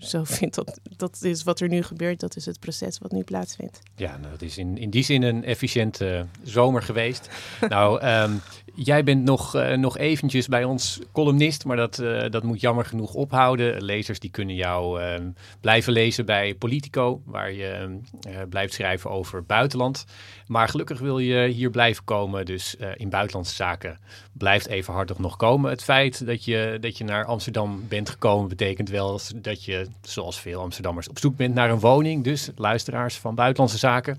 zo 0.12 0.24
vindt 0.24 0.54
dat, 0.54 0.80
dat 0.96 1.18
is 1.22 1.42
wat 1.42 1.60
er 1.60 1.68
nu 1.68 1.82
gebeurt. 1.82 2.20
Dat 2.20 2.36
is 2.36 2.46
het 2.46 2.60
proces 2.60 2.98
wat 2.98 3.12
nu 3.12 3.22
plaatsvindt. 3.22 3.80
Ja, 3.96 4.16
nou, 4.16 4.30
dat 4.30 4.42
is 4.42 4.58
in, 4.58 4.78
in 4.78 4.90
die 4.90 5.04
zin 5.04 5.22
een 5.22 5.44
efficiënte 5.44 6.26
zomer 6.42 6.82
geweest. 6.82 7.28
nou, 7.68 8.06
um, 8.06 8.40
Jij 8.74 9.04
bent 9.04 9.24
nog, 9.24 9.56
uh, 9.56 9.72
nog 9.72 9.98
eventjes 9.98 10.48
bij 10.48 10.64
ons 10.64 11.00
columnist, 11.12 11.64
maar 11.64 11.76
dat, 11.76 11.98
uh, 11.98 12.24
dat 12.30 12.42
moet 12.42 12.60
jammer 12.60 12.84
genoeg 12.84 13.14
ophouden. 13.14 13.82
Lezers 13.82 14.18
die 14.18 14.30
kunnen 14.30 14.54
jou 14.54 15.02
uh, 15.02 15.14
blijven 15.60 15.92
lezen 15.92 16.26
bij 16.26 16.54
Politico, 16.54 17.22
waar 17.24 17.52
je 17.52 17.66
ehm, 17.66 17.92
eh, 18.20 18.42
blijft 18.48 18.72
schrijven 18.72 19.10
over 19.10 19.44
buitenland. 19.44 20.04
Maar 20.46 20.68
gelukkig 20.68 20.98
wil 20.98 21.18
je 21.18 21.46
hier 21.46 21.70
blijven 21.70 22.04
komen, 22.04 22.44
dus 22.46 22.76
in 22.96 23.08
buitenlandse 23.08 23.54
zaken 23.54 23.98
blijft 24.32 24.66
even 24.66 24.94
hartig 24.94 25.18
nog 25.18 25.36
komen. 25.36 25.70
Het 25.70 25.82
feit 25.82 26.26
dat 26.26 26.44
je, 26.44 26.78
dat 26.80 26.98
je 26.98 27.04
naar 27.04 27.24
Amsterdam 27.24 27.84
bent 27.88 28.08
gekomen 28.08 28.48
betekent 28.48 28.88
wel 28.88 29.20
dat 29.34 29.64
je, 29.64 29.86
zoals 30.02 30.40
veel 30.40 30.60
Amsterdammers, 30.60 31.08
op 31.08 31.18
zoek 31.18 31.36
bent 31.36 31.54
naar 31.54 31.70
een 31.70 31.80
woning. 31.80 32.24
Dus 32.24 32.50
luisteraars 32.56 33.16
van 33.16 33.34
buitenlandse 33.34 33.78
zaken. 33.78 34.18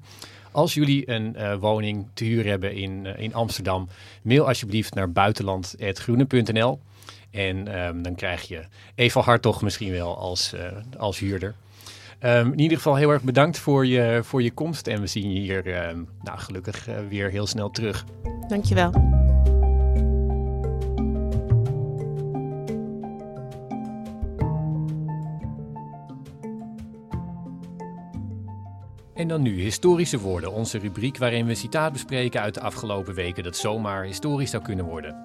Als 0.51 0.73
jullie 0.73 1.09
een 1.09 1.35
uh, 1.37 1.55
woning 1.55 2.05
te 2.13 2.23
huur 2.23 2.45
hebben 2.45 2.73
in, 2.73 3.05
uh, 3.05 3.19
in 3.19 3.33
Amsterdam, 3.33 3.87
mail 4.21 4.47
alsjeblieft 4.47 4.93
naar 4.93 5.11
buitenland.groene.nl. 5.11 6.79
En 7.31 7.85
um, 7.85 8.03
dan 8.03 8.15
krijg 8.15 8.41
je 8.41 8.63
Eva 8.95 9.21
Hartog 9.21 9.61
misschien 9.61 9.91
wel 9.91 10.17
als, 10.17 10.53
uh, 10.53 10.61
als 10.97 11.19
huurder. 11.19 11.55
Um, 12.23 12.51
in 12.51 12.59
ieder 12.59 12.77
geval 12.77 12.95
heel 12.95 13.09
erg 13.09 13.21
bedankt 13.21 13.57
voor 13.57 13.85
je, 13.85 14.19
voor 14.23 14.43
je 14.43 14.51
komst. 14.51 14.87
En 14.87 15.01
we 15.01 15.07
zien 15.07 15.33
je 15.33 15.39
hier 15.39 15.87
um, 15.89 16.07
nou, 16.21 16.39
gelukkig 16.39 16.87
weer 17.09 17.29
heel 17.29 17.47
snel 17.47 17.69
terug. 17.69 18.05
Dankjewel. 18.47 19.29
En 29.21 29.27
dan 29.27 29.41
nu 29.41 29.61
historische 29.61 30.19
woorden, 30.19 30.51
onze 30.51 30.77
rubriek 30.77 31.17
waarin 31.17 31.45
we 31.45 31.55
citaat 31.55 31.91
bespreken 31.91 32.41
uit 32.41 32.53
de 32.53 32.61
afgelopen 32.61 33.13
weken 33.13 33.43
dat 33.43 33.57
zomaar 33.57 34.03
historisch 34.03 34.49
zou 34.49 34.63
kunnen 34.63 34.85
worden. 34.85 35.15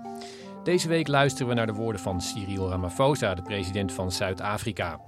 Deze 0.65 0.89
week 0.89 1.09
luisteren 1.09 1.49
we 1.49 1.55
naar 1.55 1.67
de 1.67 1.73
woorden 1.73 2.01
van 2.01 2.21
Cyril 2.21 2.69
Ramaphosa, 2.69 3.35
de 3.35 3.43
president 3.43 3.93
van 3.93 4.13
Zuid-Afrika. 4.13 5.01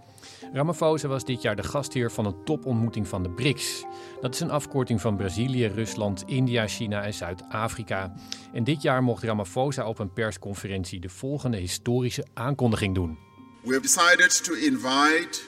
Ramaphosa 0.52 1.08
was 1.08 1.24
dit 1.24 1.42
jaar 1.42 1.56
de 1.56 1.62
gastheer 1.62 2.10
van 2.10 2.26
een 2.26 2.44
topontmoeting 2.44 3.08
van 3.08 3.22
de 3.22 3.30
BRICS. 3.30 3.84
Dat 4.20 4.34
is 4.34 4.40
een 4.40 4.50
afkorting 4.50 5.00
van 5.00 5.16
Brazilië, 5.16 5.66
Rusland, 5.66 6.22
India, 6.26 6.66
China 6.66 7.02
en 7.02 7.14
Zuid-Afrika. 7.14 8.14
En 8.52 8.64
dit 8.64 8.82
jaar 8.82 9.02
mocht 9.02 9.22
Ramaphosa 9.22 9.88
op 9.88 9.98
een 9.98 10.12
persconferentie 10.12 11.00
de 11.00 11.08
volgende 11.08 11.56
historische 11.56 12.26
aankondiging 12.34 12.94
doen. 12.94 13.18
We 13.62 13.72
have 13.72 13.80
decided 13.80 14.44
to 14.44 14.52
invite 14.52 15.40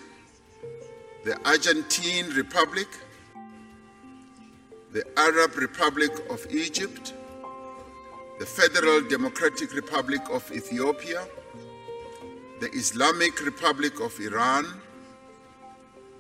the 1.23 1.37
Argentine 1.43 2.33
Republic 2.35 3.09
the 4.93 5.05
Arab 5.17 5.57
Republic 5.57 6.11
of 6.31 6.45
Egypt, 6.51 7.15
the 8.41 8.47
Federal 8.47 9.01
Democratic 9.03 9.73
Republic 9.75 10.21
of 10.31 10.51
Ethiopia, 10.51 11.25
the 12.61 12.69
Islamic 12.73 13.45
Republic 13.45 14.01
of 14.01 14.19
Iran, 14.19 14.67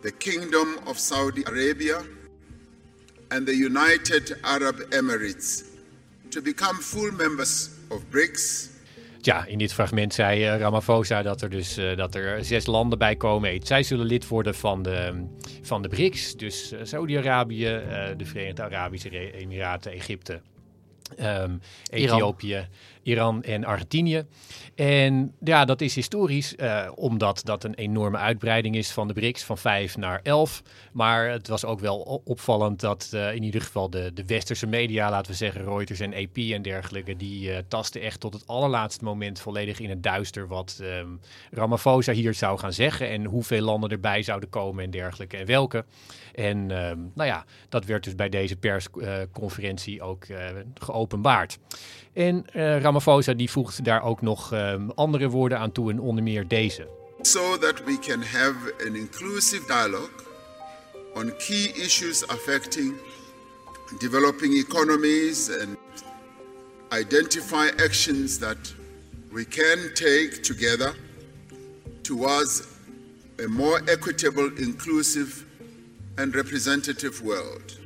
the 0.02 0.12
Kingdom 0.12 0.78
of 0.86 0.98
Saudi 0.98 1.42
Arabia, 1.46 2.02
and 3.32 3.44
the 3.46 3.54
United 3.54 4.38
Arab 4.44 4.76
Emirates. 4.90 5.66
To 6.30 6.40
become 6.40 6.76
full 6.76 7.10
members 7.10 7.76
of 7.90 8.08
BRICS 8.12 8.69
Ja, 9.22 9.44
in 9.44 9.58
dit 9.58 9.72
fragment 9.72 10.14
zei 10.14 10.54
uh, 10.54 10.58
Ramaphosa 10.58 11.22
dat 11.22 11.42
er 11.42 11.50
dus 11.50 11.78
uh, 11.78 11.96
dat 11.96 12.14
er 12.14 12.44
zes 12.44 12.66
landen 12.66 12.98
bij 12.98 13.16
komen. 13.16 13.60
Zij 13.62 13.82
zullen 13.82 14.06
lid 14.06 14.28
worden 14.28 14.54
van 14.54 14.82
de, 14.82 15.26
van 15.62 15.82
de 15.82 15.88
BRICS. 15.88 16.36
Dus 16.36 16.72
uh, 16.72 16.80
Saudi-Arabië, 16.82 17.80
de 18.16 18.24
Verenigde 18.24 18.62
Arabische 18.62 19.32
Emiraten, 19.32 19.92
Egypte, 19.92 20.40
um, 21.20 21.60
Ethiopië, 21.90 22.68
Iran. 23.10 23.42
En 23.42 23.64
Argentinië. 23.64 24.24
En 24.74 25.34
ja, 25.44 25.64
dat 25.64 25.80
is 25.80 25.94
historisch, 25.94 26.54
uh, 26.56 26.88
omdat 26.94 27.40
dat 27.44 27.64
een 27.64 27.74
enorme 27.74 28.16
uitbreiding 28.16 28.76
is 28.76 28.90
van 28.90 29.08
de 29.08 29.14
BRICS, 29.14 29.44
van 29.44 29.58
5 29.58 29.96
naar 29.96 30.20
11. 30.22 30.62
Maar 30.92 31.30
het 31.30 31.48
was 31.48 31.64
ook 31.64 31.80
wel 31.80 32.22
opvallend 32.24 32.80
dat 32.80 33.10
uh, 33.14 33.34
in 33.34 33.42
ieder 33.42 33.60
geval 33.60 33.90
de, 33.90 34.10
de 34.14 34.24
westerse 34.26 34.66
media, 34.66 35.10
laten 35.10 35.30
we 35.30 35.36
zeggen 35.36 35.64
Reuters 35.64 36.00
en 36.00 36.14
AP 36.14 36.36
en 36.36 36.62
dergelijke, 36.62 37.16
die 37.16 37.50
uh, 37.50 37.56
tasten 37.68 38.00
echt 38.00 38.20
tot 38.20 38.32
het 38.32 38.46
allerlaatste 38.46 39.04
moment 39.04 39.40
volledig 39.40 39.80
in 39.80 39.90
het 39.90 40.02
duister 40.02 40.46
wat 40.46 40.80
um, 40.82 41.20
Ramaphosa 41.50 42.12
hier 42.12 42.34
zou 42.34 42.58
gaan 42.58 42.72
zeggen 42.72 43.08
en 43.08 43.24
hoeveel 43.24 43.62
landen 43.62 43.90
erbij 43.90 44.22
zouden 44.22 44.48
komen 44.48 44.84
en 44.84 44.90
dergelijke 44.90 45.36
en 45.36 45.46
welke. 45.46 45.84
En 46.34 46.56
um, 46.56 47.10
nou 47.14 47.28
ja, 47.28 47.44
dat 47.68 47.84
werd 47.84 48.04
dus 48.04 48.14
bij 48.14 48.28
deze 48.28 48.56
persconferentie 48.56 50.02
ook 50.02 50.26
geopenbaard. 50.74 51.58
En 52.12 52.44
uh, 52.52 52.80
Ramaphosa 53.00 53.34
die 53.34 53.50
voegt 53.50 53.84
daar 53.84 54.02
ook 54.02 54.22
nog 54.22 54.52
um, 54.52 54.90
andere 54.94 55.28
woorden 55.28 55.58
aan 55.58 55.72
toe 55.72 55.90
en 55.90 56.00
onder 56.00 56.22
meer 56.22 56.48
deze. 56.48 56.88
So 57.22 57.58
that 57.58 57.84
we 57.84 57.98
can 57.98 58.22
have 58.22 58.74
an 58.86 58.94
inclusive 58.94 59.66
dialogue 59.66 60.10
on 61.14 61.32
key 61.36 61.72
issues 61.74 62.26
affecting 62.26 62.94
developing 63.98 64.54
economies 64.54 65.50
and 65.60 65.76
identify 66.92 67.68
actions 67.84 68.38
that 68.38 68.74
we 69.32 69.44
can 69.44 69.78
take 69.94 70.40
together 70.42 70.94
towards 72.02 72.62
a 73.44 73.48
more 73.48 73.82
equitable, 73.86 74.50
inclusive 74.56 75.44
and 76.16 76.34
representative 76.34 77.22
world. 77.22 77.79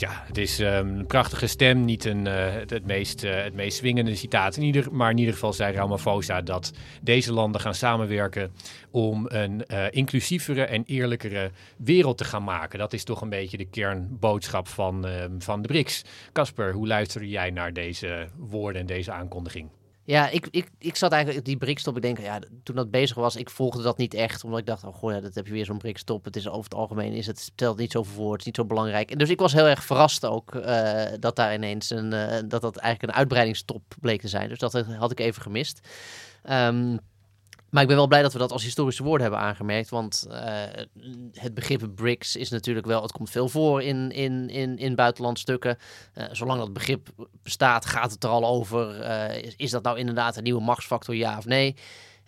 Ja, 0.00 0.22
het 0.26 0.38
is 0.38 0.58
um, 0.58 0.68
een 0.68 1.06
prachtige 1.06 1.46
stem. 1.46 1.84
Niet 1.84 2.04
een, 2.04 2.26
uh, 2.26 2.54
het, 2.66 2.86
meest, 2.86 3.24
uh, 3.24 3.42
het 3.42 3.54
meest 3.54 3.76
swingende 3.76 4.14
citaat. 4.14 4.56
In 4.56 4.62
ieder, 4.62 4.92
maar 4.92 5.10
in 5.10 5.18
ieder 5.18 5.34
geval 5.34 5.52
zei 5.52 5.74
Ramaphosa 5.74 6.40
dat 6.40 6.72
deze 7.02 7.32
landen 7.32 7.60
gaan 7.60 7.74
samenwerken 7.74 8.52
om 8.90 9.26
een 9.28 9.64
uh, 9.66 9.84
inclusievere 9.90 10.64
en 10.64 10.82
eerlijkere 10.86 11.50
wereld 11.76 12.18
te 12.18 12.24
gaan 12.24 12.44
maken. 12.44 12.78
Dat 12.78 12.92
is 12.92 13.04
toch 13.04 13.20
een 13.20 13.28
beetje 13.28 13.56
de 13.56 13.68
kernboodschap 13.68 14.68
van, 14.68 15.06
van 15.38 15.62
de 15.62 15.68
BRICS. 15.68 16.04
Casper, 16.32 16.72
hoe 16.72 16.86
luisterde 16.86 17.28
jij 17.28 17.50
naar 17.50 17.72
deze 17.72 18.28
woorden 18.36 18.80
en 18.80 18.86
deze 18.86 19.12
aankondiging? 19.12 19.68
Ja, 20.08 20.28
ik, 20.28 20.48
ik, 20.50 20.70
ik 20.78 20.96
zat 20.96 21.12
eigenlijk 21.12 21.44
die 21.44 21.56
brikstop. 21.56 21.96
Ik 21.96 22.02
denk, 22.02 22.20
ja, 22.20 22.38
toen 22.62 22.76
dat 22.76 22.90
bezig 22.90 23.16
was, 23.16 23.36
ik 23.36 23.50
volgde 23.50 23.82
dat 23.82 23.96
niet 23.96 24.14
echt. 24.14 24.44
Omdat 24.44 24.58
ik 24.58 24.66
dacht, 24.66 24.84
oh 24.84 24.94
goh, 24.94 25.12
ja, 25.12 25.20
dat 25.20 25.34
heb 25.34 25.46
je 25.46 25.52
weer 25.52 25.64
zo'n 25.64 25.78
brikstop. 25.78 26.24
Het 26.24 26.36
is 26.36 26.48
over 26.48 26.64
het 26.64 26.74
algemeen, 26.74 27.12
is 27.12 27.26
het, 27.26 27.38
stelt 27.38 27.78
niet 27.78 27.92
zoveel 27.92 28.14
voor. 28.14 28.30
Het 28.30 28.40
is 28.40 28.46
niet 28.46 28.56
zo 28.56 28.64
belangrijk. 28.64 29.10
En 29.10 29.18
dus 29.18 29.28
ik 29.28 29.38
was 29.38 29.52
heel 29.52 29.66
erg 29.66 29.84
verrast 29.84 30.24
ook 30.24 30.54
uh, 30.54 31.02
dat 31.20 31.36
daar 31.36 31.54
ineens 31.54 31.90
een, 31.90 32.12
uh, 32.12 32.38
dat 32.46 32.60
dat 32.60 32.76
eigenlijk 32.76 33.12
een 33.12 33.18
uitbreidingstop 33.18 33.82
bleek 34.00 34.20
te 34.20 34.28
zijn. 34.28 34.48
Dus 34.48 34.58
dat 34.58 34.72
had 34.72 35.10
ik 35.10 35.20
even 35.20 35.42
gemist. 35.42 35.88
Um, 36.50 36.98
maar 37.70 37.82
ik 37.82 37.88
ben 37.88 37.96
wel 37.96 38.06
blij 38.06 38.22
dat 38.22 38.32
we 38.32 38.38
dat 38.38 38.52
als 38.52 38.62
historische 38.62 39.02
woorden 39.02 39.22
hebben 39.22 39.40
aangemerkt. 39.46 39.88
Want 39.88 40.26
uh, 40.30 40.36
het 41.32 41.54
begrip 41.54 41.88
BRICS 41.94 42.36
is 42.36 42.50
natuurlijk 42.50 42.86
wel, 42.86 43.02
het 43.02 43.12
komt 43.12 43.30
veel 43.30 43.48
voor 43.48 43.82
in, 43.82 44.10
in, 44.10 44.48
in, 44.50 44.78
in 44.78 44.94
buitenlandstukken. 44.94 45.78
Uh, 46.14 46.24
zolang 46.32 46.58
dat 46.58 46.72
begrip 46.72 47.08
bestaat, 47.42 47.86
gaat 47.86 48.10
het 48.10 48.24
er 48.24 48.30
al 48.30 48.46
over. 48.46 49.00
Uh, 49.00 49.42
is, 49.42 49.54
is, 49.56 49.70
dat 49.70 49.82
nou 49.82 49.98
inderdaad 49.98 50.36
een 50.36 50.42
nieuwe 50.42 50.62
machtsfactor, 50.62 51.14
ja 51.14 51.38
of 51.38 51.44
nee? 51.44 51.76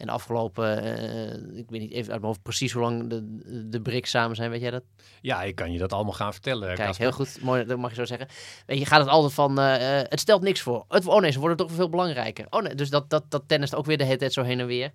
En 0.01 0.07
de 0.07 0.13
afgelopen, 0.13 0.85
uh, 0.85 1.59
ik 1.59 1.71
weet 1.71 1.81
niet 1.81 1.91
even 1.91 2.13
uit 2.13 2.21
mijn 2.21 2.23
hoofd 2.23 2.43
precies 2.43 2.73
hoe 2.73 2.83
lang 2.83 3.09
de, 3.09 3.69
de 3.69 3.81
BRICS 3.81 4.11
samen 4.11 4.37
zijn, 4.37 4.51
weet 4.51 4.61
jij 4.61 4.71
dat? 4.71 4.83
Ja, 5.21 5.43
ik 5.43 5.55
kan 5.55 5.73
je 5.73 5.79
dat 5.79 5.93
allemaal 5.93 6.13
gaan 6.13 6.33
vertellen. 6.33 6.67
Kijk, 6.67 6.79
Kasper. 6.79 7.07
heel 7.07 7.15
goed, 7.15 7.43
mooi, 7.43 7.65
dat 7.65 7.79
mag 7.79 7.91
je 7.91 7.97
zo 7.97 8.05
zeggen. 8.05 8.29
Weet 8.67 8.79
je, 8.79 8.87
gaat 8.87 9.01
het 9.01 9.09
altijd 9.09 9.33
van, 9.33 9.61
uh, 9.61 9.77
het 10.03 10.21
stelt 10.21 10.43
niks 10.43 10.61
voor. 10.61 10.85
Het, 10.89 11.07
oh 11.07 11.21
nee, 11.21 11.31
ze 11.31 11.39
worden 11.39 11.57
toch 11.57 11.71
veel 11.73 11.89
belangrijker. 11.89 12.47
Oh 12.51 12.63
nee, 12.63 12.75
dus 12.75 12.91
dat, 12.91 13.11
dat, 13.11 13.25
dat 13.29 13.43
tennist 13.47 13.75
ook 13.75 13.87
weer 13.87 13.99
de 13.99 14.05
hele 14.05 14.17
tijd 14.17 14.33
zo 14.33 14.43
heen 14.43 14.61
en 14.61 14.67
weer. 14.67 14.91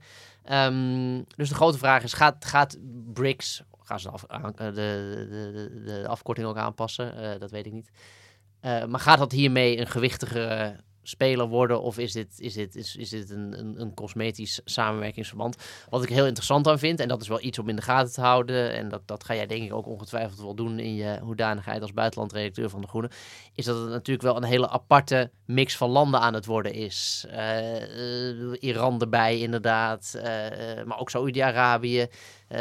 Um, 0.52 1.26
dus 1.36 1.50
de 1.50 1.56
grote 1.56 1.78
vraag 1.78 2.04
is, 2.04 2.14
gaat, 2.14 2.46
gaat 2.46 2.78
BRICS, 3.14 3.64
gaan 3.84 4.00
ze 4.00 4.08
de, 4.08 4.14
af, 4.14 4.52
de, 4.52 4.72
de, 4.74 5.82
de, 5.86 6.08
afkorting 6.08 6.48
ook 6.48 6.58
aanpassen? 6.58 7.14
Uh, 7.24 7.40
dat 7.40 7.52
weet 7.52 7.66
ik 7.66 7.72
niet. 7.72 7.90
maar 8.62 9.00
gaat 9.00 9.20
dat 9.20 9.32
hiermee 9.32 9.80
een 9.80 9.88
gewichtige 9.88 10.76
speler 11.08 11.48
worden? 11.48 11.82
Of 11.82 11.98
is 11.98 12.12
dit, 12.12 12.40
is 12.40 12.54
dit, 12.54 12.76
is, 12.76 12.96
is 12.96 13.10
dit 13.10 13.30
een, 13.30 13.60
een, 13.60 13.82
een 13.82 13.94
cosmetisch 13.94 14.62
samenwerkingsverband? 14.66 15.58
Wat 15.90 16.04
ik 16.04 16.10
heel 16.10 16.26
interessant 16.26 16.68
aan 16.68 16.80
vind, 16.80 17.00
en 17.00 17.08
dat 17.08 17.22
is 17.22 17.28
wel 17.28 17.42
iets 17.42 17.60
om 17.60 17.70
in 17.70 17.76
de 17.76 17.82
gaten 17.82 18.14
te 18.14 18.22
houden, 18.22 18.74
en 18.74 18.90
dat, 18.90 19.02
dat 19.06 19.24
ga 19.24 19.36
jij 19.36 19.46
denk 19.46 19.64
ik 19.64 19.74
ook 19.74 19.88
ongetwijfeld 19.88 20.40
wel 20.40 20.56
doen 20.56 20.80
in 20.80 20.96
je 20.96 21.20
hoedanigheid 21.22 21.82
als 21.82 21.94
buitenlandredacteur 21.94 22.70
van 22.70 22.82
De 22.82 22.88
Groene, 22.88 23.10
is 23.54 23.66
dat 23.66 23.80
het 23.80 23.90
natuurlijk 23.90 24.26
wel 24.26 24.38
een 24.38 24.44
hele 24.44 24.70
aparte 24.70 25.32
mix 25.46 25.78
van 25.78 25.90
landen 25.90 26.20
aan 26.20 26.34
het 26.34 26.46
worden 26.46 26.74
is. 26.74 27.26
Uh, 27.30 28.52
Iran 28.60 29.02
erbij 29.02 29.40
inderdaad, 29.40 30.14
uh, 30.16 30.24
maar 30.86 31.00
ook 31.00 31.10
Saoedi-Arabië. 31.10 32.08
Uh, 32.50 32.60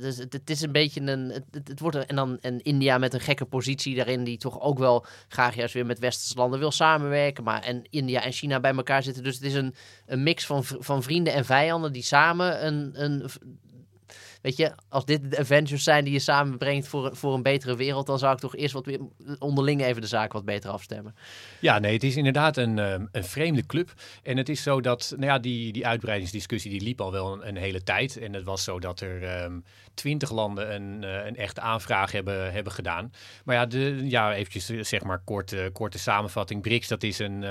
dus 0.00 0.16
het, 0.16 0.50
is 0.50 0.60
een 0.60 0.72
beetje 0.72 1.00
een. 1.00 1.44
Het, 1.50 1.80
wordt 1.80 1.96
en 1.96 2.16
dan 2.16 2.38
en 2.40 2.62
India 2.62 2.98
met 2.98 3.14
een 3.14 3.20
gekke 3.20 3.44
positie 3.44 3.96
daarin, 3.96 4.24
die 4.24 4.38
toch 4.38 4.60
ook 4.60 4.78
wel 4.78 5.06
graag 5.28 5.54
juist 5.54 5.74
weer 5.74 5.86
met 5.86 5.98
westerse 5.98 6.36
landen 6.36 6.58
wil 6.58 6.70
samenwerken. 6.70 7.44
Maar 7.44 7.62
en 7.62 7.82
India 7.90 8.22
en 8.22 8.32
China 8.32 8.60
bij 8.60 8.74
elkaar 8.74 9.02
zitten. 9.02 9.22
Dus 9.22 9.34
het 9.34 9.44
is 9.44 9.54
een, 9.54 9.74
een 10.06 10.22
mix 10.22 10.46
van, 10.46 10.64
van 10.64 11.02
vrienden 11.02 11.32
en 11.32 11.44
vijanden 11.44 11.92
die 11.92 12.02
samen 12.02 12.66
een, 12.66 13.02
een 13.02 13.30
weet 14.42 14.56
je, 14.56 14.72
als 14.88 15.04
dit 15.04 15.30
de 15.30 15.38
Avengers 15.38 15.84
zijn 15.84 16.04
die 16.04 16.12
je 16.12 16.18
samenbrengt 16.18 16.88
voor, 16.88 17.16
voor 17.16 17.34
een 17.34 17.42
betere 17.42 17.76
wereld, 17.76 18.06
dan 18.06 18.18
zou 18.18 18.32
ik 18.32 18.38
toch 18.38 18.56
eerst 18.56 18.74
wat 18.74 18.98
onderling 19.38 19.82
even 19.82 20.00
de 20.00 20.06
zaak 20.06 20.32
wat 20.32 20.44
beter 20.44 20.70
afstemmen. 20.70 21.14
Ja, 21.60 21.78
nee, 21.78 21.92
het 21.92 22.02
is 22.02 22.16
inderdaad 22.16 22.56
een, 22.56 22.78
ehm, 22.78 23.06
een 23.12 23.24
vreemde 23.24 23.66
club. 23.66 23.92
En 24.22 24.36
het 24.36 24.48
is 24.48 24.62
zo 24.62 24.80
dat, 24.80 25.12
nou 25.16 25.26
ja, 25.26 25.38
die, 25.38 25.72
die 25.72 25.86
uitbreidingsdiscussie 25.86 26.70
die 26.70 26.80
liep 26.80 27.00
al 27.00 27.12
wel 27.12 27.46
een, 27.46 27.56
hele 27.56 27.82
tijd. 27.82 28.16
En 28.16 28.32
het 28.32 28.44
was 28.44 28.64
zo 28.64 28.80
dat 28.80 29.00
er 29.00 29.42
um, 29.42 29.64
twintig 29.94 30.30
landen 30.30 30.74
een, 30.74 31.02
uh, 31.02 31.26
een 31.26 31.36
echte 31.36 31.60
aanvraag 31.60 32.12
hebben, 32.12 32.52
hebben 32.52 32.72
gedaan. 32.72 33.12
Maar 33.44 33.56
ja, 33.56 33.66
de, 33.66 34.00
ja 34.04 34.34
eventjes 34.34 34.68
eh, 34.68 34.82
zeg 34.82 35.02
maar 35.02 35.22
korte, 35.24 35.70
korte 35.72 35.98
samenvatting. 35.98 36.62
BRICS, 36.62 36.88
dat 36.88 37.02
is 37.02 37.18
een, 37.18 37.44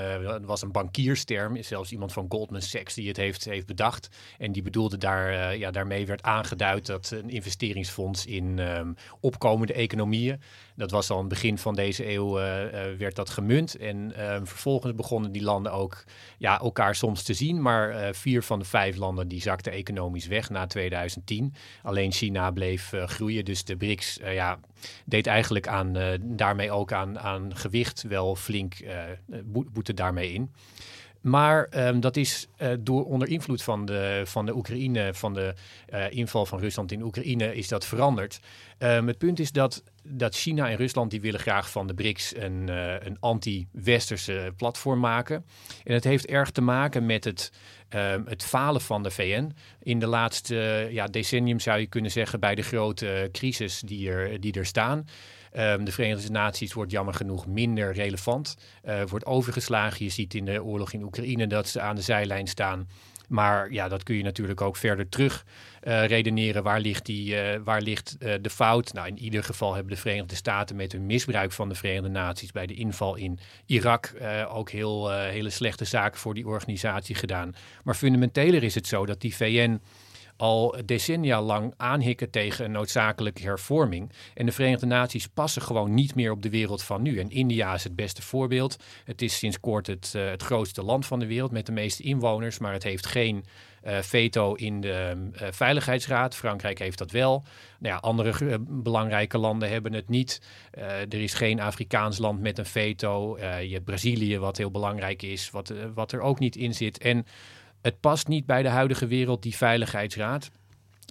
was 0.44 0.62
een 0.62 0.72
bankiersterm. 0.72 1.56
Is 1.56 1.68
zelfs 1.68 1.92
iemand 1.92 2.12
van 2.12 2.26
Goldman 2.28 2.62
Sachs 2.62 2.94
die 2.94 3.08
het 3.08 3.16
heeft, 3.16 3.44
heeft 3.44 3.66
bedacht. 3.66 4.08
En 4.38 4.52
die 4.52 4.62
bedoelde 4.62 4.98
daar, 4.98 5.56
ja, 5.56 5.70
daarmee 5.70 6.06
werd 6.06 6.22
aangeduid 6.22 6.81
dat 6.86 7.10
een 7.10 7.30
investeringsfonds 7.30 8.26
in 8.26 8.58
um, 8.58 8.94
opkomende 9.20 9.72
economieën. 9.72 10.40
Dat 10.76 10.90
was 10.90 11.08
het 11.08 11.28
begin 11.28 11.58
van 11.58 11.74
deze 11.74 12.10
eeuw 12.10 12.40
uh, 12.40 12.64
uh, 12.64 12.98
werd 12.98 13.16
dat 13.16 13.30
gemunt. 13.30 13.76
En 13.76 14.24
um, 14.32 14.46
vervolgens 14.46 14.94
begonnen 14.94 15.32
die 15.32 15.42
landen 15.42 15.72
ook 15.72 16.04
ja, 16.38 16.60
elkaar 16.60 16.94
soms 16.94 17.22
te 17.22 17.34
zien. 17.34 17.62
Maar 17.62 17.90
uh, 17.90 18.12
vier 18.12 18.42
van 18.42 18.58
de 18.58 18.64
vijf 18.64 18.96
landen 18.96 19.28
die 19.28 19.40
zakten 19.40 19.72
economisch 19.72 20.26
weg 20.26 20.50
na 20.50 20.66
2010. 20.66 21.54
Alleen 21.82 22.12
China 22.12 22.50
bleef 22.50 22.92
groeien. 23.06 23.44
Dus 23.44 23.64
de 23.64 23.76
BRICS 23.76 24.18
ja, 24.24 24.58
deed 25.04 25.26
eigenlijk 25.26 25.68
aan, 25.68 25.96
daarmee 26.20 26.70
ook 26.70 26.92
aan, 26.92 27.18
aan 27.18 27.56
gewicht 27.56 28.02
wel 28.02 28.36
flink 28.36 28.76
boete 29.72 29.94
daarmee 29.94 30.32
in. 30.32 30.50
Maar 31.22 31.68
um, 31.76 32.00
dat 32.00 32.16
is 32.16 32.48
uh, 32.58 32.68
door 32.80 33.04
onder 33.04 33.28
invloed 33.28 33.62
van 33.62 33.84
de, 33.84 34.22
van 34.24 34.46
de 34.46 34.56
Oekraïne, 34.56 35.14
van 35.14 35.34
de 35.34 35.54
uh, 35.94 36.10
inval 36.10 36.46
van 36.46 36.58
Rusland 36.58 36.92
in 36.92 37.02
Oekraïne, 37.02 37.54
is 37.54 37.68
dat 37.68 37.84
veranderd. 37.84 38.40
Um, 38.78 39.06
het 39.06 39.18
punt 39.18 39.38
is 39.38 39.52
dat, 39.52 39.82
dat 40.02 40.34
China 40.34 40.70
en 40.70 40.76
Rusland 40.76 41.10
die 41.10 41.20
willen 41.20 41.40
graag 41.40 41.70
van 41.70 41.86
de 41.86 41.94
BRICS 41.94 42.36
een, 42.36 42.66
uh, 42.68 42.94
een 43.00 43.16
anti-westerse 43.20 44.52
platform 44.56 45.00
maken. 45.00 45.44
En 45.84 45.94
het 45.94 46.04
heeft 46.04 46.26
erg 46.26 46.50
te 46.50 46.60
maken 46.60 47.06
met 47.06 47.24
het, 47.24 47.52
um, 47.90 48.24
het 48.26 48.44
falen 48.44 48.80
van 48.80 49.02
de 49.02 49.10
VN. 49.10 49.52
In 49.82 49.98
de 49.98 50.06
laatste 50.06 50.88
ja, 50.90 51.06
decennium 51.06 51.60
zou 51.60 51.80
je 51.80 51.86
kunnen 51.86 52.10
zeggen 52.10 52.40
bij 52.40 52.54
de 52.54 52.62
grote 52.62 53.28
crisis 53.32 53.80
die 53.80 54.10
er, 54.10 54.40
die 54.40 54.52
er 54.52 54.66
staan. 54.66 55.06
Um, 55.56 55.84
de 55.84 55.92
Verenigde 55.92 56.30
Naties 56.30 56.72
wordt 56.72 56.90
jammer 56.90 57.14
genoeg 57.14 57.46
minder 57.46 57.92
relevant. 57.92 58.56
Uh, 58.84 59.02
wordt 59.02 59.26
overgeslagen. 59.26 60.04
Je 60.04 60.10
ziet 60.10 60.34
in 60.34 60.44
de 60.44 60.64
oorlog 60.64 60.92
in 60.92 61.02
Oekraïne 61.02 61.46
dat 61.46 61.68
ze 61.68 61.80
aan 61.80 61.94
de 61.94 62.02
zijlijn 62.02 62.46
staan. 62.46 62.88
Maar 63.28 63.72
ja, 63.72 63.88
dat 63.88 64.02
kun 64.02 64.16
je 64.16 64.22
natuurlijk 64.22 64.60
ook 64.60 64.76
verder 64.76 65.08
terug 65.08 65.44
uh, 65.82 66.06
redeneren. 66.06 66.62
Waar 66.62 66.80
ligt, 66.80 67.06
die, 67.06 67.34
uh, 67.34 67.60
waar 67.64 67.82
ligt 67.82 68.16
de 68.20 68.50
fout? 68.50 68.92
Nou, 68.92 69.06
in 69.06 69.18
ieder 69.18 69.44
geval 69.44 69.74
hebben 69.74 69.92
de 69.92 70.00
Verenigde 70.00 70.34
Staten 70.34 70.76
met 70.76 70.92
hun 70.92 71.06
misbruik 71.06 71.52
van 71.52 71.68
de 71.68 71.74
Verenigde 71.74 72.08
Naties 72.08 72.52
bij 72.52 72.66
de 72.66 72.74
inval 72.74 73.14
in 73.14 73.38
Irak 73.66 74.14
ook 74.48 74.70
heel, 74.70 75.10
hele 75.10 75.50
slechte 75.50 75.84
zaken 75.84 76.20
voor 76.20 76.34
die 76.34 76.46
organisatie 76.46 77.14
gedaan. 77.14 77.54
Maar 77.84 77.94
fundamenteler 77.94 78.62
is 78.62 78.74
het 78.74 78.86
zo 78.86 79.06
dat 79.06 79.20
die 79.20 79.36
VN 79.36 79.80
al 80.42 80.76
decennia 80.84 81.42
lang 81.42 81.74
aanhikken 81.76 82.30
tegen 82.30 82.64
een 82.64 82.70
noodzakelijke 82.70 83.42
hervorming. 83.42 84.12
En 84.34 84.46
de 84.46 84.52
Verenigde 84.52 84.86
Naties 84.86 85.26
passen 85.26 85.62
gewoon 85.62 85.94
niet 85.94 86.14
meer 86.14 86.30
op 86.30 86.42
de 86.42 86.50
wereld 86.50 86.82
van 86.82 87.02
nu. 87.02 87.18
En 87.18 87.30
India 87.30 87.74
is 87.74 87.84
het 87.84 87.96
beste 87.96 88.22
voorbeeld. 88.22 88.76
Het 89.04 89.22
is 89.22 89.38
sinds 89.38 89.60
kort 89.60 89.86
het, 89.86 90.12
uh, 90.16 90.30
het 90.30 90.42
grootste 90.42 90.82
land 90.82 91.06
van 91.06 91.18
de 91.18 91.26
wereld 91.26 91.50
met 91.50 91.66
de 91.66 91.72
meeste 91.72 92.02
inwoners, 92.02 92.58
maar 92.58 92.72
het 92.72 92.82
heeft 92.82 93.06
geen 93.06 93.44
eh, 93.82 93.98
veto 93.98 94.54
in 94.54 94.80
de 94.80 95.30
uh, 95.32 95.48
Veiligheidsraad. 95.50 96.34
Frankrijk 96.34 96.78
heeft 96.78 96.98
dat 96.98 97.10
wel. 97.10 97.44
Nou 97.78 97.94
ja, 97.94 98.00
andere 98.00 98.58
belangrijke 98.60 99.38
landen 99.38 99.70
hebben 99.70 99.92
het 99.92 100.08
niet. 100.08 100.40
er 101.08 101.14
is 101.14 101.34
geen 101.34 101.60
Afrikaans 101.60 102.18
land 102.18 102.40
met 102.40 102.58
een 102.58 102.66
veto. 102.66 103.38
je 103.38 103.72
hebt 103.72 103.84
Brazilië, 103.84 104.38
wat 104.38 104.56
heel 104.56 104.70
belangrijk 104.70 105.22
is, 105.22 105.50
wat, 105.50 105.72
wat 105.94 106.12
er 106.12 106.20
ook 106.20 106.38
niet 106.38 106.56
in 106.56 106.74
zit. 106.74 106.98
En 106.98 107.26
het 107.82 108.00
past 108.00 108.28
niet 108.28 108.46
bij 108.46 108.62
de 108.62 108.68
huidige 108.68 109.06
wereld, 109.06 109.42
die 109.42 109.56
Veiligheidsraad. 109.56 110.50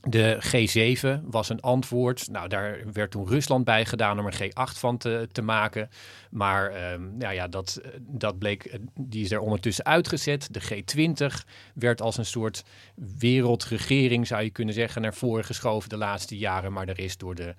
De 0.02 0.42
G7 0.46 1.24
was 1.24 1.50
een 1.50 1.62
antwoord. 1.62 2.28
Nou, 2.32 2.48
daar 2.48 2.80
werd 2.94 3.12
toen 3.12 3.28
Rusland 3.28 3.66
bij 3.66 3.86
gedaan 3.86 4.20
om 4.20 4.26
er 4.26 4.42
G8 4.42 4.78
van 4.78 4.98
te, 4.98 5.28
te 5.32 5.42
maken. 5.42 5.90
Maar 6.30 6.72
nou 7.18 7.34
ja, 7.34 7.48
dat, 7.48 7.82
dat 8.00 8.38
bleek, 8.38 8.80
die 9.00 9.24
is 9.24 9.32
er 9.32 9.40
ondertussen 9.40 9.86
uitgezet. 9.86 10.48
De 10.52 10.62
G20 10.62 11.48
werd 11.74 12.02
als 12.02 12.18
een 12.18 12.26
soort 12.26 12.64
wereldregering, 13.18 14.28
zou 14.28 14.44
je 14.44 14.50
kunnen 14.50 14.74
zeggen, 14.74 15.02
naar 15.02 15.14
voren 15.14 15.46
geschoven 15.46 15.90
de 15.90 15.98
laatste 15.98 16.38
jaren. 16.38 16.74
Maar 16.74 16.88
er 16.88 17.00
is 17.00 17.18
door 17.18 17.36
de 17.36 17.56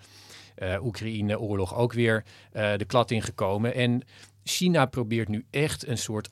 uh, 0.59 0.85
Oekraïne-oorlog 0.85 1.75
ook 1.75 1.93
weer 1.93 2.25
uh, 2.53 2.77
de 2.77 2.85
klad 2.85 3.11
ingekomen. 3.11 3.75
En 3.75 4.03
China 4.45 4.87
probeert 4.87 5.29
nu 5.29 5.45
echt 5.51 5.87
een 5.87 5.99
soort 5.99 6.29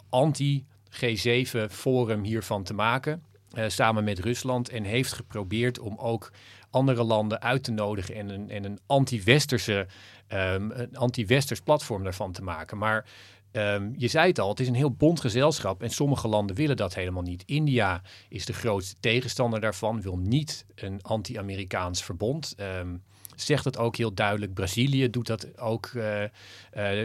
anti-G7-forum 0.91 2.23
hiervan 2.23 2.63
te 2.63 2.75
maken. 2.75 3.23
Uh, 3.55 3.65
samen 3.69 4.05
met 4.05 4.19
Rusland 4.19 4.69
en 4.69 4.85
heeft 4.85 5.13
geprobeerd 5.13 5.79
om 5.79 5.97
ook 5.99 6.33
andere 6.71 7.03
landen 7.03 7.43
uit 7.43 7.65
te 7.65 7.71
nodigen 7.71 8.15
en 8.15 8.29
een, 8.29 8.51
en 8.51 8.65
een 8.65 8.79
anti-westerse 8.87 9.87
um, 10.29 10.71
een 10.71 10.97
anti-westers 10.97 11.61
platform 11.61 12.03
daarvan 12.03 12.33
te 12.33 12.43
maken. 12.43 12.79
Maar 12.79 13.07
um, 13.53 13.95
je 13.97 14.09
zei 14.09 14.29
het 14.29 14.39
al, 14.39 14.49
het 14.49 14.61
is 14.61 14.69
een 14.69 14.75
heel 14.75 14.93
bond 14.93 15.21
gezelschap 15.21 15.83
en 15.83 15.91
sommige 15.91 16.29
landen 16.29 16.57
willen 16.57 16.77
dat 16.77 16.95
helemaal 16.95 17.23
niet. 17.23 17.43
India 17.47 18.03
is 18.29 18.45
de 18.45 18.53
grootste 18.53 18.97
tegenstander 19.01 19.61
daarvan, 19.61 20.03
wil 20.03 20.17
niet 20.17 20.67
een 20.75 21.03
anti-Amerikaans 21.03 22.05
verbond. 22.05 22.55
Um, 22.59 23.03
zegt 23.43 23.65
het 23.65 23.79
ook 23.79 23.97
heel 23.97 24.15
duidelijk. 24.15 24.55
Brazilië 24.55 25.11
doet 25.11 25.27
dat 25.27 25.59
ook, 25.59 25.91
uh, 25.95 26.23
uh, 26.23 26.29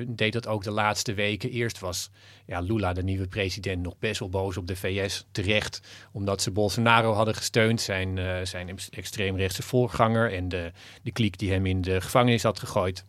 deed 0.07 0.33
dat 0.33 0.47
ook 0.47 0.63
de 0.63 0.71
laatste 0.71 1.13
weken. 1.13 1.49
Eerst 1.49 1.79
was 1.79 2.09
ja, 2.45 2.59
Lula, 2.59 2.93
de 2.93 3.03
nieuwe 3.03 3.27
president, 3.27 3.81
nog 3.81 3.99
best 3.99 4.19
wel 4.19 4.29
boos 4.29 4.57
op 4.57 4.67
de 4.67 4.75
VS. 4.75 5.25
Terecht, 5.31 5.81
omdat 6.11 6.41
ze 6.41 6.51
Bolsonaro 6.51 7.13
hadden 7.13 7.35
gesteund, 7.35 7.81
zijn, 7.81 8.17
uh, 8.17 8.37
zijn 8.43 8.77
extreemrechtse 8.89 9.61
voorganger 9.61 10.33
en 10.33 10.49
de, 10.49 10.71
de 11.03 11.11
kliek 11.11 11.37
die 11.37 11.51
hem 11.51 11.65
in 11.65 11.81
de 11.81 12.01
gevangenis 12.01 12.43
had 12.43 12.59
gegooid. 12.59 13.05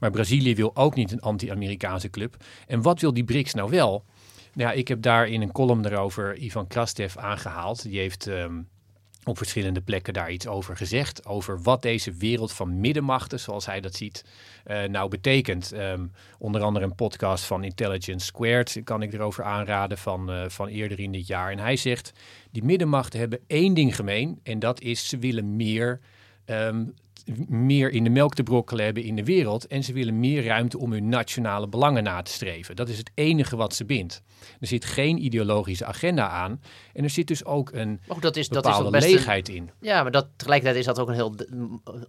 Maar 0.00 0.10
Brazilië 0.10 0.54
wil 0.54 0.76
ook 0.76 0.94
niet 0.94 1.12
een 1.12 1.20
anti-Amerikaanse 1.20 2.10
club. 2.10 2.36
En 2.66 2.82
wat 2.82 3.00
wil 3.00 3.14
die 3.14 3.24
BRICS 3.24 3.54
nou 3.54 3.70
wel? 3.70 4.04
Nou 4.54 4.70
ja, 4.70 4.76
ik 4.76 4.88
heb 4.88 5.02
daar 5.02 5.28
in 5.28 5.42
een 5.42 5.52
column 5.52 5.86
erover 5.86 6.36
Ivan 6.36 6.66
Krastev 6.66 7.16
aangehaald. 7.16 7.82
Die 7.82 7.98
heeft 7.98 8.26
um, 8.26 8.68
op 9.28 9.36
verschillende 9.36 9.80
plekken 9.80 10.12
daar 10.12 10.30
iets 10.30 10.46
over 10.46 10.76
gezegd. 10.76 11.26
Over 11.26 11.62
wat 11.62 11.82
deze 11.82 12.12
wereld 12.12 12.52
van 12.52 12.80
middenmachten, 12.80 13.40
zoals 13.40 13.66
hij 13.66 13.80
dat 13.80 13.94
ziet, 13.94 14.24
uh, 14.66 14.82
nou 14.82 15.08
betekent. 15.08 15.72
Um, 15.72 16.12
onder 16.38 16.60
andere 16.60 16.84
een 16.84 16.94
podcast 16.94 17.44
van 17.44 17.64
Intelligence 17.64 18.26
Squared 18.26 18.80
kan 18.84 19.02
ik 19.02 19.12
erover 19.12 19.44
aanraden 19.44 19.98
van, 19.98 20.32
uh, 20.32 20.48
van 20.48 20.68
eerder 20.68 21.00
in 21.00 21.12
dit 21.12 21.26
jaar. 21.26 21.50
En 21.50 21.58
hij 21.58 21.76
zegt, 21.76 22.12
die 22.50 22.64
middenmachten 22.64 23.18
hebben 23.18 23.40
één 23.46 23.74
ding 23.74 23.96
gemeen. 23.96 24.40
En 24.42 24.58
dat 24.58 24.80
is, 24.80 25.08
ze 25.08 25.18
willen 25.18 25.56
meer 25.56 26.00
um, 26.46 26.94
meer 27.48 27.90
in 27.90 28.04
de 28.04 28.10
melk 28.10 28.34
te 28.34 28.42
brokkelen 28.42 28.84
hebben 28.84 29.02
in 29.02 29.16
de 29.16 29.24
wereld. 29.24 29.66
En 29.66 29.84
ze 29.84 29.92
willen 29.92 30.20
meer 30.20 30.44
ruimte 30.44 30.78
om 30.78 30.92
hun 30.92 31.08
nationale 31.08 31.68
belangen 31.68 32.02
na 32.02 32.22
te 32.22 32.32
streven. 32.32 32.76
Dat 32.76 32.88
is 32.88 32.98
het 32.98 33.10
enige 33.14 33.56
wat 33.56 33.74
ze 33.74 33.84
bindt. 33.84 34.22
Er 34.60 34.66
zit 34.66 34.84
geen 34.84 35.24
ideologische 35.24 35.84
agenda 35.84 36.28
aan. 36.28 36.60
En 36.92 37.04
er 37.04 37.10
zit 37.10 37.26
dus 37.26 37.44
ook 37.44 37.72
een 37.72 38.00
maar 38.06 38.20
dat 38.20 38.36
is, 38.36 38.48
bepaalde 38.48 38.90
dat 38.90 38.94
is 38.94 39.00
best 39.00 39.14
leegheid 39.14 39.48
een, 39.48 39.54
in. 39.54 39.70
Ja, 39.80 40.02
maar 40.02 40.10
dat, 40.10 40.28
tegelijkertijd 40.36 40.80
is 40.80 40.86
dat 40.86 40.98
ook 40.98 41.08
een 41.08 41.14
heel... 41.14 41.34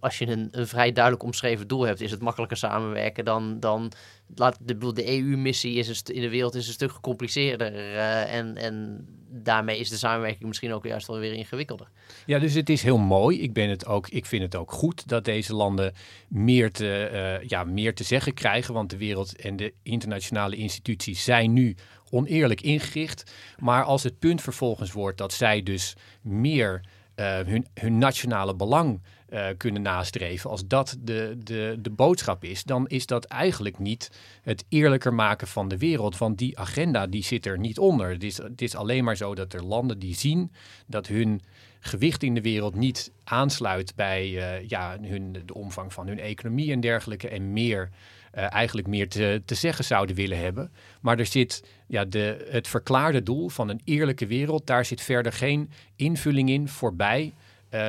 Als 0.00 0.18
je 0.18 0.26
een, 0.26 0.48
een 0.50 0.66
vrij 0.66 0.92
duidelijk 0.92 1.24
omschreven 1.24 1.68
doel 1.68 1.82
hebt, 1.82 2.00
is 2.00 2.10
het 2.10 2.20
makkelijker 2.20 2.56
samenwerken 2.56 3.24
dan... 3.24 3.60
dan 3.60 3.92
laat, 4.34 4.58
de, 4.60 4.92
de 4.92 5.08
EU-missie 5.08 5.74
is 5.74 6.02
in 6.02 6.20
de 6.20 6.28
wereld 6.28 6.54
is 6.54 6.66
een 6.66 6.72
stuk 6.72 6.92
gecompliceerder. 6.92 7.74
Uh, 7.74 8.34
en, 8.34 8.56
en 8.56 9.06
daarmee 9.30 9.78
is 9.78 9.88
de 9.88 9.96
samenwerking 9.96 10.48
misschien 10.48 10.72
ook 10.72 10.84
juist 10.84 11.06
wel 11.06 11.18
weer 11.18 11.32
ingewikkelder. 11.32 11.88
Ja, 12.26 12.38
dus 12.38 12.54
het 12.54 12.68
is 12.68 12.82
heel 12.82 12.98
mooi. 12.98 13.40
Ik, 13.40 13.52
ben 13.52 13.68
het 13.68 13.86
ook, 13.86 14.08
ik 14.08 14.26
vind 14.26 14.42
het 14.42 14.56
ook 14.56 14.72
goed 14.72 15.08
dat 15.10 15.24
deze 15.24 15.54
landen 15.54 15.92
meer 16.28 16.70
te, 16.72 17.10
uh, 17.12 17.48
ja, 17.48 17.64
meer 17.64 17.94
te 17.94 18.04
zeggen 18.04 18.34
krijgen. 18.34 18.74
Want 18.74 18.90
de 18.90 18.96
wereld 18.96 19.36
en 19.36 19.56
de 19.56 19.74
internationale 19.82 20.56
instituties 20.56 21.24
zijn 21.24 21.52
nu 21.52 21.76
oneerlijk 22.10 22.60
ingericht. 22.60 23.32
Maar 23.58 23.84
als 23.84 24.02
het 24.02 24.18
punt 24.18 24.42
vervolgens 24.42 24.92
wordt 24.92 25.18
dat 25.18 25.32
zij 25.32 25.62
dus 25.62 25.96
meer 26.22 26.80
uh, 27.16 27.38
hun, 27.38 27.66
hun 27.74 27.98
nationale 27.98 28.54
belang 28.54 29.00
uh, 29.30 29.46
kunnen 29.56 29.82
nastreven. 29.82 30.50
Als 30.50 30.66
dat 30.66 30.96
de, 31.00 31.36
de, 31.38 31.76
de 31.80 31.90
boodschap 31.90 32.44
is, 32.44 32.64
dan 32.64 32.86
is 32.88 33.06
dat 33.06 33.24
eigenlijk 33.24 33.78
niet 33.78 34.10
het 34.42 34.64
eerlijker 34.68 35.14
maken 35.14 35.46
van 35.46 35.68
de 35.68 35.78
wereld. 35.78 36.18
Want 36.18 36.38
die 36.38 36.58
agenda 36.58 37.06
die 37.06 37.24
zit 37.24 37.46
er 37.46 37.58
niet 37.58 37.78
onder. 37.78 38.10
Het 38.10 38.24
is, 38.24 38.36
het 38.36 38.62
is 38.62 38.74
alleen 38.74 39.04
maar 39.04 39.16
zo 39.16 39.34
dat 39.34 39.52
er 39.52 39.64
landen 39.64 39.98
die 39.98 40.14
zien 40.14 40.52
dat 40.86 41.06
hun 41.06 41.40
gewicht 41.80 42.22
in 42.22 42.34
de 42.34 42.40
wereld 42.40 42.74
niet 42.74 43.12
aansluit 43.24 43.94
bij 43.94 44.28
uh, 44.28 44.68
ja, 44.68 44.96
hun, 45.00 45.36
de 45.46 45.54
omvang 45.54 45.92
van 45.92 46.06
hun 46.06 46.18
economie 46.18 46.72
en 46.72 46.80
dergelijke. 46.80 47.28
En 47.28 47.52
meer 47.52 47.90
uh, 48.34 48.52
eigenlijk 48.52 48.88
meer 48.88 49.08
te, 49.08 49.42
te 49.44 49.54
zeggen 49.54 49.84
zouden 49.84 50.16
willen 50.16 50.38
hebben. 50.38 50.72
Maar 51.00 51.18
er 51.18 51.26
zit 51.26 51.64
ja, 51.86 52.04
de, 52.04 52.46
het 52.50 52.68
verklaarde 52.68 53.22
doel 53.22 53.48
van 53.48 53.68
een 53.68 53.80
eerlijke 53.84 54.26
wereld, 54.26 54.66
daar 54.66 54.84
zit 54.84 55.00
verder 55.00 55.32
geen 55.32 55.70
invulling 55.96 56.48
in 56.48 56.68
voorbij 56.68 57.32
uh, 57.34 57.80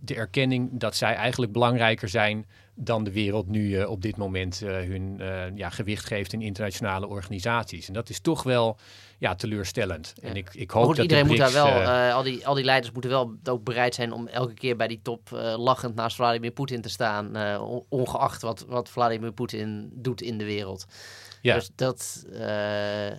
de 0.00 0.14
erkenning 0.14 0.68
dat 0.72 0.96
zij 0.96 1.14
eigenlijk 1.14 1.52
belangrijker 1.52 2.08
zijn 2.08 2.46
dan 2.74 3.04
de 3.04 3.12
wereld 3.12 3.48
nu 3.48 3.82
op 3.82 4.02
dit 4.02 4.16
moment 4.16 4.58
hun 4.60 5.20
ja, 5.54 5.70
gewicht 5.70 6.04
geeft 6.04 6.32
in 6.32 6.42
internationale 6.42 7.06
organisaties. 7.06 7.88
En 7.88 7.94
dat 7.94 8.08
is 8.08 8.20
toch 8.20 8.42
wel 8.42 8.78
ja, 9.18 9.34
teleurstellend. 9.34 10.12
Ja. 10.14 10.28
En 10.28 10.36
ik, 10.36 10.48
ik 10.52 10.70
hoop 10.70 10.84
goed, 10.84 10.96
dat 10.96 11.04
iedereen 11.04 11.26
moet 11.26 11.36
daar 11.36 11.52
wel, 11.52 11.82
al, 12.12 12.22
die, 12.22 12.46
al 12.46 12.54
die 12.54 12.64
leiders 12.64 12.92
moeten 12.92 13.10
wel 13.10 13.36
ook 13.44 13.64
bereid 13.64 13.94
zijn 13.94 14.12
om 14.12 14.26
elke 14.26 14.54
keer 14.54 14.76
bij 14.76 14.88
die 14.88 15.00
top 15.02 15.28
lachend 15.56 15.94
naast 15.94 16.16
Vladimir 16.16 16.50
Poetin 16.50 16.80
te 16.80 16.88
staan, 16.88 17.36
ongeacht 17.88 18.42
wat, 18.42 18.64
wat 18.68 18.88
Vladimir 18.88 19.32
Poetin 19.32 19.90
doet 19.92 20.22
in 20.22 20.38
de 20.38 20.44
wereld. 20.44 20.86
Ja. 21.42 21.54
Dus 21.54 21.70
dat. 21.74 22.26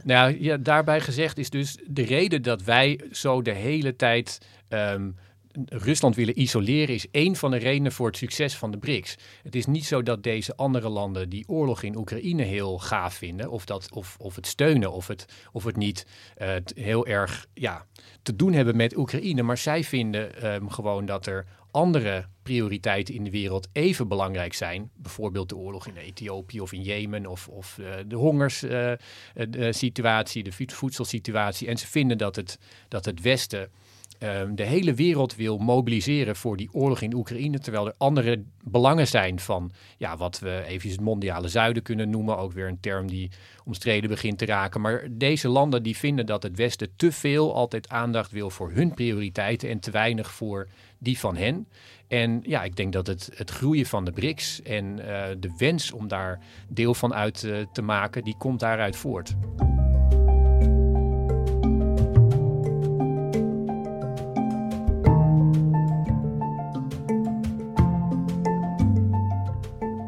Nou 0.04 0.44
ja, 0.44 0.58
daarbij 0.58 1.02
gezegd 1.02 1.38
is 1.38 1.50
dus 1.50 1.78
de 1.88 2.06
reden 2.06 2.42
dat 2.42 2.64
wij 2.64 3.00
zo 3.12 3.42
de 3.42 3.54
hele 3.54 3.96
tijd. 3.96 4.38
Um, 4.70 5.18
Rusland 5.66 6.16
willen 6.16 6.42
isoleren 6.42 6.96
is 6.96 7.08
één 7.12 7.36
van 7.36 7.52
de 7.52 7.58
redenen 7.58 7.92
voor 7.92 8.08
het 8.08 8.18
succes 8.18 8.56
van 8.56 8.72
de 8.72 8.78
BRICS. 8.78 9.18
Het 9.44 9.56
is 9.56 9.66
niet 9.66 9.86
zo 9.86 10.04
dat 10.04 10.24
deze 10.24 10.56
andere 10.56 10.90
landen 10.90 11.30
die 11.30 11.48
oorlog 11.48 11.84
in 11.84 11.98
Oekraïne 11.98 12.44
heel 12.44 12.80
gaaf 12.80 13.14
vinden, 13.14 13.50
of, 13.50 13.66
dat, 13.66 13.90
of, 13.94 14.16
of 14.20 14.36
het 14.36 14.48
steunen, 14.48 14.92
of 14.92 15.08
het, 15.08 15.26
of 15.52 15.64
het 15.64 15.76
niet 15.76 16.08
uh, 16.38 16.52
heel 16.76 17.08
erg 17.08 17.48
ja, 17.54 17.86
te 18.22 18.36
doen 18.36 18.54
hebben 18.54 18.76
met 18.76 18.98
Oekraïne. 18.98 19.44
Maar 19.44 19.58
zij 19.58 19.84
vinden 19.84 20.54
um, 20.54 20.70
gewoon 20.70 21.06
dat 21.06 21.26
er 21.26 21.46
andere 21.72 22.28
prioriteiten 22.44 23.14
in 23.14 23.24
de 23.24 23.30
wereld 23.30 23.68
even 23.72 24.08
belangrijk 24.08 24.54
zijn. 24.54 24.92
Bijvoorbeeld 24.96 25.50
de 25.50 25.56
oorlog 25.56 25.88
in 25.88 25.96
Ethiopië 25.96 26.62
of 26.62 26.74
in 26.74 26.82
Jemen 26.82 27.26
of, 27.26 27.48
of 27.48 27.78
uh, 27.78 27.94
de 28.08 28.16
hongerssituatie, 28.16 30.46
uh, 30.46 30.52
de 30.52 30.76
voedselsituatie. 30.76 31.68
En 31.68 31.78
ze 31.78 31.88
vinden 31.88 32.18
dat 32.18 32.36
het, 32.36 32.60
dat 32.88 33.06
het 33.06 33.22
Westen 33.22 33.70
um, 34.20 34.56
de 34.56 34.64
hele 34.64 34.94
wereld 34.94 35.36
wil 35.36 35.58
mobiliseren 35.58 36.36
voor 36.36 36.58
die 36.58 36.70
oorlog 36.72 37.02
in 37.02 37.14
Oekraïne, 37.14 37.60
terwijl 37.60 37.88
er 37.88 37.94
andere 37.98 38.44
belangen 38.64 39.08
zijn 39.08 39.40
van 39.40 39.72
ja, 39.98 40.18
wat 40.18 40.40
we 40.40 40.64
even 40.68 40.90
het 40.90 41.02
mondiale 41.02 41.48
zuiden 41.48 41.84
kunnen 41.84 42.10
noemen, 42.10 42.38
ook 42.38 42.54
weer 42.54 42.68
een 42.68 42.80
term 42.80 43.08
die 43.08 43.32
omstreden 43.66 44.10
begint 44.10 44.38
te 44.38 44.46
raken. 44.46 44.82
Maar 44.82 45.08
deze 45.12 45.48
landen 45.48 45.84
die 45.84 45.98
vinden 45.98 46.26
dat 46.26 46.44
het 46.44 46.56
Westen 46.56 46.90
te 46.96 47.12
veel 47.12 47.56
altijd 47.56 47.90
aandacht 47.90 48.32
wil 48.32 48.50
voor 48.50 48.72
hun 48.72 48.94
prioriteiten 48.94 49.70
en 49.70 49.80
te 49.80 49.92
weinig 49.92 50.32
voor 50.32 50.68
die 50.98 51.20
van 51.20 51.36
hen. 51.36 51.68
En 52.08 52.40
ja, 52.44 52.64
ik 52.64 52.76
denk 52.76 52.94
dat 52.94 53.08
het, 53.08 53.30
het 53.36 53.50
groeien 53.50 53.86
van 53.86 54.06
de 54.06 54.12
BRICS 54.12 54.62
en 54.62 54.86
uh, 54.86 55.24
de 55.40 55.54
wens 55.58 55.92
om 55.92 56.08
daar 56.08 56.40
deel 56.68 56.94
van 56.94 57.14
uit 57.14 57.44
uh, 57.44 57.58
te 57.72 57.82
maken, 57.82 58.24
die 58.24 58.38
komt 58.38 58.60
daaruit 58.60 58.96
voort. 58.96 59.36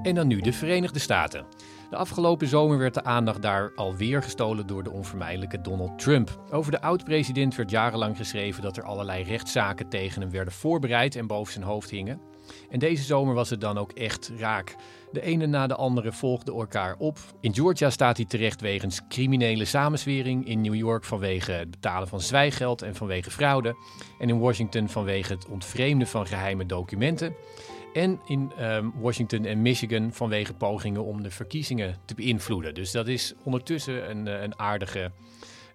En 0.09 0.15
dan 0.15 0.27
nu 0.27 0.41
de 0.41 0.53
Verenigde 0.53 0.99
Staten. 0.99 1.45
De 1.89 1.95
afgelopen 1.95 2.47
zomer 2.47 2.77
werd 2.77 2.93
de 2.93 3.03
aandacht 3.03 3.41
daar 3.41 3.71
alweer 3.75 4.23
gestolen 4.23 4.67
door 4.67 4.83
de 4.83 4.91
onvermijdelijke 4.91 5.61
Donald 5.61 5.99
Trump. 5.99 6.39
Over 6.51 6.71
de 6.71 6.81
oud-president 6.81 7.55
werd 7.55 7.69
jarenlang 7.69 8.17
geschreven 8.17 8.61
dat 8.61 8.77
er 8.77 8.83
allerlei 8.83 9.23
rechtszaken 9.23 9.89
tegen 9.89 10.21
hem 10.21 10.31
werden 10.31 10.53
voorbereid 10.53 11.15
en 11.15 11.27
boven 11.27 11.53
zijn 11.53 11.65
hoofd 11.65 11.89
hingen. 11.89 12.21
En 12.69 12.79
deze 12.79 13.03
zomer 13.03 13.33
was 13.33 13.49
het 13.49 13.61
dan 13.61 13.77
ook 13.77 13.91
echt 13.91 14.31
raak. 14.37 14.75
De 15.11 15.21
ene 15.21 15.45
na 15.45 15.67
de 15.67 15.75
andere 15.75 16.11
volgde 16.11 16.51
elkaar 16.51 16.95
op. 16.97 17.17
In 17.41 17.53
Georgia 17.53 17.89
staat 17.89 18.17
hij 18.17 18.25
terecht 18.25 18.61
wegens 18.61 19.01
criminele 19.09 19.65
samenswering. 19.65 20.47
In 20.47 20.61
New 20.61 20.75
York 20.75 21.03
vanwege 21.03 21.51
het 21.51 21.71
betalen 21.71 22.07
van 22.07 22.21
zwijgeld 22.21 22.81
en 22.81 22.95
vanwege 22.95 23.31
fraude. 23.31 23.75
En 24.19 24.29
in 24.29 24.39
Washington 24.39 24.89
vanwege 24.89 25.33
het 25.33 25.47
ontvreemden 25.47 26.07
van 26.07 26.27
geheime 26.27 26.65
documenten. 26.65 27.35
En 27.93 28.21
in 28.25 28.51
um, 28.59 28.93
Washington 28.99 29.45
en 29.45 29.61
Michigan 29.61 30.13
vanwege 30.13 30.53
pogingen 30.53 31.03
om 31.03 31.23
de 31.23 31.31
verkiezingen 31.31 31.95
te 32.05 32.15
beïnvloeden. 32.15 32.73
Dus 32.73 32.91
dat 32.91 33.07
is 33.07 33.33
ondertussen 33.43 34.09
een, 34.09 34.25
een 34.25 34.59
aardige, 34.59 35.11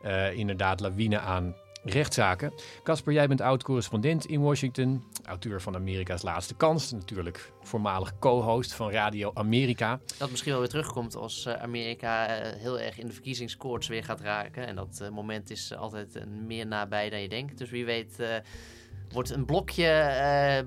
uh, 0.05 0.33
inderdaad, 0.33 0.81
lawine 0.81 1.19
aan 1.19 1.55
rechtszaken. 1.85 2.53
Casper, 2.83 3.13
jij 3.13 3.29
bent 3.29 3.41
oud-correspondent 3.41 4.27
in 4.27 4.41
Washington, 4.41 5.05
auteur 5.25 5.61
van 5.61 5.75
Amerika's 5.75 6.23
Laatste 6.23 6.55
Kans, 6.55 6.93
natuurlijk 6.93 7.53
voormalig 7.63 8.19
co-host 8.19 8.75
van 8.75 8.91
Radio 8.91 9.31
Amerika. 9.35 10.01
Dat 10.19 10.31
misschien 10.31 10.51
wel 10.53 10.61
weer 10.61 10.71
terugkomt 10.71 11.17
als 11.17 11.47
uh, 11.47 11.55
Amerika 11.55 12.27
heel 12.57 12.81
erg 12.81 12.99
in 12.99 13.07
de 13.07 13.13
verkiezingskoorts 13.13 13.89
weer 13.89 14.05
gaat 14.05 14.21
raken. 14.21 14.67
En 14.67 14.77
dat 14.77 15.09
moment 15.13 15.51
is 15.51 15.75
altijd 15.77 16.25
meer 16.47 16.67
nabij 16.67 17.11
dan 17.11 17.21
je 17.21 17.29
denkt. 17.29 17.59
Dus 17.59 17.71
wie 17.71 17.85
weet 17.85 18.17
wordt 19.13 19.31
een 19.31 19.45
blokje 19.45 19.87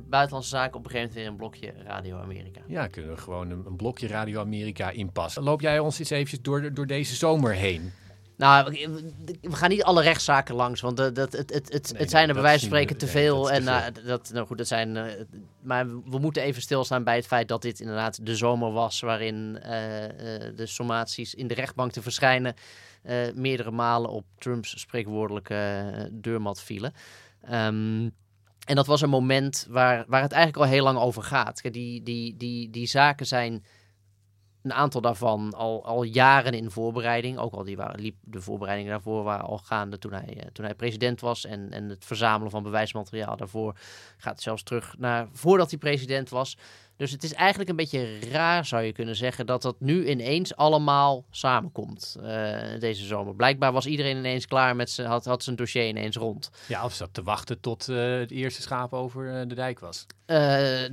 buitenlandse 0.10 0.50
zaken 0.50 0.78
op 0.78 0.86
een 0.86 0.92
gegeven 0.92 1.08
moment 1.08 1.14
weer 1.14 1.28
een 1.28 1.36
blokje 1.36 1.84
Radio 1.84 2.20
Amerika. 2.20 2.62
Ja, 2.68 2.88
kunnen 2.88 3.12
we 3.12 3.18
gewoon 3.18 3.50
een, 3.50 3.64
een 3.66 3.76
blokje 3.76 4.08
Radio 4.08 4.40
Amerika 4.40 4.90
inpassen. 4.90 5.44
Loop 5.44 5.62
jij 5.62 5.80
ons 5.80 6.00
eens 6.00 6.10
eventjes 6.10 6.42
door, 6.42 6.74
door 6.74 6.88
deze 6.88 7.16
zomer 7.16 7.54
heen? 7.54 7.92
Nou, 8.38 8.72
we 9.42 9.56
gaan 9.56 9.70
niet 9.70 9.84
alle 9.84 10.02
rechtszaken 10.02 10.56
langs, 10.56 10.82
want 10.82 10.98
dat, 10.98 11.16
het, 11.16 11.34
het, 11.34 11.74
het, 11.74 11.94
het 11.98 12.10
zijn 12.10 12.28
er 12.28 12.34
bij 12.34 12.44
wijze 12.44 12.60
van 12.60 12.68
spreken 12.68 12.98
te 12.98 13.08
veel. 13.08 13.52
en 13.52 13.64
uh, 13.64 13.86
dat, 14.06 14.30
nou 14.34 14.48
goed, 14.48 14.58
dat 14.58 14.68
zijn. 14.68 14.96
Uh, 14.96 15.04
maar 15.62 15.88
we 15.88 16.20
moeten 16.20 16.44
even 16.44 16.62
stilstaan 16.62 17.04
bij 17.04 17.16
het 17.16 17.28
feit 17.28 17.48
dat 17.48 17.62
dit 17.62 17.80
inderdaad 17.80 18.26
de 18.26 18.36
zomer 18.36 18.72
was 18.72 19.00
waarin 19.00 19.56
uh, 19.56 19.64
de 20.56 20.66
sommaties 20.66 21.36
in 21.36 21.48
de 21.48 21.54
rechtbank 21.54 21.92
te 21.92 22.02
verschijnen 22.02 22.54
meerdere 23.34 23.72
malen 23.72 24.10
op 24.10 24.26
Trumps 24.38 24.80
spreekwoordelijke 24.80 26.10
deurmat 26.12 26.62
vielen. 26.62 26.94
Um, 27.52 28.12
en 28.68 28.76
dat 28.76 28.88
was 28.88 29.02
een 29.02 29.10
moment 29.10 29.66
waar, 29.70 30.06
waar 30.08 30.22
het 30.22 30.32
eigenlijk 30.32 30.64
al 30.64 30.72
heel 30.72 30.84
lang 30.84 30.98
over 30.98 31.24
gaat. 31.24 31.62
Die, 31.72 32.04
die, 32.04 32.38
die, 32.38 32.70
die 32.70 32.88
zaken 32.88 33.26
zijn 33.26 33.64
een 34.64 34.74
aantal 34.74 35.02
daarvan 35.02 35.54
al, 35.54 35.86
al 35.86 36.04
jaren 36.04 36.54
in 36.54 36.72
voorbereiding. 36.72 37.38
Ook 37.38 37.54
al 37.54 37.64
die 37.64 37.76
waren, 37.76 38.00
liep 38.00 38.16
de 38.22 38.42
voorbereidingen 38.42 38.92
daarvoor 38.92 39.24
waren 39.24 39.46
al 39.46 39.58
gaande 39.58 39.98
toen 39.98 40.14
hij, 40.14 40.38
eh, 40.38 40.48
toen 40.52 40.66
hij 40.66 40.76
president 40.76 41.22
was. 41.22 41.46
En, 41.46 41.72
en 41.72 41.90
het 41.90 42.06
verzamelen 42.06 42.52
van 42.52 42.64
bewijsmateriaal 42.64 43.38
daarvoor 43.38 43.76
gaat 44.18 44.42
zelfs 44.42 44.64
terug 44.64 44.96
naar 44.98 45.28
voordat 45.32 45.70
hij 45.70 45.80
president 45.80 46.30
was. 46.30 46.58
Dus 46.98 47.12
het 47.12 47.24
is 47.24 47.34
eigenlijk 47.34 47.70
een 47.70 47.76
beetje 47.76 48.20
raar, 48.32 48.66
zou 48.66 48.84
je 48.84 48.92
kunnen 48.92 49.16
zeggen, 49.16 49.46
dat 49.46 49.62
dat 49.62 49.76
nu 49.80 50.10
ineens 50.10 50.56
allemaal 50.56 51.26
samenkomt 51.30 52.18
uh, 52.20 52.26
deze 52.80 53.06
zomer. 53.06 53.36
Blijkbaar 53.36 53.72
was 53.72 53.86
iedereen 53.86 54.18
ineens 54.18 54.48
klaar 54.48 54.76
met 54.76 54.90
zijn, 54.90 55.08
had, 55.08 55.26
had 55.26 55.44
zijn 55.44 55.56
dossier 55.56 55.88
ineens 55.88 56.16
rond. 56.16 56.50
Ja, 56.68 56.84
of 56.84 56.94
zat 56.94 57.14
te 57.14 57.24
wachten 57.24 57.60
tot 57.60 57.88
uh, 57.88 58.20
het 58.20 58.32
eerste 58.32 58.62
schaap 58.62 58.94
over 58.94 59.26
uh, 59.26 59.40
de 59.48 59.56
dijk 59.56 59.80
was. 59.80 60.06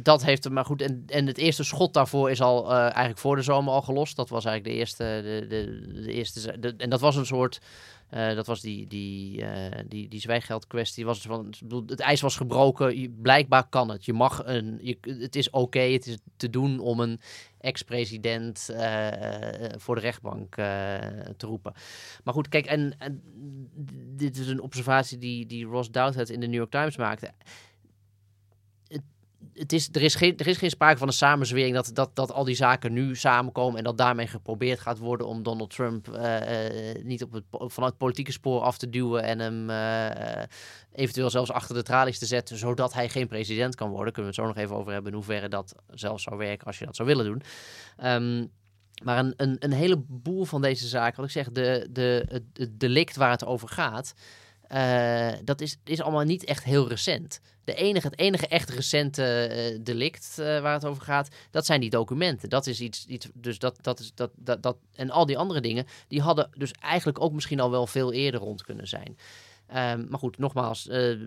dat 0.02 0.24
heeft 0.24 0.44
hem 0.44 0.52
maar 0.52 0.64
goed. 0.64 0.82
En, 0.82 1.04
en 1.06 1.26
het 1.26 1.38
eerste 1.38 1.64
schot 1.64 1.94
daarvoor 1.94 2.30
is 2.30 2.40
al 2.40 2.72
eigenlijk 2.72 3.18
voor 3.18 3.36
de 3.36 3.42
zomer 3.42 3.72
al 3.72 3.82
gelost. 3.82 4.16
Dat 4.16 4.28
was 4.28 4.44
eigenlijk 4.44 4.74
de 4.74 4.80
eerste. 4.80 5.04
De, 5.22 5.46
de, 5.48 6.02
de 6.02 6.12
eerste 6.12 6.58
de, 6.60 6.74
en 6.76 6.90
dat 6.90 7.00
was 7.00 7.16
een 7.16 7.26
soort 7.26 7.60
uh, 8.14 8.34
dat 8.34 8.46
was 8.46 8.60
die, 8.60 8.86
die, 8.86 9.40
uh, 9.40 9.66
die, 9.88 10.08
die 10.08 10.20
zwijggeldkwestie. 10.20 11.04
Was 11.04 11.20
van, 11.20 11.54
het 11.86 12.00
ijs 12.00 12.20
was 12.20 12.36
gebroken. 12.36 13.16
Blijkbaar 13.22 13.68
kan 13.68 13.90
het. 13.90 14.04
Je 14.04 14.12
mag 14.12 14.42
een. 14.44 14.78
Je, 14.82 14.98
het 15.00 15.36
is 15.36 15.50
oké. 15.50 15.80
Het 15.80 16.06
is 16.06 16.18
te 16.36 16.50
doen 16.50 16.78
om 16.78 17.00
een 17.00 17.20
ex-president 17.58 18.68
uh, 18.70 19.08
voor 19.76 19.94
de 19.94 20.00
rechtbank 20.00 20.54
te 21.36 21.46
roepen. 21.46 21.72
Maar 22.24 22.34
goed, 22.34 22.48
kijk, 22.48 22.66
en, 22.66 22.94
en, 22.98 23.22
dit 24.16 24.36
is 24.36 24.48
een 24.48 24.60
observatie 24.60 25.18
die, 25.18 25.46
die 25.46 25.66
Ross 25.66 25.90
Douthat 25.90 26.28
in 26.28 26.40
de 26.40 26.46
New 26.46 26.56
York 26.56 26.70
Times 26.70 26.96
maakte 26.96 27.32
het 29.54 29.72
is, 29.72 29.88
er, 29.92 30.02
is 30.02 30.14
geen, 30.14 30.36
er 30.36 30.46
is 30.46 30.56
geen 30.56 30.70
sprake 30.70 30.98
van 30.98 31.06
een 31.06 31.14
samenzwering 31.14 31.74
dat, 31.74 31.90
dat, 31.92 32.16
dat 32.16 32.32
al 32.32 32.44
die 32.44 32.54
zaken 32.54 32.92
nu 32.92 33.16
samenkomen 33.16 33.78
en 33.78 33.84
dat 33.84 33.98
daarmee 33.98 34.26
geprobeerd 34.26 34.80
gaat 34.80 34.98
worden 34.98 35.26
om 35.26 35.42
Donald 35.42 35.70
Trump 35.70 36.08
uh, 36.08 36.94
uh, 36.96 37.04
niet 37.04 37.22
op 37.22 37.32
het, 37.32 37.44
vanuit 37.50 37.96
politieke 37.96 38.32
spoor 38.32 38.60
af 38.60 38.78
te 38.78 38.90
duwen 38.90 39.22
en 39.22 39.38
hem 39.38 39.70
uh, 39.70 40.42
eventueel 40.92 41.30
zelfs 41.30 41.50
achter 41.50 41.74
de 41.74 41.82
tralies 41.82 42.18
te 42.18 42.26
zetten, 42.26 42.56
zodat 42.56 42.92
hij 42.92 43.08
geen 43.08 43.28
president 43.28 43.74
kan 43.74 43.90
worden. 43.90 44.12
Kunnen 44.12 44.32
we 44.32 44.40
het 44.40 44.46
zo 44.46 44.54
nog 44.54 44.64
even 44.64 44.76
over 44.76 44.92
hebben 44.92 45.10
in 45.10 45.16
hoeverre 45.16 45.48
dat 45.48 45.74
zelfs 45.90 46.22
zou 46.22 46.36
werken 46.36 46.66
als 46.66 46.78
je 46.78 46.84
dat 46.84 46.96
zou 46.96 47.08
willen 47.08 47.24
doen. 47.24 47.42
Um, 48.04 48.50
maar 49.04 49.18
een, 49.18 49.34
een, 49.36 49.56
een 49.58 49.72
heleboel 49.72 50.44
van 50.44 50.62
deze 50.62 50.86
zaken, 50.86 51.16
wat 51.16 51.24
ik 51.24 51.30
zeg, 51.30 51.50
de, 51.50 51.88
de, 51.90 52.26
het, 52.28 52.42
het 52.52 52.80
delict 52.80 53.16
waar 53.16 53.30
het 53.30 53.44
over 53.44 53.68
gaat, 53.68 54.14
uh, 54.74 55.32
dat 55.44 55.60
is, 55.60 55.76
is 55.84 56.00
allemaal 56.00 56.24
niet 56.24 56.44
echt 56.44 56.64
heel 56.64 56.88
recent. 56.88 57.40
De 57.64 57.74
enige, 57.74 58.06
het 58.06 58.18
enige 58.18 58.48
echt 58.48 58.70
recente 58.70 59.50
uh, 59.50 59.78
delict 59.82 60.36
uh, 60.38 60.60
waar 60.60 60.72
het 60.72 60.84
over 60.84 61.02
gaat, 61.02 61.28
dat 61.50 61.66
zijn 61.66 61.80
die 61.80 61.90
documenten. 61.90 62.48
Dat 62.48 62.66
is 62.66 62.80
iets, 62.80 63.06
iets 63.06 63.28
dus 63.34 63.58
dat, 63.58 63.78
dat 63.80 64.00
is 64.00 64.12
dat, 64.14 64.30
dat, 64.36 64.62
dat. 64.62 64.76
En 64.94 65.10
al 65.10 65.26
die 65.26 65.38
andere 65.38 65.60
dingen, 65.60 65.86
die 66.08 66.20
hadden 66.20 66.50
dus 66.56 66.70
eigenlijk 66.70 67.20
ook 67.20 67.32
misschien 67.32 67.60
al 67.60 67.70
wel 67.70 67.86
veel 67.86 68.12
eerder 68.12 68.40
rond 68.40 68.62
kunnen 68.62 68.88
zijn. 68.88 69.16
Um, 69.68 70.06
maar 70.08 70.18
goed, 70.18 70.38
nogmaals, 70.38 70.86
uh, 70.86 71.20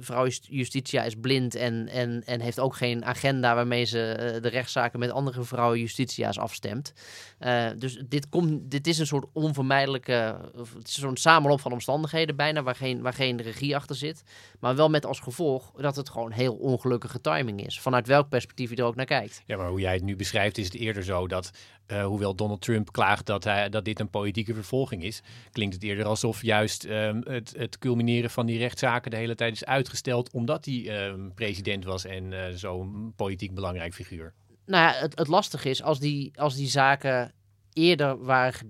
vrouw 0.00 0.26
Justitia 0.40 1.02
is 1.02 1.14
blind 1.14 1.54
en, 1.54 1.88
en, 1.88 2.22
en 2.26 2.40
heeft 2.40 2.60
ook 2.60 2.76
geen 2.76 3.04
agenda 3.04 3.54
waarmee 3.54 3.84
ze 3.84 4.32
uh, 4.34 4.42
de 4.42 4.48
rechtszaken 4.48 4.98
met 4.98 5.10
andere 5.10 5.44
vrouwen 5.44 5.78
Justitia's 5.78 6.38
afstemt. 6.38 6.92
Uh, 7.40 7.68
dus 7.76 8.02
dit, 8.08 8.28
komt, 8.28 8.70
dit 8.70 8.86
is 8.86 8.98
een 8.98 9.06
soort 9.06 9.26
onvermijdelijke, 9.32 10.38
het 10.76 10.88
is 10.88 10.98
zo'n 10.98 11.16
samenloop 11.16 11.60
van 11.60 11.72
omstandigheden 11.72 12.36
bijna, 12.36 12.62
waar 12.62 12.76
geen, 12.76 13.02
waar 13.02 13.12
geen 13.12 13.42
regie 13.42 13.76
achter 13.76 13.96
zit. 13.96 14.22
Maar 14.60 14.76
wel 14.76 14.88
met 14.88 15.06
als 15.06 15.20
gevolg 15.20 15.72
dat 15.76 15.96
het 15.96 16.10
gewoon 16.10 16.32
heel 16.32 16.54
ongelukkige 16.54 17.20
timing 17.20 17.66
is, 17.66 17.80
vanuit 17.80 18.06
welk 18.06 18.28
perspectief 18.28 18.70
je 18.70 18.76
er 18.76 18.84
ook 18.84 18.96
naar 18.96 19.06
kijkt. 19.06 19.42
Ja, 19.46 19.56
maar 19.56 19.68
hoe 19.68 19.80
jij 19.80 19.94
het 19.94 20.04
nu 20.04 20.16
beschrijft 20.16 20.58
is 20.58 20.64
het 20.64 20.74
eerder 20.74 21.04
zo 21.04 21.26
dat 21.26 21.50
uh, 21.92 22.04
hoewel 22.04 22.34
Donald 22.34 22.60
Trump 22.60 22.92
klaagt 22.92 23.26
dat, 23.26 23.44
hij, 23.44 23.68
dat 23.68 23.84
dit 23.84 24.00
een 24.00 24.10
politieke 24.10 24.54
vervolging 24.54 25.02
is, 25.02 25.22
klinkt 25.52 25.74
het 25.74 25.84
eerder 25.84 26.04
alsof 26.04 26.42
juist 26.42 26.84
um, 26.84 27.20
het, 27.24 27.54
het 27.56 27.78
culmineren 27.78 28.30
van 28.30 28.46
die 28.46 28.58
rechtszaken 28.58 29.10
de 29.10 29.16
hele 29.16 29.34
tijd 29.34 29.52
is 29.52 29.64
uitgesteld 29.64 30.32
omdat 30.32 30.64
hij 30.64 31.08
um, 31.08 31.34
president 31.34 31.84
was 31.84 32.04
en 32.04 32.32
uh, 32.32 32.44
zo'n 32.54 33.12
politiek 33.16 33.54
belangrijk 33.54 33.94
figuur. 33.94 34.34
Nou 34.66 34.82
ja, 34.82 35.00
het, 35.00 35.18
het 35.18 35.28
lastige 35.28 35.70
is 35.70 35.82
als 35.82 36.00
die, 36.00 36.32
als 36.36 36.56
die 36.56 36.68
zaken 36.68 37.32
eerder 37.78 38.24
waar. 38.24 38.62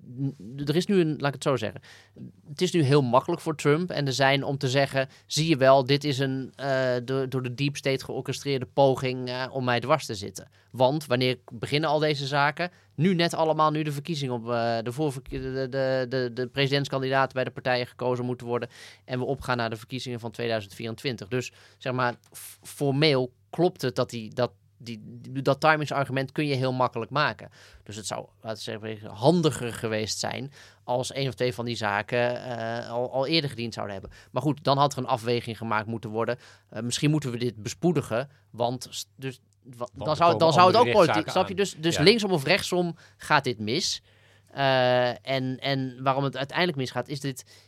Er 0.66 0.76
is 0.76 0.86
nu 0.86 1.00
een, 1.00 1.16
laat 1.18 1.28
ik 1.28 1.34
het 1.34 1.42
zo 1.42 1.56
zeggen. 1.56 1.80
Het 2.48 2.60
is 2.60 2.72
nu 2.72 2.82
heel 2.82 3.02
makkelijk 3.02 3.40
voor 3.42 3.56
Trump 3.56 3.90
en 3.90 4.06
er 4.06 4.12
zijn 4.12 4.44
om 4.44 4.58
te 4.58 4.68
zeggen: 4.68 5.08
zie 5.26 5.48
je 5.48 5.56
wel, 5.56 5.84
dit 5.84 6.04
is 6.04 6.18
een 6.18 6.52
uh, 6.60 6.90
door, 7.04 7.28
door 7.28 7.42
de 7.42 7.54
deep 7.54 7.76
state 7.76 8.04
georchestreerde 8.04 8.66
poging 8.66 9.28
uh, 9.28 9.44
om 9.50 9.64
mij 9.64 9.80
dwars 9.80 10.06
te 10.06 10.14
zitten. 10.14 10.50
Want 10.70 11.06
wanneer 11.06 11.38
beginnen 11.52 11.90
al 11.90 11.98
deze 11.98 12.26
zaken? 12.26 12.70
Nu 12.94 13.14
net 13.14 13.34
allemaal, 13.34 13.70
nu 13.70 13.82
de 13.82 13.92
verkiezingen 13.92 14.34
op 14.34 14.44
uh, 14.44 14.78
de, 14.82 15.18
de, 15.28 15.66
de, 15.70 16.06
de, 16.08 16.30
de 16.34 16.46
presidentskandidaten 16.46 17.34
bij 17.34 17.44
de 17.44 17.50
partijen 17.50 17.86
gekozen 17.86 18.24
moeten 18.24 18.46
worden. 18.46 18.68
En 19.04 19.18
we 19.18 19.24
opgaan 19.24 19.56
naar 19.56 19.70
de 19.70 19.76
verkiezingen 19.76 20.20
van 20.20 20.30
2024. 20.30 21.28
Dus 21.28 21.52
zeg 21.78 21.92
maar, 21.92 22.14
formeel 22.62 23.32
klopt 23.50 23.82
het 23.82 23.96
dat, 23.96 24.10
die, 24.10 24.34
dat 24.34 24.52
die, 24.78 25.42
dat 25.42 25.60
timingsargument 25.60 26.32
kun 26.32 26.46
je 26.46 26.54
heel 26.54 26.72
makkelijk 26.72 27.10
maken. 27.10 27.50
Dus 27.82 27.96
het 27.96 28.06
zou 28.06 28.26
laten 28.40 28.62
zeggen, 28.62 29.06
handiger 29.06 29.72
geweest 29.72 30.18
zijn 30.18 30.52
als 30.84 31.14
een 31.14 31.28
of 31.28 31.34
twee 31.34 31.54
van 31.54 31.64
die 31.64 31.76
zaken 31.76 32.36
uh, 32.36 32.90
al, 32.90 33.12
al 33.12 33.26
eerder 33.26 33.50
gediend 33.50 33.74
zouden 33.74 33.94
hebben. 33.94 34.18
Maar 34.30 34.42
goed, 34.42 34.64
dan 34.64 34.78
had 34.78 34.92
er 34.92 34.98
een 34.98 35.06
afweging 35.06 35.56
gemaakt 35.56 35.86
moeten 35.86 36.10
worden. 36.10 36.38
Uh, 36.72 36.80
misschien 36.80 37.10
moeten 37.10 37.30
we 37.30 37.38
dit 37.38 37.62
bespoedigen, 37.62 38.30
want 38.50 39.06
dus, 39.16 39.40
want 39.76 39.90
dan, 39.94 40.16
zou, 40.16 40.38
dan 40.38 40.52
zou 40.52 40.66
het 40.66 40.76
ook 40.76 40.92
politiek... 40.92 41.30
Snap 41.30 41.48
je? 41.48 41.54
Dus, 41.54 41.76
dus 41.78 41.96
ja. 41.96 42.02
linksom 42.02 42.30
of 42.30 42.44
rechtsom 42.44 42.96
gaat 43.16 43.44
dit 43.44 43.58
mis. 43.58 44.02
Uh, 44.56 45.08
en, 45.08 45.58
en 45.58 46.02
waarom 46.02 46.24
het 46.24 46.36
uiteindelijk 46.36 46.78
misgaat, 46.78 47.08
is 47.08 47.20
dit... 47.20 47.66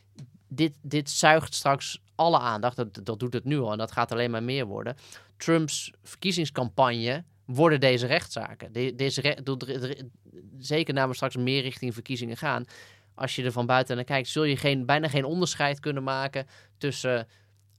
Dit, 0.52 0.74
dit 0.82 1.10
zuigt 1.10 1.54
straks 1.54 2.00
alle 2.20 2.38
aandacht. 2.38 2.76
Dat, 2.76 3.00
dat 3.02 3.18
doet 3.18 3.32
het 3.32 3.44
nu 3.44 3.58
al 3.58 3.72
en 3.72 3.78
dat 3.78 3.92
gaat 3.92 4.12
alleen 4.12 4.30
maar 4.30 4.42
meer 4.42 4.66
worden. 4.66 4.96
Trumps 5.36 5.92
verkiezingscampagne 6.02 7.24
worden 7.44 7.80
deze 7.80 8.06
rechtszaken. 8.06 8.72
De, 8.72 8.94
deze 8.94 9.20
re 9.20 10.08
zeker 10.58 10.94
namen 10.94 11.14
straks 11.14 11.36
meer 11.36 11.62
richting 11.62 11.94
verkiezingen 11.94 12.36
gaan. 12.36 12.64
Als 13.14 13.36
je 13.36 13.44
er 13.44 13.52
van 13.52 13.66
buiten 13.66 13.96
naar 13.96 14.04
kijkt, 14.04 14.28
zul 14.28 14.44
je 14.44 14.56
geen, 14.56 14.86
bijna 14.86 15.08
geen 15.08 15.24
onderscheid 15.24 15.80
kunnen 15.80 16.02
maken 16.02 16.46
tussen 16.78 17.28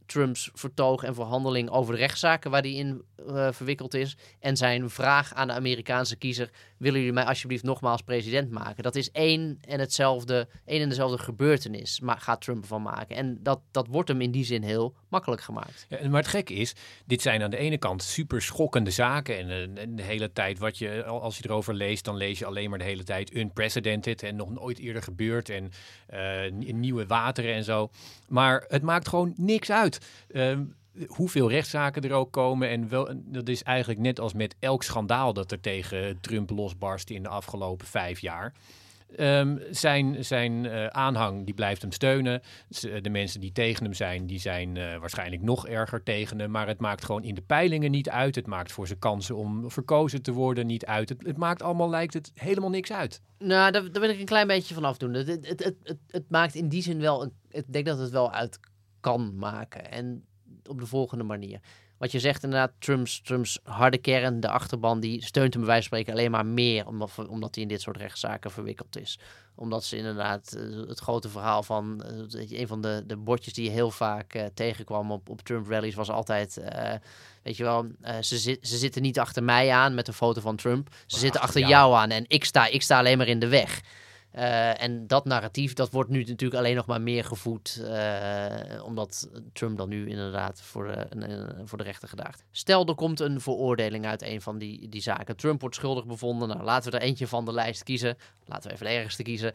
Trumps 0.06 0.49
vertoog 0.54 1.04
en 1.04 1.16
verhandeling 1.16 1.70
over 1.70 1.93
de 1.93 1.99
rechtszaken 1.99 2.52
waar 2.52 2.62
hij 2.62 2.74
in 2.74 3.02
uh, 3.28 3.52
verwikkeld 3.52 3.93
is. 3.93 4.18
En 4.39 4.58
zijn 4.58 4.89
vraag 4.89 5.34
aan 5.34 5.47
de 5.47 5.54
Amerikaanse 5.54 6.16
kiezer: 6.16 6.49
willen 6.78 6.99
jullie 6.99 7.14
mij 7.14 7.26
alsjeblieft 7.26 7.64
nogmaals 7.64 8.02
president 8.02 8.52
maken? 8.52 8.84
Dat 8.84 8.95
is 8.95 9.12
één 9.12 9.58
en 9.62 9.80
hetzelfde, 9.80 10.47
één 10.66 10.82
en 10.82 10.89
dezelfde 10.89 11.18
gebeurtenis, 11.18 11.99
maar 11.99 12.18
gaat 12.18 12.41
Trump 12.41 12.66
van 12.66 12.82
maken. 12.82 13.16
En 13.16 13.39
dat, 13.43 13.60
dat 13.72 13.88
wordt 13.88 14.10
hem 14.10 14.22
in 14.22 14.32
die 14.32 14.45
zin 14.45 14.64
heel 14.64 14.95
makkelijk 15.10 15.41
gemaakt. 15.41 15.86
Ja, 15.89 16.10
maar 16.10 16.22
het 16.22 16.32
gekke 16.32 16.54
is, 16.54 16.74
dit 17.06 17.22
zijn 17.22 17.43
aan 17.43 17.49
de 17.49 17.58
ene 17.58 17.78
kant 17.78 18.04
super 18.04 18.41
schokkende 18.41 18.91
zaken. 18.91 19.38
En, 19.38 19.78
uh, 19.78 19.86
de 19.89 20.04
hele 20.04 20.32
tijd, 20.32 20.60
wat 20.60 20.78
je, 20.78 21.04
als 21.04 21.38
je 21.38 21.43
erover 21.45 21.74
leest, 21.74 22.06
dan 22.06 22.16
lees 22.16 22.39
je 22.39 22.45
alleen 22.45 22.70
maar 22.70 22.80
de 22.80 22.86
hele 22.86 23.04
tijd 23.04 23.36
unprecedented 23.36 24.24
en 24.24 24.36
nog 24.36 24.49
nooit 24.49 24.80
eerder 24.80 25.04
gebeurd. 25.04 25.49
En 25.49 25.72
uh, 26.14 26.74
nieuwe 26.74 27.06
wateren 27.06 27.54
en 27.54 27.64
zo. 27.64 27.89
Maar 28.28 28.66
het 28.68 28.82
maakt 28.82 29.08
gewoon 29.08 29.34
niks 29.38 29.72
uit. 29.72 29.99
Ehm, 30.28 30.64
hoeveel 31.08 31.49
rechtszaken 31.49 32.02
er 32.02 32.12
ook 32.12 32.32
komen. 32.32 32.70
En 32.70 32.89
wel, 32.89 33.14
dat 33.16 33.47
is 33.47 33.64
eigenlijk 33.64 33.99
net 33.99 34.20
als 34.20 34.34
met 34.34 34.56
elk 34.60 34.84
schandaal 34.84 35.34
dat 35.34 35.52
er 35.52 35.60
tegen 35.60 36.22
Trump 36.22 36.49
losbarst 36.49 37.10
in 37.10 37.24
de 37.24 37.30
afgelopen 37.30 37.88
vijf 37.88 38.20
jaar. 38.20 38.54
Um, 39.20 39.60
zijn 39.72 40.26
zijn 40.26 40.64
uh, 40.64 40.88
aanhang 40.88 41.45
die 41.45 41.54
blijft 41.54 41.82
hem 41.82 41.91
steunen. 41.91 42.41
De 43.02 43.10
mensen 43.10 43.39
die 43.39 43.52
tegen 43.52 43.84
hem 43.84 43.93
zijn, 43.93 44.28
die 44.28 44.39
zijn 44.39 44.76
uh, 44.76 44.97
waarschijnlijk 44.97 45.41
nog 45.41 45.68
erger 45.68 46.04
tegen 46.04 46.39
hem. 46.39 46.52
Maar 46.52 46.68
het 46.68 46.80
maakt 46.80 47.06
gewoon 47.06 47.24
in 47.24 47.36
de 47.36 47.41
peilingen 47.41 47.91
niet 47.91 48.10
uit. 48.10 48.36
Het 48.36 48.47
maakt 48.47 48.72
voor 48.72 48.88
zijn 48.88 48.99
kansen 48.99 49.36
om 49.36 49.72
verkozen 49.72 50.22
te 50.22 50.32
worden 50.32 50.68
niet 50.68 50.86
uit. 50.86 51.10
Het, 51.10 51.38
maakt 51.38 51.62
allemaal, 51.62 51.89
lijkt 51.89 52.14
het, 52.14 52.32
helemaal 52.34 52.70
niks 52.70 52.91
uit. 52.91 53.22
Nou, 53.38 53.72
daar, 53.72 53.91
daar 53.91 54.02
wil 54.02 54.10
ik 54.10 54.20
een 54.20 54.26
klein 54.26 54.47
beetje 54.47 54.74
van 54.74 54.86
afdoen. 54.86 55.14
Het, 55.14 55.28
het, 55.28 55.47
het, 55.47 55.76
het, 55.84 55.97
het 56.08 56.30
maakt 56.30 56.56
in 56.56 56.70
die 56.70 56.82
zin 56.82 56.99
wel, 56.99 57.24
een, 57.24 57.34
ik 57.49 57.74
denk 57.74 57.86
dat 57.86 57.99
het 57.99 58.12
wel 58.12 58.32
uit 58.32 58.60
kan 59.02 59.36
maken. 59.36 59.91
En 59.91 60.26
op 60.70 60.80
de 60.80 60.86
volgende 60.86 61.24
manier. 61.24 61.60
Wat 62.02 62.12
je 62.12 62.20
zegt 62.20 62.43
inderdaad, 62.43 62.72
Trumps, 62.80 63.22
Trumps 63.22 63.60
harde 63.64 63.97
kern, 63.97 64.39
de 64.39 64.49
achterban, 64.49 64.99
die 64.99 65.26
steunt 65.26 65.54
hem 65.54 65.62
bij 65.62 65.72
wijze 65.72 65.89
van 65.89 65.97
spreken 65.97 66.20
alleen 66.20 66.32
maar 66.32 66.45
meer 66.45 66.88
omdat, 66.88 67.28
omdat 67.28 67.56
hij 67.56 67.64
in 67.64 67.70
dit 67.70 67.82
soort 67.82 67.97
rechtszaken 67.97 68.52
verwikkeld 68.52 68.97
is. 68.97 69.20
Omdat 69.56 69.84
ze 69.84 69.97
inderdaad 69.97 70.54
eh, 70.54 70.88
het 70.88 70.99
grote 70.99 71.30
verhaal 71.30 71.64
van, 71.64 72.04
uh, 72.34 72.60
een 72.60 72.68
van 72.68 72.82
de, 72.82 73.04
de 73.08 73.18
bordjes 73.18 73.54
die 73.54 73.64
je 73.64 73.70
heel 73.70 73.91
vaak 73.91 74.36
uh, 74.36 74.45
tegenkwam 74.54 75.12
op, 75.12 75.30
op 75.30 75.41
Trump 75.41 75.68
rallies 75.68 75.95
was 75.95 76.10
altijd, 76.10 76.58
uh, 76.58 76.93
weet 77.43 77.58
je 77.58 77.64
wel, 77.64 77.88
ze, 78.22 78.38
ze 78.62 78.78
zitten 78.78 79.02
niet 79.02 79.20
achter 79.20 79.43
mij 79.43 79.72
aan 79.72 79.93
met 79.93 80.08
een 80.08 80.14
foto 80.14 80.41
van 80.41 80.56
Trump, 80.56 80.95
ze 81.06 81.20
zitten 81.20 81.41
achter 81.41 81.60
jou. 81.60 81.72
jou 81.72 81.95
aan 81.95 82.10
en 82.10 82.26
ik 82.28 82.45
sta, 82.45 82.68
ik 82.68 82.82
sta 82.82 82.97
alleen 82.97 83.18
maar 83.18 83.28
in 83.28 83.39
de 83.39 83.47
weg. 83.47 83.82
Uh, 84.36 84.82
en 84.82 85.07
dat 85.07 85.25
narratief, 85.25 85.73
dat 85.73 85.91
wordt 85.91 86.09
nu 86.09 86.19
natuurlijk 86.19 86.59
alleen 86.59 86.75
nog 86.75 86.86
maar 86.86 87.01
meer 87.01 87.23
gevoed, 87.23 87.82
uh, 87.82 88.84
omdat 88.84 89.29
Trump 89.53 89.77
dan 89.77 89.89
nu 89.89 90.09
inderdaad 90.09 90.61
voor 90.61 90.88
de, 90.88 91.27
uh, 91.27 91.65
voor 91.65 91.77
de 91.77 91.84
rechter 91.84 92.09
gedaagd. 92.09 92.43
Stel, 92.51 92.86
er 92.86 92.95
komt 92.95 93.19
een 93.19 93.41
veroordeling 93.41 94.05
uit 94.05 94.21
een 94.21 94.41
van 94.41 94.57
die, 94.57 94.89
die 94.89 95.01
zaken. 95.01 95.36
Trump 95.36 95.61
wordt 95.61 95.75
schuldig 95.75 96.05
bevonden. 96.05 96.47
Nou, 96.47 96.63
laten 96.63 96.91
we 96.91 96.97
er 96.97 97.03
eentje 97.03 97.27
van 97.27 97.45
de 97.45 97.53
lijst 97.53 97.84
kiezen. 97.84 98.17
Laten 98.45 98.69
we 98.69 98.73
even 98.73 98.86
de 98.86 98.91
ergste 98.91 99.23
kiezen. 99.23 99.53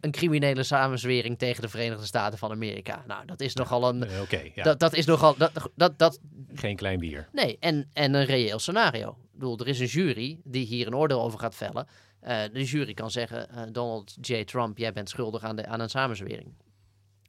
een 0.00 0.10
criminele 0.10 0.62
samenzwering 0.62 1.38
tegen 1.38 1.62
de 1.62 1.68
Verenigde 1.68 2.06
Staten 2.06 2.38
van 2.38 2.50
Amerika. 2.50 3.04
Nou, 3.06 3.26
dat 3.26 3.40
is 3.40 3.54
nogal 3.54 3.88
een... 3.88 4.20
Okay, 4.20 4.52
ja. 4.54 4.62
dat, 4.62 4.80
dat 4.80 4.94
is 4.94 5.06
nogal... 5.06 5.36
Dat, 5.36 5.70
dat, 5.74 5.98
dat, 5.98 6.20
Geen 6.54 6.76
klein 6.76 6.98
bier. 6.98 7.28
Nee, 7.32 7.56
en, 7.60 7.90
en 7.92 8.14
een 8.14 8.24
reëel 8.24 8.58
scenario. 8.58 9.08
Ik 9.10 9.40
bedoel, 9.40 9.58
er 9.58 9.68
is 9.68 9.80
een 9.80 9.86
jury 9.86 10.40
die 10.44 10.66
hier 10.66 10.86
een 10.86 10.96
oordeel 10.96 11.22
over 11.22 11.38
gaat 11.38 11.54
vellen. 11.54 11.86
Uh, 12.24 12.42
de 12.52 12.64
jury 12.64 12.94
kan 12.94 13.10
zeggen, 13.10 13.48
uh, 13.54 13.62
Donald 13.72 14.16
J. 14.20 14.44
Trump, 14.44 14.78
jij 14.78 14.92
bent 14.92 15.08
schuldig 15.08 15.42
aan, 15.42 15.56
de, 15.56 15.66
een 15.66 15.90
samenzwering. 15.90 16.54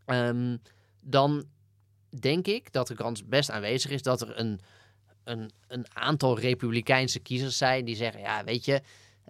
Um, 0.05 0.61
dan 0.99 1.45
denk 2.19 2.47
ik 2.47 2.71
dat 2.71 2.87
de 2.87 2.95
kans 2.95 3.25
best 3.25 3.49
aanwezig 3.49 3.91
is 3.91 4.01
dat 4.01 4.21
er 4.21 4.39
een, 4.39 4.59
een, 5.23 5.51
een 5.67 5.85
aantal 5.93 6.39
republikeinse 6.39 7.19
kiezers 7.19 7.57
zijn 7.57 7.85
die 7.85 7.95
zeggen, 7.95 8.21
ja, 8.21 8.43
weet 8.43 8.65
je, 8.65 8.81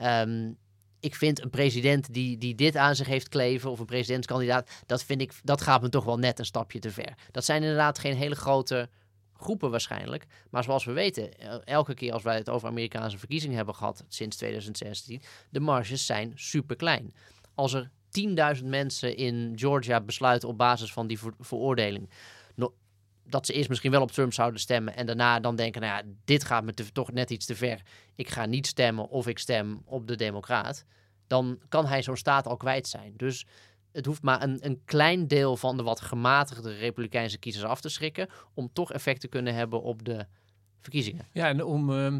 um, 0.01 0.57
ik 0.99 1.15
vind 1.15 1.41
een 1.41 1.49
president 1.49 2.13
die, 2.13 2.37
die 2.37 2.55
dit 2.55 2.75
aan 2.75 2.95
zich 2.95 3.07
heeft 3.07 3.29
kleven 3.29 3.71
of 3.71 3.79
een 3.79 3.85
presidentskandidaat, 3.85 4.69
dat, 4.85 5.03
vind 5.03 5.21
ik, 5.21 5.33
dat 5.43 5.61
gaat 5.61 5.81
me 5.81 5.89
toch 5.89 6.05
wel 6.05 6.17
net 6.17 6.39
een 6.39 6.45
stapje 6.45 6.79
te 6.79 6.91
ver. 6.91 7.13
Dat 7.31 7.45
zijn 7.45 7.61
inderdaad 7.61 7.99
geen 7.99 8.15
hele 8.15 8.35
grote 8.35 8.89
groepen 9.37 9.71
waarschijnlijk. 9.71 10.25
Maar 10.49 10.63
zoals 10.63 10.85
we 10.85 10.91
weten, 10.91 11.39
elke 11.65 11.93
keer 11.93 12.13
als 12.13 12.23
wij 12.23 12.35
het 12.35 12.49
over 12.49 12.67
Amerikaanse 12.67 13.17
verkiezingen 13.17 13.55
hebben 13.55 13.75
gehad 13.75 14.03
sinds 14.07 14.37
2016, 14.37 15.21
de 15.49 15.59
marges 15.59 16.05
zijn 16.05 16.31
super 16.35 16.75
klein. 16.75 17.13
Als 17.55 17.73
er 17.73 17.89
10.000 18.57 18.65
mensen 18.65 19.15
in 19.15 19.53
Georgia 19.55 20.01
besluiten 20.01 20.49
op 20.49 20.57
basis 20.57 20.93
van 20.93 21.07
die 21.07 21.19
ver 21.19 21.33
veroordeling 21.39 22.09
dat 23.27 23.45
ze 23.45 23.53
eerst 23.53 23.69
misschien 23.69 23.91
wel 23.91 24.01
op 24.01 24.11
Trump 24.11 24.33
zouden 24.33 24.59
stemmen 24.59 24.95
en 24.95 25.05
daarna 25.05 25.39
dan 25.39 25.55
denken, 25.55 25.81
nou 25.81 25.93
ja, 25.93 26.11
dit 26.25 26.43
gaat 26.43 26.63
me 26.63 26.73
toch 26.73 27.11
net 27.11 27.29
iets 27.29 27.45
te 27.45 27.55
ver. 27.55 27.81
Ik 28.15 28.29
ga 28.29 28.45
niet 28.45 28.67
stemmen 28.67 29.09
of 29.09 29.27
ik 29.27 29.39
stem 29.39 29.81
op 29.85 30.07
de 30.07 30.15
Democraat. 30.15 30.85
Dan 31.27 31.59
kan 31.69 31.85
hij 31.85 32.03
zo'n 32.03 32.17
staat 32.17 32.47
al 32.47 32.57
kwijt 32.57 32.87
zijn. 32.87 33.13
Dus 33.17 33.45
het 33.95 34.05
hoeft 34.05 34.21
maar 34.21 34.43
een, 34.43 34.57
een 34.61 34.81
klein 34.85 35.27
deel 35.27 35.57
van 35.57 35.77
de 35.77 35.83
wat 35.83 36.01
gematigde 36.01 36.73
Republikeinse 36.73 37.37
kiezers 37.37 37.65
af 37.65 37.81
te 37.81 37.89
schrikken. 37.89 38.29
om 38.53 38.69
toch 38.73 38.91
effect 38.91 39.21
te 39.21 39.27
kunnen 39.27 39.53
hebben 39.53 39.81
op 39.81 40.05
de 40.05 40.25
verkiezingen. 40.81 41.27
Ja, 41.31 41.47
en 41.47 41.63
om, 41.63 41.89
uh, 41.89 42.17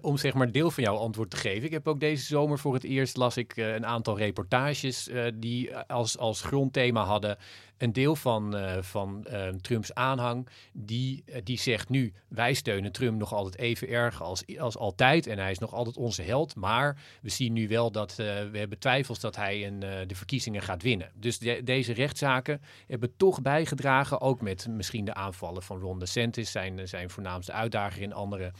om 0.00 0.16
zeg 0.16 0.34
maar 0.34 0.52
deel 0.52 0.70
van 0.70 0.82
jouw 0.82 0.96
antwoord 0.96 1.30
te 1.30 1.36
geven. 1.36 1.64
Ik 1.64 1.70
heb 1.70 1.88
ook 1.88 2.00
deze 2.00 2.24
zomer 2.24 2.58
voor 2.58 2.74
het 2.74 2.84
eerst 2.84 3.16
las 3.16 3.36
ik 3.36 3.56
uh, 3.56 3.74
een 3.74 3.86
aantal 3.86 4.18
reportages 4.18 5.08
uh, 5.08 5.24
die 5.34 5.76
als, 5.76 6.18
als 6.18 6.42
grondthema 6.42 7.04
hadden 7.04 7.38
een 7.78 7.92
deel 7.92 8.16
van, 8.16 8.56
uh, 8.56 8.76
van 8.80 9.26
uh, 9.30 9.48
Trumps 9.48 9.94
aanhang, 9.94 10.48
die, 10.72 11.24
uh, 11.26 11.36
die 11.44 11.58
zegt 11.58 11.88
nu, 11.88 12.12
wij 12.28 12.54
steunen 12.54 12.92
Trump 12.92 13.18
nog 13.18 13.32
altijd 13.32 13.58
even 13.58 13.88
erg 13.88 14.22
als, 14.22 14.44
als 14.58 14.76
altijd. 14.76 15.26
En 15.26 15.38
hij 15.38 15.50
is 15.50 15.58
nog 15.58 15.72
altijd 15.72 15.96
onze 15.96 16.22
held. 16.22 16.56
Maar 16.56 16.98
we 17.22 17.28
zien 17.28 17.52
nu 17.52 17.68
wel 17.68 17.90
dat 17.90 18.14
we 18.16 18.50
hebben 18.52 18.78
twijfels 18.78 19.20
dat 19.20 19.36
hij 19.36 19.72
de 20.06 20.14
verkiezingen 20.14 20.62
gaat 20.62 20.82
winnen. 20.82 21.10
Dus 21.14 21.38
de, 21.38 21.60
deze 21.64 21.92
rechtszaken 21.92 22.60
hebben 22.86 23.16
toch 23.16 23.42
bijgedragen, 23.42 24.20
ook 24.20 24.40
met 24.40 24.68
misschien 24.68 25.04
de 25.04 25.14
aanvallen 25.14 25.62
van 25.62 25.80
Ron 25.80 25.98
DeSantis, 25.98 26.50
zijn, 26.50 26.88
zijn 26.88 27.10
voornaamste 27.10 27.52
uitdager 27.52 28.02
in 28.02 28.12
andere 28.12 28.52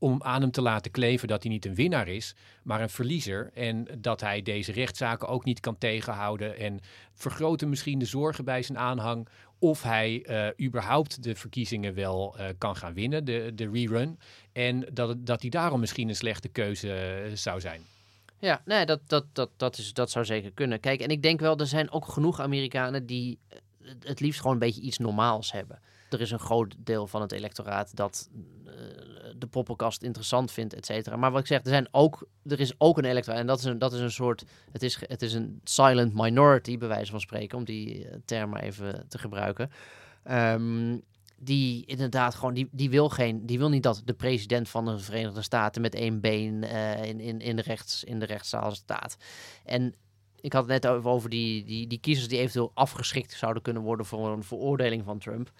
om 0.00 0.22
aan 0.22 0.40
hem 0.40 0.50
te 0.50 0.62
laten 0.62 0.90
kleven 0.90 1.28
dat 1.28 1.42
hij 1.42 1.52
niet 1.52 1.66
een 1.66 1.74
winnaar 1.74 2.08
is, 2.08 2.34
maar 2.62 2.80
een 2.80 2.90
verliezer. 2.90 3.50
En 3.54 3.86
dat 3.98 4.20
hij 4.20 4.42
deze 4.42 4.72
rechtszaken 4.72 5.28
ook 5.28 5.44
niet 5.44 5.60
kan 5.60 5.78
tegenhouden. 5.78 6.56
En 6.56 6.80
vergroten 7.12 7.68
misschien 7.68 7.98
de 7.98 8.04
zorgen 8.04 8.44
bij 8.44 8.62
zijn 8.62 8.78
aanhang 8.78 9.28
of 9.58 9.82
hij 9.82 10.24
uh, 10.28 10.66
überhaupt 10.66 11.22
de 11.22 11.34
verkiezingen 11.34 11.94
wel 11.94 12.36
uh, 12.38 12.46
kan 12.58 12.76
gaan 12.76 12.94
winnen, 12.94 13.24
de, 13.24 13.52
de 13.54 13.70
rerun. 13.70 14.18
En 14.52 14.86
dat, 14.92 15.26
dat 15.26 15.40
hij 15.40 15.50
daarom 15.50 15.80
misschien 15.80 16.08
een 16.08 16.16
slechte 16.16 16.48
keuze 16.48 17.22
uh, 17.26 17.36
zou 17.36 17.60
zijn. 17.60 17.82
Ja, 18.38 18.62
nee, 18.64 18.86
dat, 18.86 19.00
dat, 19.06 19.24
dat, 19.32 19.50
dat, 19.56 19.78
is, 19.78 19.92
dat 19.92 20.10
zou 20.10 20.24
zeker 20.24 20.52
kunnen. 20.52 20.80
Kijk, 20.80 21.00
en 21.00 21.08
ik 21.08 21.22
denk 21.22 21.40
wel, 21.40 21.58
er 21.58 21.66
zijn 21.66 21.90
ook 21.90 22.06
genoeg 22.06 22.40
Amerikanen 22.40 23.06
die 23.06 23.38
het 24.00 24.20
liefst 24.20 24.40
gewoon 24.40 24.52
een 24.52 24.62
beetje 24.62 24.80
iets 24.80 24.98
normaals 24.98 25.52
hebben. 25.52 25.80
Er 26.10 26.20
is 26.20 26.30
een 26.30 26.38
groot 26.38 26.74
deel 26.78 27.06
van 27.06 27.20
het 27.20 27.32
electoraat 27.32 27.96
dat 27.96 28.28
de 29.40 29.46
poppenkast 29.46 30.02
interessant 30.02 30.52
vindt, 30.52 30.74
et 30.74 30.86
cetera. 30.86 31.16
Maar 31.16 31.30
wat 31.30 31.40
ik 31.40 31.46
zeg, 31.46 31.60
er, 31.62 31.68
zijn 31.68 31.88
ook, 31.90 32.28
er 32.44 32.60
is 32.60 32.74
ook 32.78 32.98
een 32.98 33.04
electoraat. 33.04 33.40
En 33.40 33.46
dat 33.46 33.58
is 33.58 33.64
een, 33.64 33.78
dat 33.78 33.92
is 33.92 34.00
een 34.00 34.10
soort. 34.10 34.44
Het 34.72 34.82
is, 34.82 34.98
het 35.00 35.22
is 35.22 35.32
een 35.32 35.60
silent 35.64 36.14
minority, 36.14 36.78
bij 36.78 36.88
wijze 36.88 37.10
van 37.10 37.20
spreken, 37.20 37.58
om 37.58 37.64
die 37.64 38.06
term 38.24 38.50
maar 38.50 38.62
even 38.62 39.04
te 39.08 39.18
gebruiken. 39.18 39.70
Um, 40.30 41.02
die 41.42 41.86
inderdaad 41.86 42.34
gewoon, 42.34 42.54
die, 42.54 42.68
die 42.70 42.90
wil 42.90 43.08
geen, 43.08 43.46
die 43.46 43.58
wil 43.58 43.68
niet 43.68 43.82
dat 43.82 44.02
de 44.04 44.14
president 44.14 44.68
van 44.68 44.84
de 44.84 44.98
Verenigde 44.98 45.42
Staten 45.42 45.82
met 45.82 45.94
één 45.94 46.20
been 46.20 46.62
uh, 46.62 47.04
in, 47.04 47.20
in, 47.20 47.40
in, 47.40 47.56
de 47.56 47.62
rechts, 47.62 48.04
in 48.04 48.18
de 48.18 48.26
rechtszaal 48.26 48.70
staat. 48.70 49.16
En 49.64 49.94
ik 50.40 50.52
had 50.52 50.68
het 50.68 50.82
net 50.82 51.04
over 51.04 51.30
die, 51.30 51.64
die, 51.64 51.86
die 51.86 52.00
kiezers 52.00 52.28
die 52.28 52.38
eventueel 52.38 52.70
afgeschikt 52.74 53.32
zouden 53.32 53.62
kunnen 53.62 53.82
worden 53.82 54.06
voor 54.06 54.28
een 54.28 54.42
veroordeling 54.42 55.04
van 55.04 55.18
Trump 55.18 55.50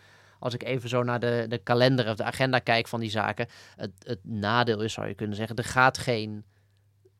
als 0.40 0.54
ik 0.54 0.62
even 0.62 0.88
zo 0.88 1.02
naar 1.02 1.20
de, 1.20 1.44
de 1.48 1.58
kalender 1.58 2.08
of 2.08 2.16
de 2.16 2.24
agenda 2.24 2.58
kijk 2.58 2.88
van 2.88 3.00
die 3.00 3.10
zaken. 3.10 3.46
Het, 3.76 3.92
het 3.98 4.20
nadeel 4.22 4.82
is, 4.82 4.92
zou 4.92 5.08
je 5.08 5.14
kunnen 5.14 5.36
zeggen, 5.36 5.56
er 5.56 5.64
gaat 5.64 5.98
geen. 5.98 6.44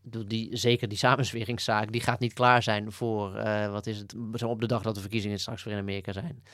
Die, 0.03 0.57
zeker 0.57 0.89
die 0.89 0.99
samenzweringszaak, 1.09 1.93
die 1.93 2.01
gaat 2.01 2.21
niet 2.21 2.33
klaar 2.33 2.62
zijn 2.62 2.93
voor, 2.93 3.37
uh, 3.37 3.71
wat 3.71 3.87
is 3.87 3.99
het, 3.99 4.43
op 4.43 4.61
de 4.61 4.66
dag 4.66 4.83
dat 4.83 4.95
de 4.95 5.01
verkiezingen 5.01 5.39
straks 5.39 5.64
weer 5.64 5.75
in 5.75 5.81
Amerika 5.81 6.12
zijn. 6.12 6.45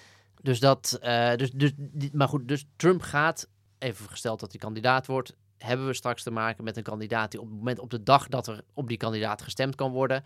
Dus 0.43 0.61
dat, 0.61 0.99
uh, 1.03 1.35
dus, 1.35 1.51
dus, 1.51 1.73
maar 2.13 2.29
goed, 2.29 2.49
dus 2.49 2.65
Trump 2.77 3.03
gaat, 3.03 3.49
even 3.79 4.09
gesteld 4.09 4.41
dat 4.41 4.51
hij 4.51 4.61
kandidaat 4.61 5.07
wordt, 5.07 5.37
hebben 5.59 5.87
we 5.87 5.95
straks 5.95 6.23
te 6.23 6.31
maken 6.31 6.65
met 6.65 6.77
een 6.77 6.83
kandidaat 6.83 7.31
die 7.31 7.41
op 7.41 7.47
het 7.47 7.57
moment, 7.57 7.79
op 7.79 7.91
de 7.91 8.03
dag 8.03 8.29
dat 8.29 8.47
er 8.47 8.65
op 8.75 8.89
die 8.89 8.97
kandidaat 8.97 9.43
gestemd 9.43 9.75
kan 9.75 9.93
worden, 9.93 10.25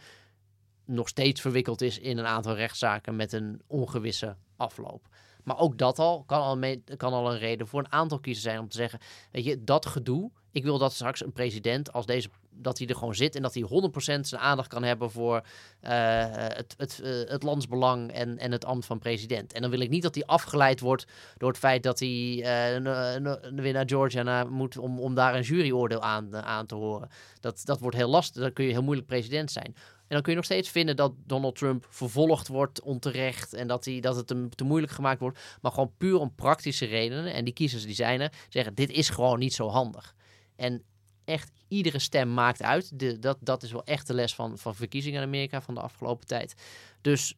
nog 0.84 1.08
steeds 1.08 1.40
verwikkeld 1.40 1.80
is 1.80 1.98
in 1.98 2.18
een 2.18 2.26
aantal 2.26 2.54
rechtszaken 2.54 3.16
met 3.16 3.32
een 3.32 3.62
ongewisse 3.66 4.36
afloop. 4.56 5.08
Maar 5.44 5.58
ook 5.58 5.78
dat 5.78 5.98
al 5.98 6.22
kan 6.26 6.40
al, 6.40 6.58
kan 6.96 7.12
al 7.12 7.32
een 7.32 7.38
reden 7.38 7.66
voor 7.68 7.80
een 7.80 7.92
aantal 7.92 8.18
kiezers 8.18 8.44
zijn 8.46 8.58
om 8.58 8.68
te 8.68 8.76
zeggen: 8.76 8.98
Weet 9.30 9.44
je, 9.44 9.64
dat 9.64 9.86
gedoe, 9.86 10.30
Ik 10.52 10.64
wil 10.64 10.78
dat 10.78 10.92
straks 10.92 11.24
een 11.24 11.32
president 11.32 11.92
als 11.92 12.06
deze, 12.06 12.28
dat 12.50 12.78
hij 12.78 12.86
er 12.86 12.94
gewoon 12.96 13.14
zit 13.14 13.34
en 13.36 13.42
dat 13.42 13.54
hij 13.54 13.62
100% 13.62 14.20
zijn 14.20 14.40
aandacht 14.40 14.68
kan 14.68 14.82
hebben 14.82 15.10
voor 15.10 15.42
eh, 15.80 15.92
het, 16.30 16.74
het, 16.76 17.00
eh, 17.02 17.10
het 17.30 17.42
landsbelang 17.42 18.12
en, 18.12 18.38
en 18.38 18.52
het 18.52 18.64
ambt 18.64 18.86
van 18.86 18.98
president. 18.98 19.52
En 19.52 19.62
dan 19.62 19.70
wil 19.70 19.80
ik 19.80 19.88
niet 19.90 20.02
dat 20.02 20.14
hij 20.14 20.24
afgeleid 20.26 20.80
wordt 20.80 21.04
door 21.36 21.48
het 21.48 21.58
feit 21.58 21.82
dat 21.82 21.98
hij 21.98 22.42
n- 22.78 23.60
weer 23.60 23.72
naar 23.72 23.88
Georgia 23.88 24.44
moet 24.44 24.78
om, 24.78 24.98
om 25.00 25.14
daar 25.14 25.34
een 25.34 25.42
juryoordeel 25.42 26.02
aan, 26.02 26.36
aan 26.36 26.66
te 26.66 26.74
horen. 26.74 27.08
Dat, 27.40 27.60
dat 27.64 27.80
wordt 27.80 27.96
heel 27.96 28.08
lastig, 28.10 28.42
dan 28.42 28.52
kun 28.52 28.64
je 28.64 28.72
heel 28.72 28.82
moeilijk 28.82 29.06
president 29.08 29.50
zijn. 29.50 29.74
En 30.10 30.16
dan 30.16 30.22
kun 30.22 30.32
je 30.32 30.38
nog 30.38 30.46
steeds 30.46 30.68
vinden 30.68 30.96
dat 30.96 31.12
Donald 31.26 31.56
Trump 31.56 31.86
vervolgd 31.88 32.48
wordt 32.48 32.80
onterecht 32.80 33.52
en 33.52 33.66
dat, 33.66 33.84
hij, 33.84 34.00
dat 34.00 34.16
het 34.16 34.28
hem 34.28 34.54
te 34.54 34.64
moeilijk 34.64 34.92
gemaakt 34.92 35.20
wordt. 35.20 35.38
Maar 35.60 35.72
gewoon 35.72 35.92
puur 35.98 36.18
om 36.18 36.34
praktische 36.34 36.86
redenen, 36.86 37.32
en 37.32 37.44
die 37.44 37.54
kiezers 37.54 37.84
die 37.84 37.94
zijn 37.94 38.20
er, 38.20 38.32
zeggen 38.48 38.74
dit 38.74 38.90
is 38.90 39.08
gewoon 39.08 39.38
niet 39.38 39.54
zo 39.54 39.68
handig. 39.68 40.14
En 40.56 40.82
echt 41.24 41.50
iedere 41.68 41.98
stem 41.98 42.34
maakt 42.34 42.62
uit. 42.62 42.98
De, 42.98 43.18
dat, 43.18 43.38
dat 43.40 43.62
is 43.62 43.72
wel 43.72 43.84
echt 43.84 44.06
de 44.06 44.14
les 44.14 44.34
van, 44.34 44.58
van 44.58 44.74
verkiezingen 44.74 45.20
in 45.20 45.26
Amerika 45.26 45.60
van 45.60 45.74
de 45.74 45.80
afgelopen 45.80 46.26
tijd. 46.26 46.54
Dus 47.00 47.36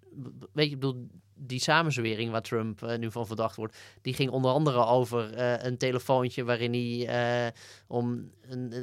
weet 0.52 0.66
je, 0.66 0.74
ik 0.74 0.80
bedoel, 0.80 1.06
die 1.34 1.60
samenzwering 1.60 2.30
waar 2.30 2.42
Trump 2.42 2.82
eh, 2.82 2.98
nu 2.98 3.10
van 3.10 3.26
verdacht 3.26 3.56
wordt, 3.56 3.76
die 4.02 4.14
ging 4.14 4.30
onder 4.30 4.50
andere 4.50 4.84
over 4.84 5.34
eh, 5.34 5.64
een 5.64 5.78
telefoontje 5.78 6.44
waarin 6.44 6.72
hij 6.72 7.06
eh, 7.46 7.52
om 7.86 8.30
een, 8.40 8.74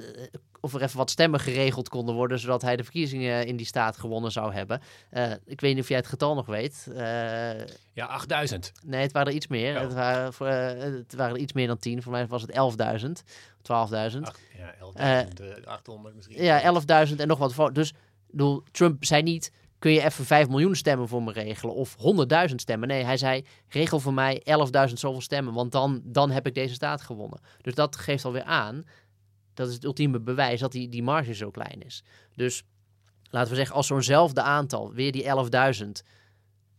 of 0.61 0.73
er 0.73 0.81
even 0.81 0.97
wat 0.97 1.09
stemmen 1.09 1.39
geregeld 1.39 1.89
konden 1.89 2.15
worden, 2.15 2.39
zodat 2.39 2.61
hij 2.61 2.75
de 2.75 2.83
verkiezingen 2.83 3.45
in 3.45 3.55
die 3.55 3.65
staat 3.65 3.97
gewonnen 3.97 4.31
zou 4.31 4.53
hebben. 4.53 4.81
Eh, 5.09 5.31
ik 5.45 5.61
weet 5.61 5.73
niet 5.73 5.83
of 5.83 5.89
jij 5.89 5.97
het 5.97 6.07
getal 6.07 6.35
nog 6.35 6.45
weet. 6.45 6.87
Eh, 6.95 7.65
Ja, 7.93 8.05
8000. 8.05 8.71
nee, 8.85 9.01
het 9.01 9.11
waren 9.11 9.27
er 9.27 9.35
iets 9.35 9.47
meer. 9.47 9.75
Oh. 9.75 9.81
Het, 9.81 9.93
waren, 9.93 10.33
eh, 10.39 10.93
het 10.97 11.15
waren 11.15 11.35
er 11.35 11.41
iets 11.41 11.53
meer 11.53 11.67
dan 11.67 11.77
10. 11.77 12.01
Voor 12.01 12.11
mij 12.11 12.27
was 12.27 12.41
het 12.41 12.51
11.000, 12.51 13.23
12.000. 13.61 14.27
Ach, 14.27 14.37
ja, 14.57 14.73
11.800 14.79 16.15
misschien. 16.15 16.43
Ja, 16.43 16.61
11.000 16.61 17.19
en 17.19 17.27
nog 17.27 17.55
wat. 17.55 17.75
Dus 17.75 17.93
bedoel, 18.27 18.63
Trump 18.71 19.05
zei 19.05 19.21
niet, 19.21 19.51
kun 19.79 19.91
je 19.91 20.03
even 20.03 20.25
5 20.25 20.47
miljoen 20.47 20.75
stemmen 20.75 21.07
voor 21.07 21.23
me 21.23 21.31
regelen 21.31 21.75
of 21.75 21.95
100.000 22.49 22.55
stemmen. 22.55 22.87
Nee, 22.87 23.03
hij 23.03 23.17
zei, 23.17 23.45
regel 23.67 23.99
voor 23.99 24.13
mij 24.13 24.41
11.000 24.87 24.99
zoveel 24.99 25.21
stemmen, 25.21 25.53
want 25.53 25.71
dan, 25.71 26.01
dan 26.03 26.31
heb 26.31 26.47
ik 26.47 26.53
deze 26.53 26.73
staat 26.73 27.01
gewonnen. 27.01 27.39
Dus 27.61 27.75
dat 27.75 27.95
geeft 27.95 28.25
alweer 28.25 28.43
aan, 28.43 28.85
dat 29.59 29.67
is 29.67 29.73
het 29.73 29.83
ultieme 29.83 30.19
bewijs, 30.19 30.59
dat 30.59 30.71
die, 30.71 30.89
die 30.89 31.03
marge 31.03 31.33
zo 31.33 31.51
klein 31.51 31.81
is. 31.81 32.03
Dus 32.35 32.63
laten 33.29 33.49
we 33.49 33.55
zeggen, 33.55 33.75
als 33.75 33.87
zo'nzelfde 33.87 34.41
aantal, 34.41 34.93
weer 34.93 35.11
die 35.11 35.23
11.000 35.23 35.89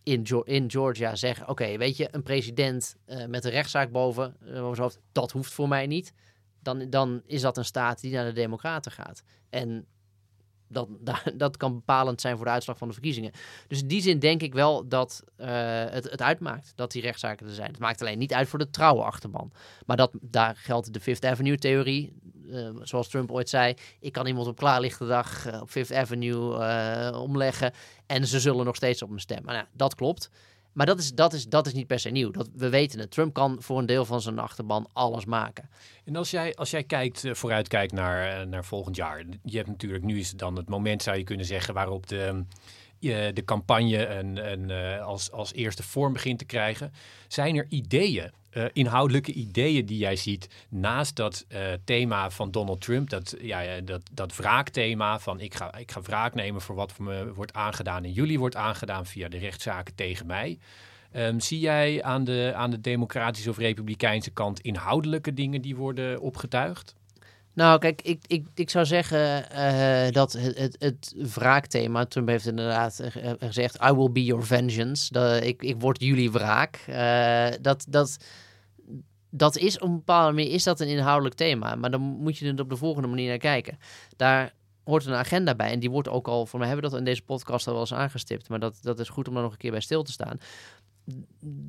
in, 0.02 0.26
in 0.44 0.70
Georgia 0.70 1.16
zeggen, 1.16 1.48
oké, 1.48 1.76
weet 1.76 1.96
je, 1.96 2.08
een 2.10 2.22
president 2.22 2.96
eh, 3.04 3.26
met 3.26 3.44
een 3.44 3.50
rechtszaak 3.50 3.90
boven, 3.90 4.36
hoofd, 4.54 4.98
dat 5.12 5.30
hoeft 5.30 5.52
voor 5.52 5.68
mij 5.68 5.86
niet. 5.86 6.12
Dan, 6.62 6.90
dan 6.90 7.22
is 7.26 7.40
dat 7.40 7.56
een 7.56 7.64
staat 7.64 8.00
die 8.00 8.12
naar 8.12 8.24
de 8.24 8.32
democraten 8.32 8.92
gaat. 8.92 9.22
En 9.50 9.86
dat, 10.68 10.88
da- 11.08 11.32
dat 11.34 11.56
kan 11.56 11.74
bepalend 11.74 12.20
zijn 12.20 12.36
voor 12.36 12.44
de 12.44 12.50
uitslag 12.50 12.78
van 12.78 12.88
de 12.88 12.94
verkiezingen. 12.94 13.32
Dus 13.68 13.80
in 13.80 13.88
die 13.88 14.02
zin 14.02 14.18
denk 14.18 14.42
ik 14.42 14.54
wel 14.54 14.88
dat 14.88 15.24
eh, 15.36 15.48
het, 15.84 16.10
het 16.10 16.22
uitmaakt 16.22 16.72
dat 16.74 16.92
die 16.92 17.02
rechtszaken 17.02 17.46
er 17.46 17.54
zijn. 17.54 17.70
Het 17.70 17.78
maakt 17.78 18.00
alleen 18.00 18.18
niet 18.18 18.34
uit 18.34 18.48
voor 18.48 18.58
de 18.58 18.70
trouwe 18.70 19.02
achterban. 19.02 19.52
Maar 19.86 19.96
dat, 19.96 20.12
daar 20.20 20.56
geldt 20.56 20.92
de 20.92 21.00
Fifth 21.00 21.24
Avenue-theorie. 21.24 22.12
Eh, 22.52 22.68
zoals 22.82 23.08
Trump 23.08 23.30
ooit 23.30 23.48
zei, 23.48 23.74
ik 24.00 24.12
kan 24.12 24.26
iemand 24.26 24.46
op 24.46 24.56
klaarlichte 24.56 25.06
dag 25.06 25.46
eh, 25.46 25.60
op 25.60 25.70
Fifth 25.70 25.92
Avenue 25.92 26.58
eh, 26.58 27.20
omleggen 27.22 27.72
en 28.06 28.26
ze 28.26 28.40
zullen 28.40 28.64
nog 28.64 28.76
steeds 28.76 29.02
op 29.02 29.10
me 29.10 29.20
stemmen. 29.20 29.54
Nou, 29.54 29.66
dat 29.72 29.94
klopt. 29.94 30.30
Maar 30.72 30.86
dat 30.86 30.98
is, 30.98 31.14
dat, 31.14 31.32
is, 31.32 31.46
dat 31.46 31.66
is 31.66 31.72
niet 31.72 31.86
per 31.86 31.98
se 31.98 32.10
nieuw. 32.10 32.30
Dat, 32.30 32.48
we 32.54 32.68
weten 32.68 32.98
het. 32.98 33.10
Trump 33.10 33.34
kan 33.34 33.62
voor 33.62 33.78
een 33.78 33.86
deel 33.86 34.04
van 34.04 34.20
zijn 34.20 34.38
achterban 34.38 34.88
alles 34.92 35.24
maken. 35.24 35.70
En 36.04 36.16
als 36.16 36.30
jij, 36.30 36.54
als 36.54 36.70
jij 36.70 36.84
kijkt, 36.84 37.24
eh, 37.24 37.34
vooruitkijkt 37.34 37.92
naar, 37.92 38.48
naar 38.48 38.64
volgend 38.64 38.96
jaar. 38.96 39.24
Je 39.42 39.56
hebt 39.56 39.68
natuurlijk, 39.68 40.04
nu 40.04 40.18
is 40.18 40.28
het 40.28 40.38
dan 40.38 40.56
het 40.56 40.68
moment, 40.68 41.02
zou 41.02 41.16
je 41.16 41.24
kunnen 41.24 41.46
zeggen, 41.46 41.74
waarop 41.74 42.06
de, 42.06 42.44
de 43.34 43.42
campagne 43.44 44.06
een, 44.06 44.52
een, 44.52 45.00
als, 45.00 45.30
als 45.30 45.52
eerste 45.52 45.82
vorm 45.82 46.12
begint 46.12 46.38
te 46.38 46.44
krijgen. 46.44 46.92
Zijn 47.28 47.56
er 47.56 47.66
ideeën, 47.68 48.30
eh, 48.50 48.64
inhoudelijke 48.72 49.32
ideeën 49.32 49.86
die 49.86 49.98
jij 49.98 50.16
ziet 50.16 50.48
naast 50.68 51.16
dat 51.16 51.44
eh, 51.48 51.60
thema 51.84 52.30
van 52.30 52.50
Donald 52.50 52.80
Trump, 52.80 53.10
dat, 53.10 53.34
ja, 53.40 53.80
dat, 53.80 54.02
dat 54.12 54.36
wraakthema 54.36 55.18
van 55.18 55.40
ik 55.40 55.54
ga, 55.54 55.76
ik 55.76 55.90
ga 55.90 56.00
wraak 56.00 56.34
nemen 56.34 56.60
voor 56.60 56.74
wat 56.74 56.98
me 56.98 57.32
wordt 57.34 57.52
aangedaan 57.52 58.04
en 58.04 58.12
jullie 58.12 58.38
wordt 58.38 58.56
aangedaan 58.56 59.06
via 59.06 59.28
de 59.28 59.38
rechtszaken 59.38 59.94
tegen 59.94 60.26
mij. 60.26 60.58
Ehm, 61.12 61.38
zie 61.38 61.58
jij 61.58 62.02
aan 62.02 62.24
de, 62.24 62.52
aan 62.54 62.70
de 62.70 62.80
democratische 62.80 63.50
of 63.50 63.58
republikeinse 63.58 64.30
kant 64.30 64.60
inhoudelijke 64.60 65.34
dingen 65.34 65.62
die 65.62 65.76
worden 65.76 66.20
opgetuigd? 66.20 66.94
Nou, 67.52 67.78
kijk, 67.78 68.02
ik, 68.02 68.24
ik, 68.26 68.46
ik 68.54 68.70
zou 68.70 68.86
zeggen 68.86 69.50
eh, 69.50 70.12
dat 70.12 70.32
het, 70.32 70.58
het, 70.58 70.76
het 70.78 71.14
wraakthema, 71.34 72.04
Trump 72.04 72.28
heeft 72.28 72.46
inderdaad 72.46 73.00
gezegd, 73.38 73.82
I 73.82 73.92
will 73.92 74.10
be 74.10 74.24
your 74.24 74.46
vengeance. 74.46 75.12
Dat, 75.12 75.42
ik, 75.42 75.62
ik 75.62 75.80
word 75.80 76.00
jullie 76.00 76.30
wraak. 76.30 76.84
Eh, 76.86 77.46
dat, 77.60 77.86
dat, 77.88 78.16
dat 79.30 79.56
is 79.56 79.78
op 79.78 79.88
een 79.88 79.96
bepaalde 79.96 80.34
manier 80.34 80.52
is 80.52 80.64
dat 80.64 80.80
een 80.80 80.88
inhoudelijk 80.88 81.34
thema. 81.34 81.74
Maar 81.74 81.90
dan 81.90 82.00
moet 82.00 82.38
je 82.38 82.52
er 82.52 82.60
op 82.60 82.70
de 82.70 82.76
volgende 82.76 83.08
manier 83.08 83.28
naar 83.28 83.38
kijken. 83.38 83.78
Daar 84.16 84.52
hoort 84.84 85.06
een 85.06 85.14
agenda 85.14 85.54
bij. 85.54 85.70
En 85.70 85.80
die 85.80 85.90
wordt 85.90 86.08
ook 86.08 86.28
al, 86.28 86.46
voor 86.46 86.58
mij 86.58 86.68
hebben 86.68 86.84
we 86.84 86.90
dat 86.90 87.00
in 87.00 87.06
deze 87.06 87.22
podcast 87.22 87.66
al 87.66 87.72
wel 87.72 87.82
eens 87.82 87.94
aangestipt. 87.94 88.48
Maar 88.48 88.60
dat, 88.60 88.78
dat 88.82 88.98
is 88.98 89.08
goed 89.08 89.28
om 89.28 89.34
daar 89.34 89.42
nog 89.42 89.52
een 89.52 89.58
keer 89.58 89.70
bij 89.70 89.80
stil 89.80 90.02
te 90.02 90.12
staan 90.12 90.40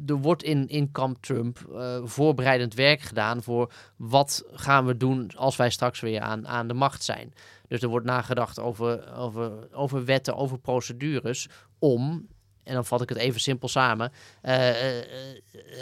er 0.05 0.15
wordt 0.15 0.43
in, 0.43 0.67
in 0.67 0.91
kamp 0.91 1.17
Trump 1.21 1.67
eh, 1.73 1.99
voorbereidend 2.03 2.73
werk 2.73 3.01
gedaan 3.01 3.43
voor 3.43 3.71
wat 3.95 4.43
gaan 4.51 4.85
we 4.85 4.97
doen 4.97 5.31
als 5.35 5.55
wij 5.55 5.69
straks 5.69 5.99
weer 5.99 6.21
aan, 6.21 6.47
aan 6.47 6.67
de 6.67 6.73
macht 6.73 7.03
zijn. 7.03 7.33
Dus 7.67 7.81
er 7.81 7.89
wordt 7.89 8.05
nagedacht 8.05 8.59
over, 8.59 9.15
over, 9.15 9.51
over 9.71 10.05
wetten, 10.05 10.35
over 10.35 10.59
procedures 10.59 11.47
om, 11.79 12.27
en 12.63 12.73
dan 12.73 12.85
vat 12.85 13.01
ik 13.01 13.09
het 13.09 13.17
even 13.17 13.41
simpel 13.41 13.67
samen, 13.67 14.11
eh, 14.41 14.99
eh, 14.99 15.05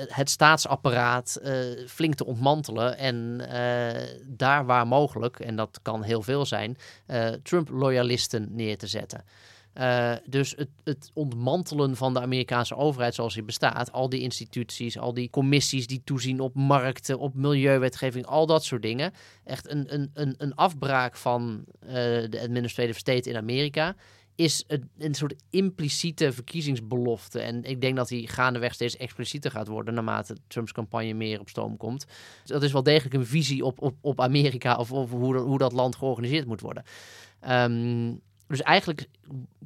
het 0.08 0.30
staatsapparaat 0.30 1.42
flink 1.88 2.16
te 2.16 2.26
ontmantelen 2.26 2.98
en 2.98 3.38
daar 4.26 4.66
waar 4.66 4.88
mogelijk, 4.88 5.40
en 5.40 5.56
dat 5.56 5.80
kan 5.82 6.02
heel 6.04 6.22
veel 6.22 6.46
zijn, 6.46 6.78
Trump-loyalisten 7.44 8.48
neer 8.52 8.78
te 8.78 8.88
zetten. 8.88 9.24
Uh, 9.74 10.14
dus 10.26 10.54
het, 10.58 10.70
het, 10.84 11.12
ontmantelen 11.14 11.96
van 11.96 12.14
de 12.14 12.22
Amerikaanse 12.22 12.76
overheid 12.76 13.16
zoals 13.16 13.34
die 13.34 13.44
bestaat, 13.44 13.92
al 13.92 14.10
die 14.10 14.22
instituties, 14.22 14.98
al 14.98 15.14
die 15.14 15.30
commissies 15.30 15.88
die 15.88 16.02
toezien 16.04 16.40
op 16.40 16.56
markten, 16.56 17.20
op 17.20 17.36
milieuwetgeving, 17.36 18.26
al 18.26 18.46
dat 18.46 18.64
soort 18.64 18.82
dingen. 18.82 19.14
Echt 19.44 19.70
een, 19.70 19.94
een, 19.94 20.12
een, 20.14 20.36
een 20.38 20.56
afbraak 20.56 21.16
van 21.16 21.64
uh, 21.82 21.90
de 22.30 22.40
administrative 22.42 23.00
state 23.00 23.30
in 23.30 23.36
Amerika 23.36 23.96
is 24.36 24.64
een, 24.68 24.90
een, 24.98 25.14
soort 25.14 25.36
impliciete 25.50 26.32
verkiezingsbelofte. 26.32 27.40
En 27.40 27.64
ik 27.64 27.82
denk 27.82 27.96
dat 27.96 28.08
die 28.08 28.28
gaandeweg 28.28 28.74
steeds 28.74 28.98
explicieter 28.98 29.52
gaat 29.52 29.68
worden 29.68 29.94
naarmate 29.94 30.38
Trumps 30.48 30.72
campagne 30.72 31.14
meer 31.14 31.40
op 31.40 31.50
stoom 31.50 31.78
komt. 31.78 32.06
Dat 32.44 32.64
is 32.64 32.72
wel 32.72 32.84
degelijk 32.84 33.16
een 33.16 33.26
visie 33.26 33.66
op, 33.66 33.82
op, 33.82 33.96
op 34.02 34.22
Amerika 34.22 34.76
of, 34.76 34.92
of 34.92 35.12
hoe, 35.12 35.38
hoe 35.38 35.58
dat 35.58 35.72
land 35.72 35.96
georganiseerd 35.96 36.46
moet 36.46 36.62
worden. 36.62 36.84
Um, 37.50 38.22
dus 38.50 38.62
eigenlijk 38.62 39.08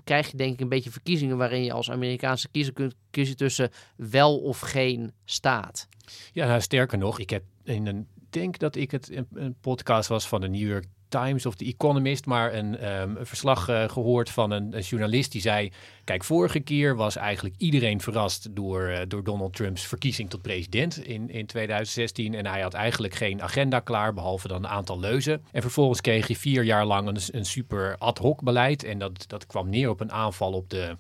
krijg 0.04 0.32
je 0.32 0.38
denk 0.38 0.54
ik 0.54 0.60
een 0.60 0.70
beetje 0.70 0.92
verkiezingen 0.92 1.38
waarin 1.38 1.64
je 1.64 1.74
als 1.74 1.92
Amerikaanse 1.92 2.50
kiezer 2.50 2.74
kunt 2.74 2.96
kiezen 3.10 3.38
tussen 3.38 3.72
wel 3.96 4.40
of 4.40 4.60
geen 4.60 5.14
staat. 5.26 5.88
Ja, 6.34 6.48
nou, 6.48 6.62
sterker 6.62 6.98
nog, 6.98 7.20
ik 7.20 7.30
heb 7.30 7.44
in 7.64 7.88
een 7.88 8.08
denk 8.34 8.60
dat 8.60 8.76
ik 8.76 8.92
het 8.92 9.12
een, 9.34 9.56
podcast 9.62 10.10
was 10.10 10.28
van 10.28 10.42
de 10.42 10.48
New 10.48 10.68
York 10.70 10.86
Times 11.14 11.46
of 11.46 11.56
The 11.56 11.66
Economist, 11.66 12.26
maar 12.26 12.54
een, 12.54 12.92
een 12.92 13.26
verslag 13.26 13.70
uh, 13.70 13.90
gehoord 13.90 14.30
van 14.30 14.52
een, 14.52 14.70
journalist 14.70 15.32
die 15.32 15.42
zei: 15.42 15.72
Kijk, 16.04 16.24
vorige 16.24 16.60
keer 16.60 16.96
was 16.96 17.16
eigenlijk 17.16 17.56
iedereen 17.58 18.02
verrast 18.02 18.56
door, 18.56 18.82
uh, 18.82 19.00
door 19.08 19.24
Donald 19.24 19.56
Trumps 19.56 19.86
verkiezing 19.86 20.30
tot 20.30 20.42
president 20.42 21.06
in, 21.06 21.30
in 21.30 21.46
2016. 21.46 22.34
En 22.34 22.46
hij 22.46 22.62
had 22.62 22.74
eigenlijk 22.74 23.16
geen 23.16 23.42
agenda 23.42 23.80
klaar, 23.80 24.14
behalve 24.14 24.48
dan 24.48 24.64
een 24.64 24.70
aantal 24.70 25.00
leuzen. 25.00 25.46
En 25.52 25.62
vervolgens 25.62 26.02
kreeg 26.02 26.28
hij 26.28 26.36
vier 26.36 26.64
jaar 26.64 26.86
lang 26.86 27.08
een, 27.08 27.18
een 27.32 27.46
super 27.46 27.96
ad 27.98 28.18
hoc 28.18 28.44
beleid. 28.44 28.84
En 28.84 29.00
dat, 29.00 29.24
dat 29.28 29.46
kwam 29.46 29.70
neer 29.70 29.90
op 29.90 30.00
een 30.00 30.12
aanval 30.12 30.52
op 30.52 30.70
de, 30.70 30.96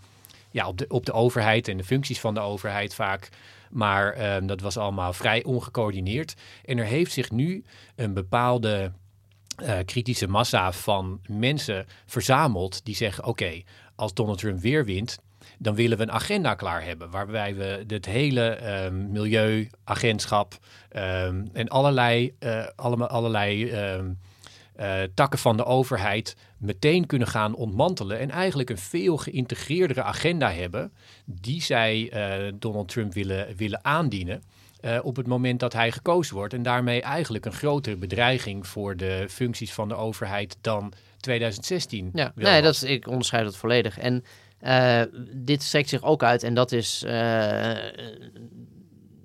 ja, 0.51 0.67
op, 0.67 0.77
de, 0.77 0.85
op 0.87 1.05
de 1.05 1.13
overheid 1.13 1.67
en 1.67 1.77
de 1.77 1.83
functies 1.83 2.19
van 2.19 2.33
de 2.33 2.39
overheid 2.39 2.95
vaak. 2.95 3.29
Maar 3.71 4.35
um, 4.35 4.47
dat 4.47 4.61
was 4.61 4.77
allemaal 4.77 5.13
vrij 5.13 5.43
ongecoördineerd. 5.43 6.33
En 6.65 6.77
er 6.77 6.85
heeft 6.85 7.11
zich 7.11 7.31
nu 7.31 7.63
een 7.95 8.13
bepaalde 8.13 8.91
uh, 9.61 9.77
kritische 9.85 10.27
massa 10.27 10.71
van 10.71 11.19
mensen 11.27 11.85
verzameld 12.05 12.85
die 12.85 12.95
zeggen: 12.95 13.25
oké, 13.25 13.61
als 13.95 14.13
Donald 14.13 14.37
Trump 14.37 14.59
weer 14.59 14.85
wint, 14.85 15.17
dan 15.57 15.75
willen 15.75 15.97
we 15.97 16.03
een 16.03 16.11
agenda 16.11 16.53
klaar 16.53 16.83
hebben. 16.83 17.09
Waarbij 17.09 17.55
we 17.55 17.83
het 17.87 18.05
hele 18.05 18.75
um, 18.85 19.11
milieuagentschap 19.11 20.57
um, 20.95 21.49
en 21.53 21.67
allerlei, 21.67 22.35
uh, 22.39 22.67
allemaal, 22.75 23.07
allerlei 23.07 23.71
um, 23.93 24.19
uh, 24.79 25.01
takken 25.13 25.39
van 25.39 25.57
de 25.57 25.65
overheid 25.65 26.35
meteen 26.57 27.05
kunnen 27.05 27.27
gaan 27.27 27.55
ontmantelen. 27.55 28.19
En 28.19 28.29
eigenlijk 28.29 28.69
een 28.69 28.77
veel 28.77 29.17
geïntegreerdere 29.17 30.03
agenda 30.03 30.51
hebben 30.51 30.93
die 31.25 31.61
zij 31.61 32.11
Donald 32.55 32.87
Trump 32.87 33.13
willen, 33.13 33.55
willen 33.55 33.85
aandienen. 33.85 34.43
Eh, 34.83 34.99
op 35.03 35.15
het 35.15 35.27
moment 35.27 35.59
dat 35.59 35.73
hij 35.73 35.91
gekozen 35.91 36.35
wordt. 36.35 36.53
En 36.53 36.63
daarmee 36.63 37.01
eigenlijk 37.01 37.45
een 37.45 37.53
grotere 37.53 37.97
bedreiging 37.97 38.67
voor 38.67 38.97
de 38.97 39.25
functies 39.29 39.73
van 39.73 39.87
de 39.87 39.95
overheid 39.95 40.57
dan 40.61 40.93
2016. 41.17 42.09
Ja, 42.13 42.31
nee, 42.35 42.61
was. 42.61 42.61
dat 42.61 42.73
is, 42.73 42.83
ik 42.83 43.07
onderscheid 43.07 43.43
dat 43.43 43.57
volledig. 43.57 43.97
En 43.99 44.23
eh, 44.59 45.01
dit 45.31 45.63
strekt 45.63 45.89
zich 45.89 46.03
ook 46.03 46.23
uit, 46.23 46.43
en 46.43 46.53
dat 46.53 46.71
is 46.71 47.03
eh, 47.03 47.71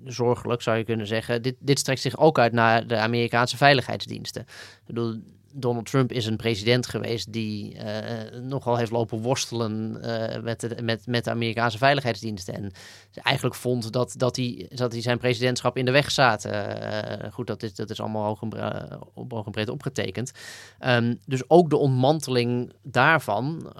zorgelijk 0.03 0.61
zou 0.61 0.77
je 0.77 0.83
kunnen 0.83 1.07
zeggen. 1.07 1.41
Dit, 1.41 1.55
dit 1.59 1.79
strekt 1.79 2.01
zich 2.01 2.17
ook 2.17 2.39
uit 2.39 2.53
naar 2.53 2.87
de 2.87 2.97
Amerikaanse 2.97 3.57
veiligheidsdiensten. 3.57 4.41
Ik 4.41 4.85
bedoel, 4.85 5.21
Donald 5.53 5.85
Trump 5.85 6.11
is 6.11 6.25
een 6.25 6.35
president 6.35 6.87
geweest 6.87 7.33
die 7.33 7.75
eh, 7.75 8.39
nogal 8.41 8.75
heeft 8.75 8.91
lopen 8.91 9.21
worstelen 9.21 10.01
eh, 10.01 10.41
met, 10.41 10.59
de, 10.59 10.77
met, 10.81 11.07
met 11.07 11.23
de 11.23 11.29
Amerikaanse 11.29 11.77
veiligheidsdiensten. 11.77 12.53
En 12.53 12.71
eigenlijk 13.13 13.55
vond 13.55 13.93
dat, 13.93 14.13
dat, 14.17 14.35
hij, 14.35 14.69
dat 14.69 14.91
hij 14.91 15.01
zijn 15.01 15.17
presidentschap 15.17 15.77
in 15.77 15.85
de 15.85 15.91
weg 15.91 16.11
zaten. 16.11 16.81
Eh, 16.81 17.31
goed, 17.31 17.47
dat 17.47 17.63
is, 17.63 17.75
dat 17.75 17.89
is 17.89 17.99
allemaal 17.99 18.25
hoog 18.25 18.41
en, 18.41 18.99
op 19.13 19.31
hoog 19.31 19.45
en 19.45 19.51
breed 19.51 19.69
opgetekend. 19.69 20.31
Ehm, 20.79 21.15
dus 21.25 21.49
ook 21.49 21.69
de 21.69 21.77
ontmanteling 21.77 22.73
daarvan 22.83 23.71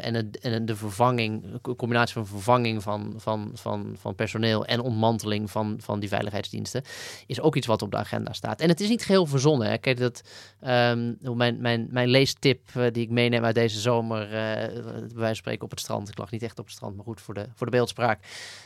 en, 0.00 0.14
het, 0.14 0.38
en 0.38 0.66
de 0.66 0.76
vervanging, 0.76 1.60
combinatie 1.76 2.14
van 2.14 2.26
vervanging 2.26 2.82
van, 2.82 3.14
van, 3.16 3.50
van, 3.54 3.94
van 3.98 4.14
personeel 4.14 4.64
en 4.66 4.80
ontmanteling 4.80 5.50
van, 5.50 5.76
van 5.80 6.00
die 6.00 6.08
veiligheidsdiensten, 6.08 6.82
is 7.26 7.40
ook 7.40 7.56
iets 7.56 7.66
wat 7.66 7.82
op 7.82 7.90
de 7.90 7.96
agenda 7.96 8.32
staat. 8.32 8.60
En 8.60 8.68
het 8.68 8.80
is 8.80 8.88
niet 8.88 9.04
geheel 9.04 9.26
verzonnen. 9.26 9.68
Hè. 9.68 9.78
Kijk, 9.78 9.98
dat, 9.98 10.22
ehm, 11.22 11.36
mijn, 11.36 11.60
mijn, 11.60 11.88
mijn 11.90 12.08
leestip 12.08 12.60
eh, 12.74 12.86
die 12.92 13.02
ik 13.02 13.10
meeneem 13.10 13.44
uit 13.44 13.54
deze 13.54 13.80
zomer, 13.80 14.32
eh, 14.32 14.82
van 15.14 15.34
spreken 15.34 15.64
op 15.64 15.70
het 15.70 15.80
strand. 15.80 16.08
Ik 16.08 16.18
lag 16.18 16.30
niet 16.30 16.42
echt 16.42 16.58
op 16.58 16.64
het 16.64 16.74
strand, 16.74 16.96
maar 16.96 17.04
goed 17.04 17.20
voor 17.20 17.34
de, 17.34 17.46
voor 17.54 17.66
de 17.66 17.72
beeldspraak. 17.72 18.24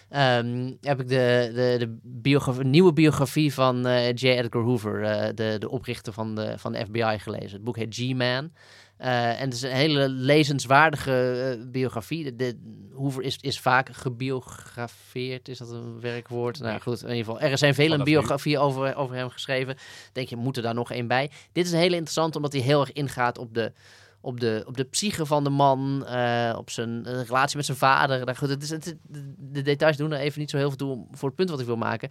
Ehm, 0.09 0.73
heb 0.81 1.01
ik 1.01 1.09
de, 1.09 1.51
de, 1.55 1.77
de 1.79 1.99
biografie, 2.03 2.65
nieuwe 2.65 2.93
biografie 2.93 3.55
van 3.55 3.87
eh, 3.87 4.13
J. 4.13 4.27
Edgar 4.27 4.63
Hoover, 4.63 5.01
de, 5.35 5.57
de 5.59 5.69
oprichter 5.69 6.13
van 6.13 6.35
de, 6.35 6.55
van 6.59 6.73
de 6.73 6.85
FBI, 6.85 7.19
gelezen. 7.19 7.53
Het 7.53 7.65
boek 7.65 7.77
heet 7.77 7.95
G-Man. 7.95 8.51
Eh, 8.97 9.41
en 9.41 9.45
het 9.45 9.55
is 9.55 9.63
een 9.63 9.71
hele 9.71 10.09
lezenswaardige 10.09 11.57
eh, 11.61 11.71
biografie. 11.71 12.37
De, 12.37 12.59
Hoover 12.95 13.23
is, 13.23 13.39
is 13.41 13.61
vaak 13.61 13.89
gebiografeerd. 13.93 15.49
Is 15.49 15.59
dat 15.59 15.71
een 15.71 16.01
werkwoord? 16.01 16.61
Nou 16.61 16.81
goed, 16.81 17.03
in 17.03 17.09
ieder 17.09 17.25
geval. 17.25 17.41
Er 17.41 17.59
zijn 17.59 17.75
vele 17.75 18.03
biografieën 18.03 18.59
over, 18.59 18.97
over 18.97 19.17
hem 19.17 19.29
geschreven. 19.29 19.77
Denk 20.13 20.29
je, 20.29 20.37
moet 20.37 20.57
er 20.57 20.63
daar 20.63 20.75
nog 20.75 20.93
één 20.93 21.07
bij? 21.07 21.31
Dit 21.53 21.67
is 21.67 21.73
een 21.73 21.79
hele 21.79 21.95
interessant, 21.95 22.37
omdat 22.37 22.53
hij 22.53 22.63
heel 22.63 22.81
erg 22.81 22.93
ingaat 22.93 23.39
op 23.39 23.55
de, 23.55 23.73
op 24.21 24.41
de, 24.41 24.65
op 24.67 24.77
de 24.77 24.85
psyche 24.85 25.27
van 25.27 25.45
de 25.45 25.51
man, 25.51 26.07
eh, 26.07 26.55
op 26.59 26.71
zijn 26.71 27.05
relatie 27.05 27.57
met 27.57 27.67
zijn 27.67 27.79
vader. 27.79 28.25
Nou, 28.25 28.37
goed, 28.37 28.49
het 28.49 28.63
is, 28.63 28.71
het, 28.71 28.97
de, 29.03 29.35
de 29.39 29.63
details 29.63 29.97
doen 29.97 30.13
er 30.13 30.19
even 30.19 30.41
niet 30.41 30.51
zo 30.51 30.57
heel 30.57 30.69
veel 30.69 30.77
toe 30.77 31.07
voor 31.11 31.29
het 31.29 31.37
punt 31.37 31.51
wat 31.51 31.61
ik 31.61 31.67
wil 31.67 31.77
maken. 31.77 32.09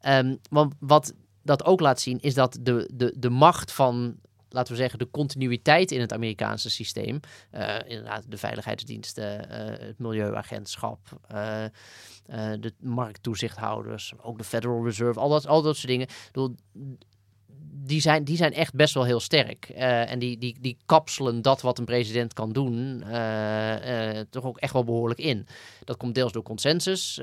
Ehm, 0.00 0.36
want 0.50 0.74
wat 0.78 1.14
dat 1.42 1.64
ook 1.64 1.80
laat 1.80 2.00
zien, 2.00 2.18
is 2.20 2.34
dat 2.34 2.58
de, 2.60 2.90
de, 2.94 3.14
de 3.18 3.30
macht 3.30 3.72
van, 3.72 4.16
laten 4.56 4.72
we 4.72 4.78
zeggen, 4.78 4.98
de 4.98 5.10
continuïteit 5.10 5.90
in 5.90 6.00
het 6.00 6.12
Amerikaanse 6.12 6.70
systeem, 6.70 7.20
eh, 7.50 7.76
inderdaad 7.86 8.30
de 8.30 8.36
veiligheidsdiensten, 8.36 9.50
eh, 9.50 9.86
het 9.86 9.98
milieuagentschap, 9.98 10.98
eh, 11.28 11.64
de 12.60 12.72
markttoezichthouders, 12.80 14.12
ook 14.22 14.38
de 14.38 14.44
Federal 14.44 14.84
Reserve, 14.84 15.20
al 15.20 15.28
dat, 15.28 15.46
al 15.46 15.62
dat 15.62 15.76
soort 15.76 15.88
dingen. 15.88 16.08
Die 17.88 18.00
zijn, 18.00 18.24
die 18.24 18.36
zijn 18.36 18.52
echt 18.52 18.74
best 18.74 18.94
wel 18.94 19.04
heel 19.04 19.20
sterk. 19.20 19.68
En 19.68 20.18
die, 20.18 20.38
die, 20.38 20.56
die 20.60 20.76
kapselen 20.86 21.42
dat 21.42 21.60
wat 21.60 21.78
een 21.78 21.84
president 21.84 22.32
kan 22.32 22.52
doen, 22.52 23.04
toch 24.30 24.44
ook 24.44 24.58
echt 24.58 24.72
wel 24.72 24.84
behoorlijk 24.84 25.20
in. 25.20 25.46
Dat 25.84 25.96
komt 25.96 26.14
deels 26.14 26.32
door 26.32 26.42
consensus, 26.42 27.20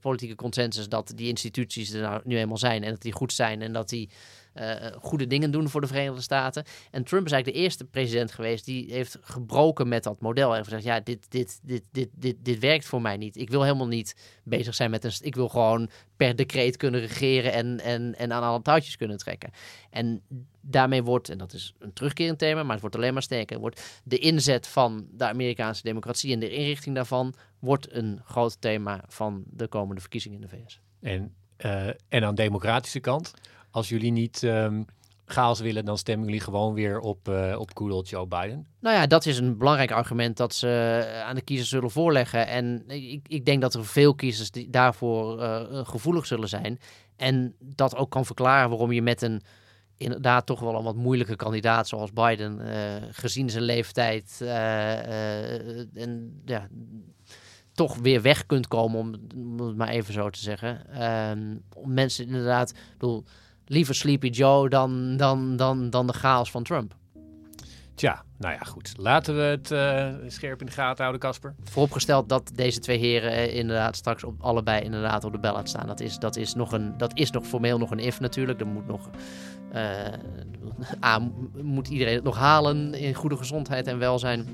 politieke 0.00 0.34
consensus, 0.34 0.88
dat 0.88 1.12
die 1.14 1.28
instituties 1.28 1.92
er 1.92 2.00
nou 2.00 2.20
nu 2.24 2.38
eenmaal 2.38 2.58
zijn 2.58 2.82
en 2.82 2.90
dat 2.90 3.02
die 3.02 3.12
goed 3.12 3.32
zijn 3.32 3.62
en 3.62 3.72
dat 3.72 3.88
die 3.88 4.10
eh, 4.56 4.92
goede 5.00 5.26
dingen 5.26 5.50
doen 5.50 5.68
voor 5.68 5.80
de 5.80 5.86
Verenigde 5.86 6.20
Staten. 6.20 6.64
En 6.90 7.04
Trump 7.04 7.26
is 7.26 7.32
eigenlijk 7.32 7.58
de 7.58 7.64
eerste 7.64 7.84
president 7.84 8.32
geweest 8.32 8.64
die 8.64 8.92
heeft 8.92 9.18
gebroken 9.20 9.88
met 9.88 10.02
dat 10.02 10.20
model. 10.20 10.48
En 10.48 10.54
heeft 10.54 10.68
gezegd, 10.68 10.84
ja, 10.84 11.00
dit, 11.00 11.30
dit, 11.30 11.60
dit, 11.62 11.82
dit, 11.92 12.08
dit, 12.12 12.36
dit 12.42 12.58
werkt 12.58 12.84
voor 12.84 13.02
mij 13.02 13.16
niet. 13.16 13.36
Ik 13.36 13.50
wil 13.50 13.62
helemaal 13.62 13.86
niet 13.86 14.40
bezig 14.44 14.74
zijn 14.74 14.90
met 14.90 15.04
een... 15.04 15.12
Ik 15.20 15.34
wil 15.34 15.48
gewoon 15.48 15.90
per 16.16 16.36
decreet 16.36 16.76
kunnen 16.76 17.00
regeren 17.00 17.52
en, 17.52 17.80
en, 17.80 18.14
en 18.18 18.32
aan 18.32 18.42
alle 18.42 18.62
touwtjes 18.62 18.96
kunnen 18.96 19.16
trekken. 19.16 19.50
En 19.90 20.22
daarmee 20.60 21.02
wordt, 21.02 21.28
en 21.28 21.38
dat 21.38 21.52
is 21.52 21.74
een 21.78 21.92
terugkerend 21.92 22.38
thema, 22.38 22.62
maar 22.62 22.72
het 22.72 22.80
wordt 22.80 22.96
alleen 22.96 23.12
maar 23.12 23.22
sterker, 23.22 23.58
wordt 23.58 24.00
de 24.04 24.18
inzet 24.18 24.66
van 24.66 25.06
de 25.10 25.24
Amerikaanse 25.28 25.82
democratie 25.82 26.32
en 26.32 26.40
de 26.40 26.50
inrichting 26.50 26.94
daarvan 26.94 27.34
wordt 27.58 27.92
een 27.92 28.20
groot 28.24 28.60
thema 28.60 29.04
van 29.08 29.44
de 29.46 29.68
komende 29.68 30.00
verkiezingen 30.00 30.42
in 30.42 30.48
de 30.48 30.56
VS. 30.56 30.80
En, 31.00 31.34
eh, 31.56 31.86
en 31.86 32.24
aan 32.24 32.34
de 32.34 32.42
democratische 32.42 33.00
kant, 33.00 33.34
als 33.76 33.88
jullie 33.88 34.12
niet 34.12 34.42
ehm 34.42 34.82
chaos 35.28 35.60
willen, 35.60 35.84
dan 35.84 35.98
stemmen 35.98 36.26
jullie 36.26 36.40
gewoon 36.40 36.74
weer 36.74 36.98
op, 36.98 37.28
eh 37.28 37.56
op 37.58 37.80
old 37.80 38.08
Joe 38.08 38.26
Biden. 38.26 38.66
Nou 38.80 38.96
ja, 38.96 39.06
dat 39.06 39.26
is 39.26 39.38
een 39.38 39.58
belangrijk 39.58 39.90
argument 39.90 40.36
dat 40.36 40.54
ze 40.54 40.68
eh, 40.68 41.22
aan 41.22 41.34
de 41.34 41.40
kiezers 41.40 41.68
zullen 41.68 41.90
voorleggen. 41.90 42.46
En 42.46 42.82
ik, 42.86 43.28
ik 43.28 43.44
denk 43.44 43.60
dat 43.60 43.74
er 43.74 43.86
veel 43.86 44.14
kiezers 44.14 44.50
die 44.50 44.70
daarvoor 44.70 45.42
eh, 45.42 45.86
gevoelig 45.86 46.26
zullen 46.26 46.48
zijn. 46.48 46.78
En 47.16 47.54
dat 47.58 47.96
ook 47.96 48.10
kan 48.10 48.26
verklaren 48.26 48.68
waarom 48.70 48.92
je 48.92 49.02
met 49.02 49.22
een 49.22 49.42
inderdaad 49.96 50.46
toch 50.46 50.60
wel 50.60 50.74
een 50.74 50.84
wat 50.84 50.96
moeilijke 50.96 51.36
kandidaat 51.36 51.88
zoals 51.88 52.12
Biden, 52.12 52.60
gezien 53.10 53.50
zijn 53.50 53.62
leeftijd 53.62 54.40
en 55.94 56.42
ja, 56.44 56.68
toch 57.72 57.96
weer 57.96 58.22
weg 58.22 58.46
kunt 58.46 58.68
komen, 58.68 58.98
om, 58.98 59.14
om 59.36 59.66
het 59.66 59.76
maar 59.76 59.88
even 59.88 60.14
zo 60.14 60.30
te 60.30 60.40
zeggen. 60.40 60.90
Ehm, 60.90 61.56
om 61.74 61.94
mensen 61.94 62.26
inderdaad, 62.26 62.70
ik 62.70 62.76
bedoel, 62.98 63.24
liever 63.66 63.94
Sleepy 63.94 64.28
Joe 64.28 64.68
dan, 64.68 65.16
dan, 65.16 65.56
dan, 65.56 65.90
dan 65.90 66.06
de 66.06 66.12
chaos 66.12 66.50
van 66.50 66.62
Trump. 66.62 66.94
Tja, 67.94 68.22
nou 68.38 68.54
ja, 68.54 68.60
goed. 68.60 68.92
Laten 68.96 69.36
we 69.36 69.42
het 69.42 69.70
eh, 69.70 70.08
scherp 70.26 70.60
in 70.60 70.66
de 70.66 70.72
gaten 70.72 70.98
houden, 70.98 71.20
Casper. 71.20 71.54
Vooropgesteld 71.64 72.28
dat 72.28 72.50
deze 72.54 72.80
twee 72.80 72.98
heren 72.98 73.30
eh, 73.30 73.56
inderdaad 73.56 73.96
straks 73.96 74.24
op, 74.24 74.34
allebei 74.42 74.82
inderdaad 74.82 75.24
op 75.24 75.32
de 75.32 75.38
ballot 75.38 75.68
staan. 75.68 75.86
Dat 75.86 76.00
is, 76.00 76.18
dat, 76.18 76.36
is 76.36 76.54
nog 76.54 76.72
een, 76.72 76.96
dat 76.96 77.18
is 77.18 77.30
nog 77.30 77.46
formeel 77.46 77.78
nog 77.78 77.90
een 77.90 77.98
if 77.98 78.20
natuurlijk. 78.20 78.60
Er 78.60 78.66
moet 78.66 78.86
nog... 78.86 79.10
eh, 79.72 80.12
A, 81.04 81.30
moet 81.62 81.88
iedereen 81.88 82.14
het 82.14 82.24
nog 82.24 82.36
halen 82.36 82.94
in 82.94 83.14
goede 83.14 83.36
gezondheid 83.36 83.86
en 83.86 83.98
welzijn. 83.98 84.46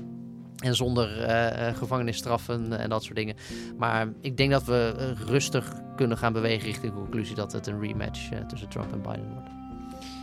En 0.63 0.75
zonder 0.75 1.21
eh, 1.21 1.67
eh, 1.67 1.75
gevangenisstraffen 1.75 2.79
en 2.79 2.89
dat 2.89 3.03
soort 3.03 3.15
dingen. 3.15 3.35
Maar 3.77 4.07
ik 4.21 4.37
denk 4.37 4.51
dat 4.51 4.63
we 4.63 4.95
eh, 4.97 5.27
rustig 5.27 5.73
kunnen 5.95 6.17
gaan 6.17 6.33
bewegen 6.33 6.65
richting 6.65 6.93
de 6.93 6.99
conclusie 6.99 7.35
dat 7.35 7.51
het 7.51 7.67
een 7.67 7.81
rematch 7.81 8.29
tussen 8.47 8.69
Trump 8.69 8.93
en 8.93 9.01
Biden 9.01 9.33
wordt. 9.33 9.49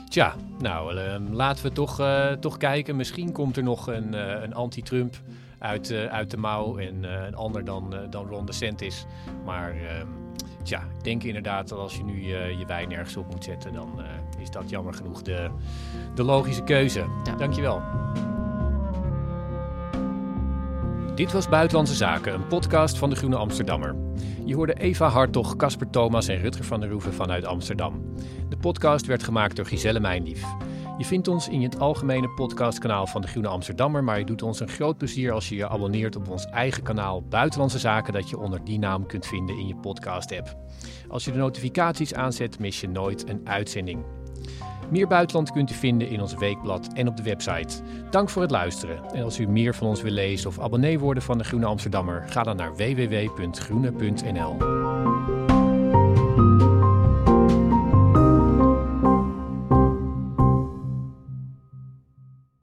Tja, 0.08 0.34
nou, 0.58 0.96
ehm, 0.96 1.32
laten 1.32 1.64
we 1.64 1.72
toch, 1.72 2.02
toch 2.40 2.56
kijken. 2.56 2.96
Misschien 2.96 3.32
komt 3.32 3.56
er 3.56 3.62
nog 3.62 3.86
een, 3.86 4.12
een 4.42 4.54
anti-Trump 4.54 5.16
uit, 5.58 5.92
uit 5.92 6.30
de 6.30 6.36
mouw 6.36 6.78
en 6.78 7.02
een 7.02 7.34
ander 7.34 7.64
dan, 7.64 7.94
dan 8.10 8.26
Ron 8.26 8.46
DeSantis. 8.46 9.06
Maar 9.44 9.70
ehm, 9.70 10.06
tja, 10.62 10.78
ik 10.78 11.04
denk 11.04 11.22
inderdaad 11.22 11.68
dat 11.68 11.78
als 11.78 11.96
je 11.96 12.04
nu 12.04 12.26
je 12.58 12.64
wijn 12.66 12.92
ergens 12.92 13.16
op 13.16 13.30
moet 13.30 13.44
zetten, 13.44 13.72
dan 13.72 14.02
is 14.38 14.50
dat 14.50 14.70
jammer 14.70 14.94
genoeg 14.94 15.22
de, 15.22 15.50
de 16.14 16.22
logische 16.22 16.62
keuze. 16.62 17.04
Ja. 17.24 17.34
Dankjewel. 17.34 17.82
Dit 21.20 21.32
was 21.32 21.48
Buitenlandse 21.48 21.94
Zaken, 21.94 22.34
een 22.34 22.46
podcast 22.46 22.98
van 22.98 23.10
de 23.10 23.16
Groene 23.16 23.36
Amsterdammer. 23.36 23.94
Je 24.44 24.54
hoorde 24.54 24.74
Eva 24.74 25.08
Hartog, 25.08 25.56
Casper 25.56 25.90
Thomas 25.90 26.28
en 26.28 26.40
Rutger 26.40 26.64
van 26.64 26.80
der 26.80 26.90
Roeven 26.90 27.12
vanuit 27.12 27.44
Amsterdam. 27.44 28.14
De 28.48 28.56
podcast 28.56 29.06
werd 29.06 29.22
gemaakt 29.22 29.56
door 29.56 29.66
Giselle 29.66 30.00
Mijndief. 30.00 30.44
Je 30.98 31.04
vindt 31.04 31.28
ons 31.28 31.48
in 31.48 31.62
het 31.62 31.78
algemene 31.78 32.28
podcastkanaal 32.28 33.06
van 33.06 33.20
de 33.20 33.28
Groene 33.28 33.48
Amsterdammer, 33.48 34.04
maar 34.04 34.18
je 34.18 34.24
doet 34.24 34.42
ons 34.42 34.60
een 34.60 34.68
groot 34.68 34.98
plezier 34.98 35.32
als 35.32 35.48
je 35.48 35.56
je 35.56 35.68
abonneert 35.68 36.16
op 36.16 36.28
ons 36.28 36.44
eigen 36.44 36.82
kanaal 36.82 37.22
Buitenlandse 37.22 37.78
Zaken 37.78 38.12
dat 38.12 38.30
je 38.30 38.38
onder 38.38 38.64
die 38.64 38.78
naam 38.78 39.06
kunt 39.06 39.26
vinden 39.26 39.58
in 39.58 39.66
je 39.66 39.76
podcast-app. 39.76 40.56
Als 41.08 41.24
je 41.24 41.32
de 41.32 41.38
notificaties 41.38 42.14
aanzet, 42.14 42.58
mis 42.58 42.80
je 42.80 42.88
nooit 42.88 43.28
een 43.28 43.40
uitzending. 43.44 44.04
Meer 44.90 45.06
buitenland 45.06 45.52
kunt 45.52 45.70
u 45.70 45.74
vinden 45.74 46.08
in 46.08 46.20
ons 46.20 46.34
weekblad 46.34 46.88
en 46.94 47.08
op 47.08 47.16
de 47.16 47.22
website. 47.22 47.82
Dank 48.10 48.28
voor 48.28 48.42
het 48.42 48.50
luisteren. 48.50 49.04
En 49.12 49.22
als 49.22 49.38
u 49.38 49.48
meer 49.48 49.74
van 49.74 49.86
ons 49.86 50.02
wil 50.02 50.12
lezen 50.12 50.48
of 50.48 50.60
abonnee 50.60 50.98
worden 50.98 51.22
van 51.22 51.38
de 51.38 51.44
Groene 51.44 51.66
Amsterdammer, 51.66 52.24
ga 52.26 52.42
dan 52.42 52.56
naar 52.56 52.76
www.groene.nl. 52.76 54.56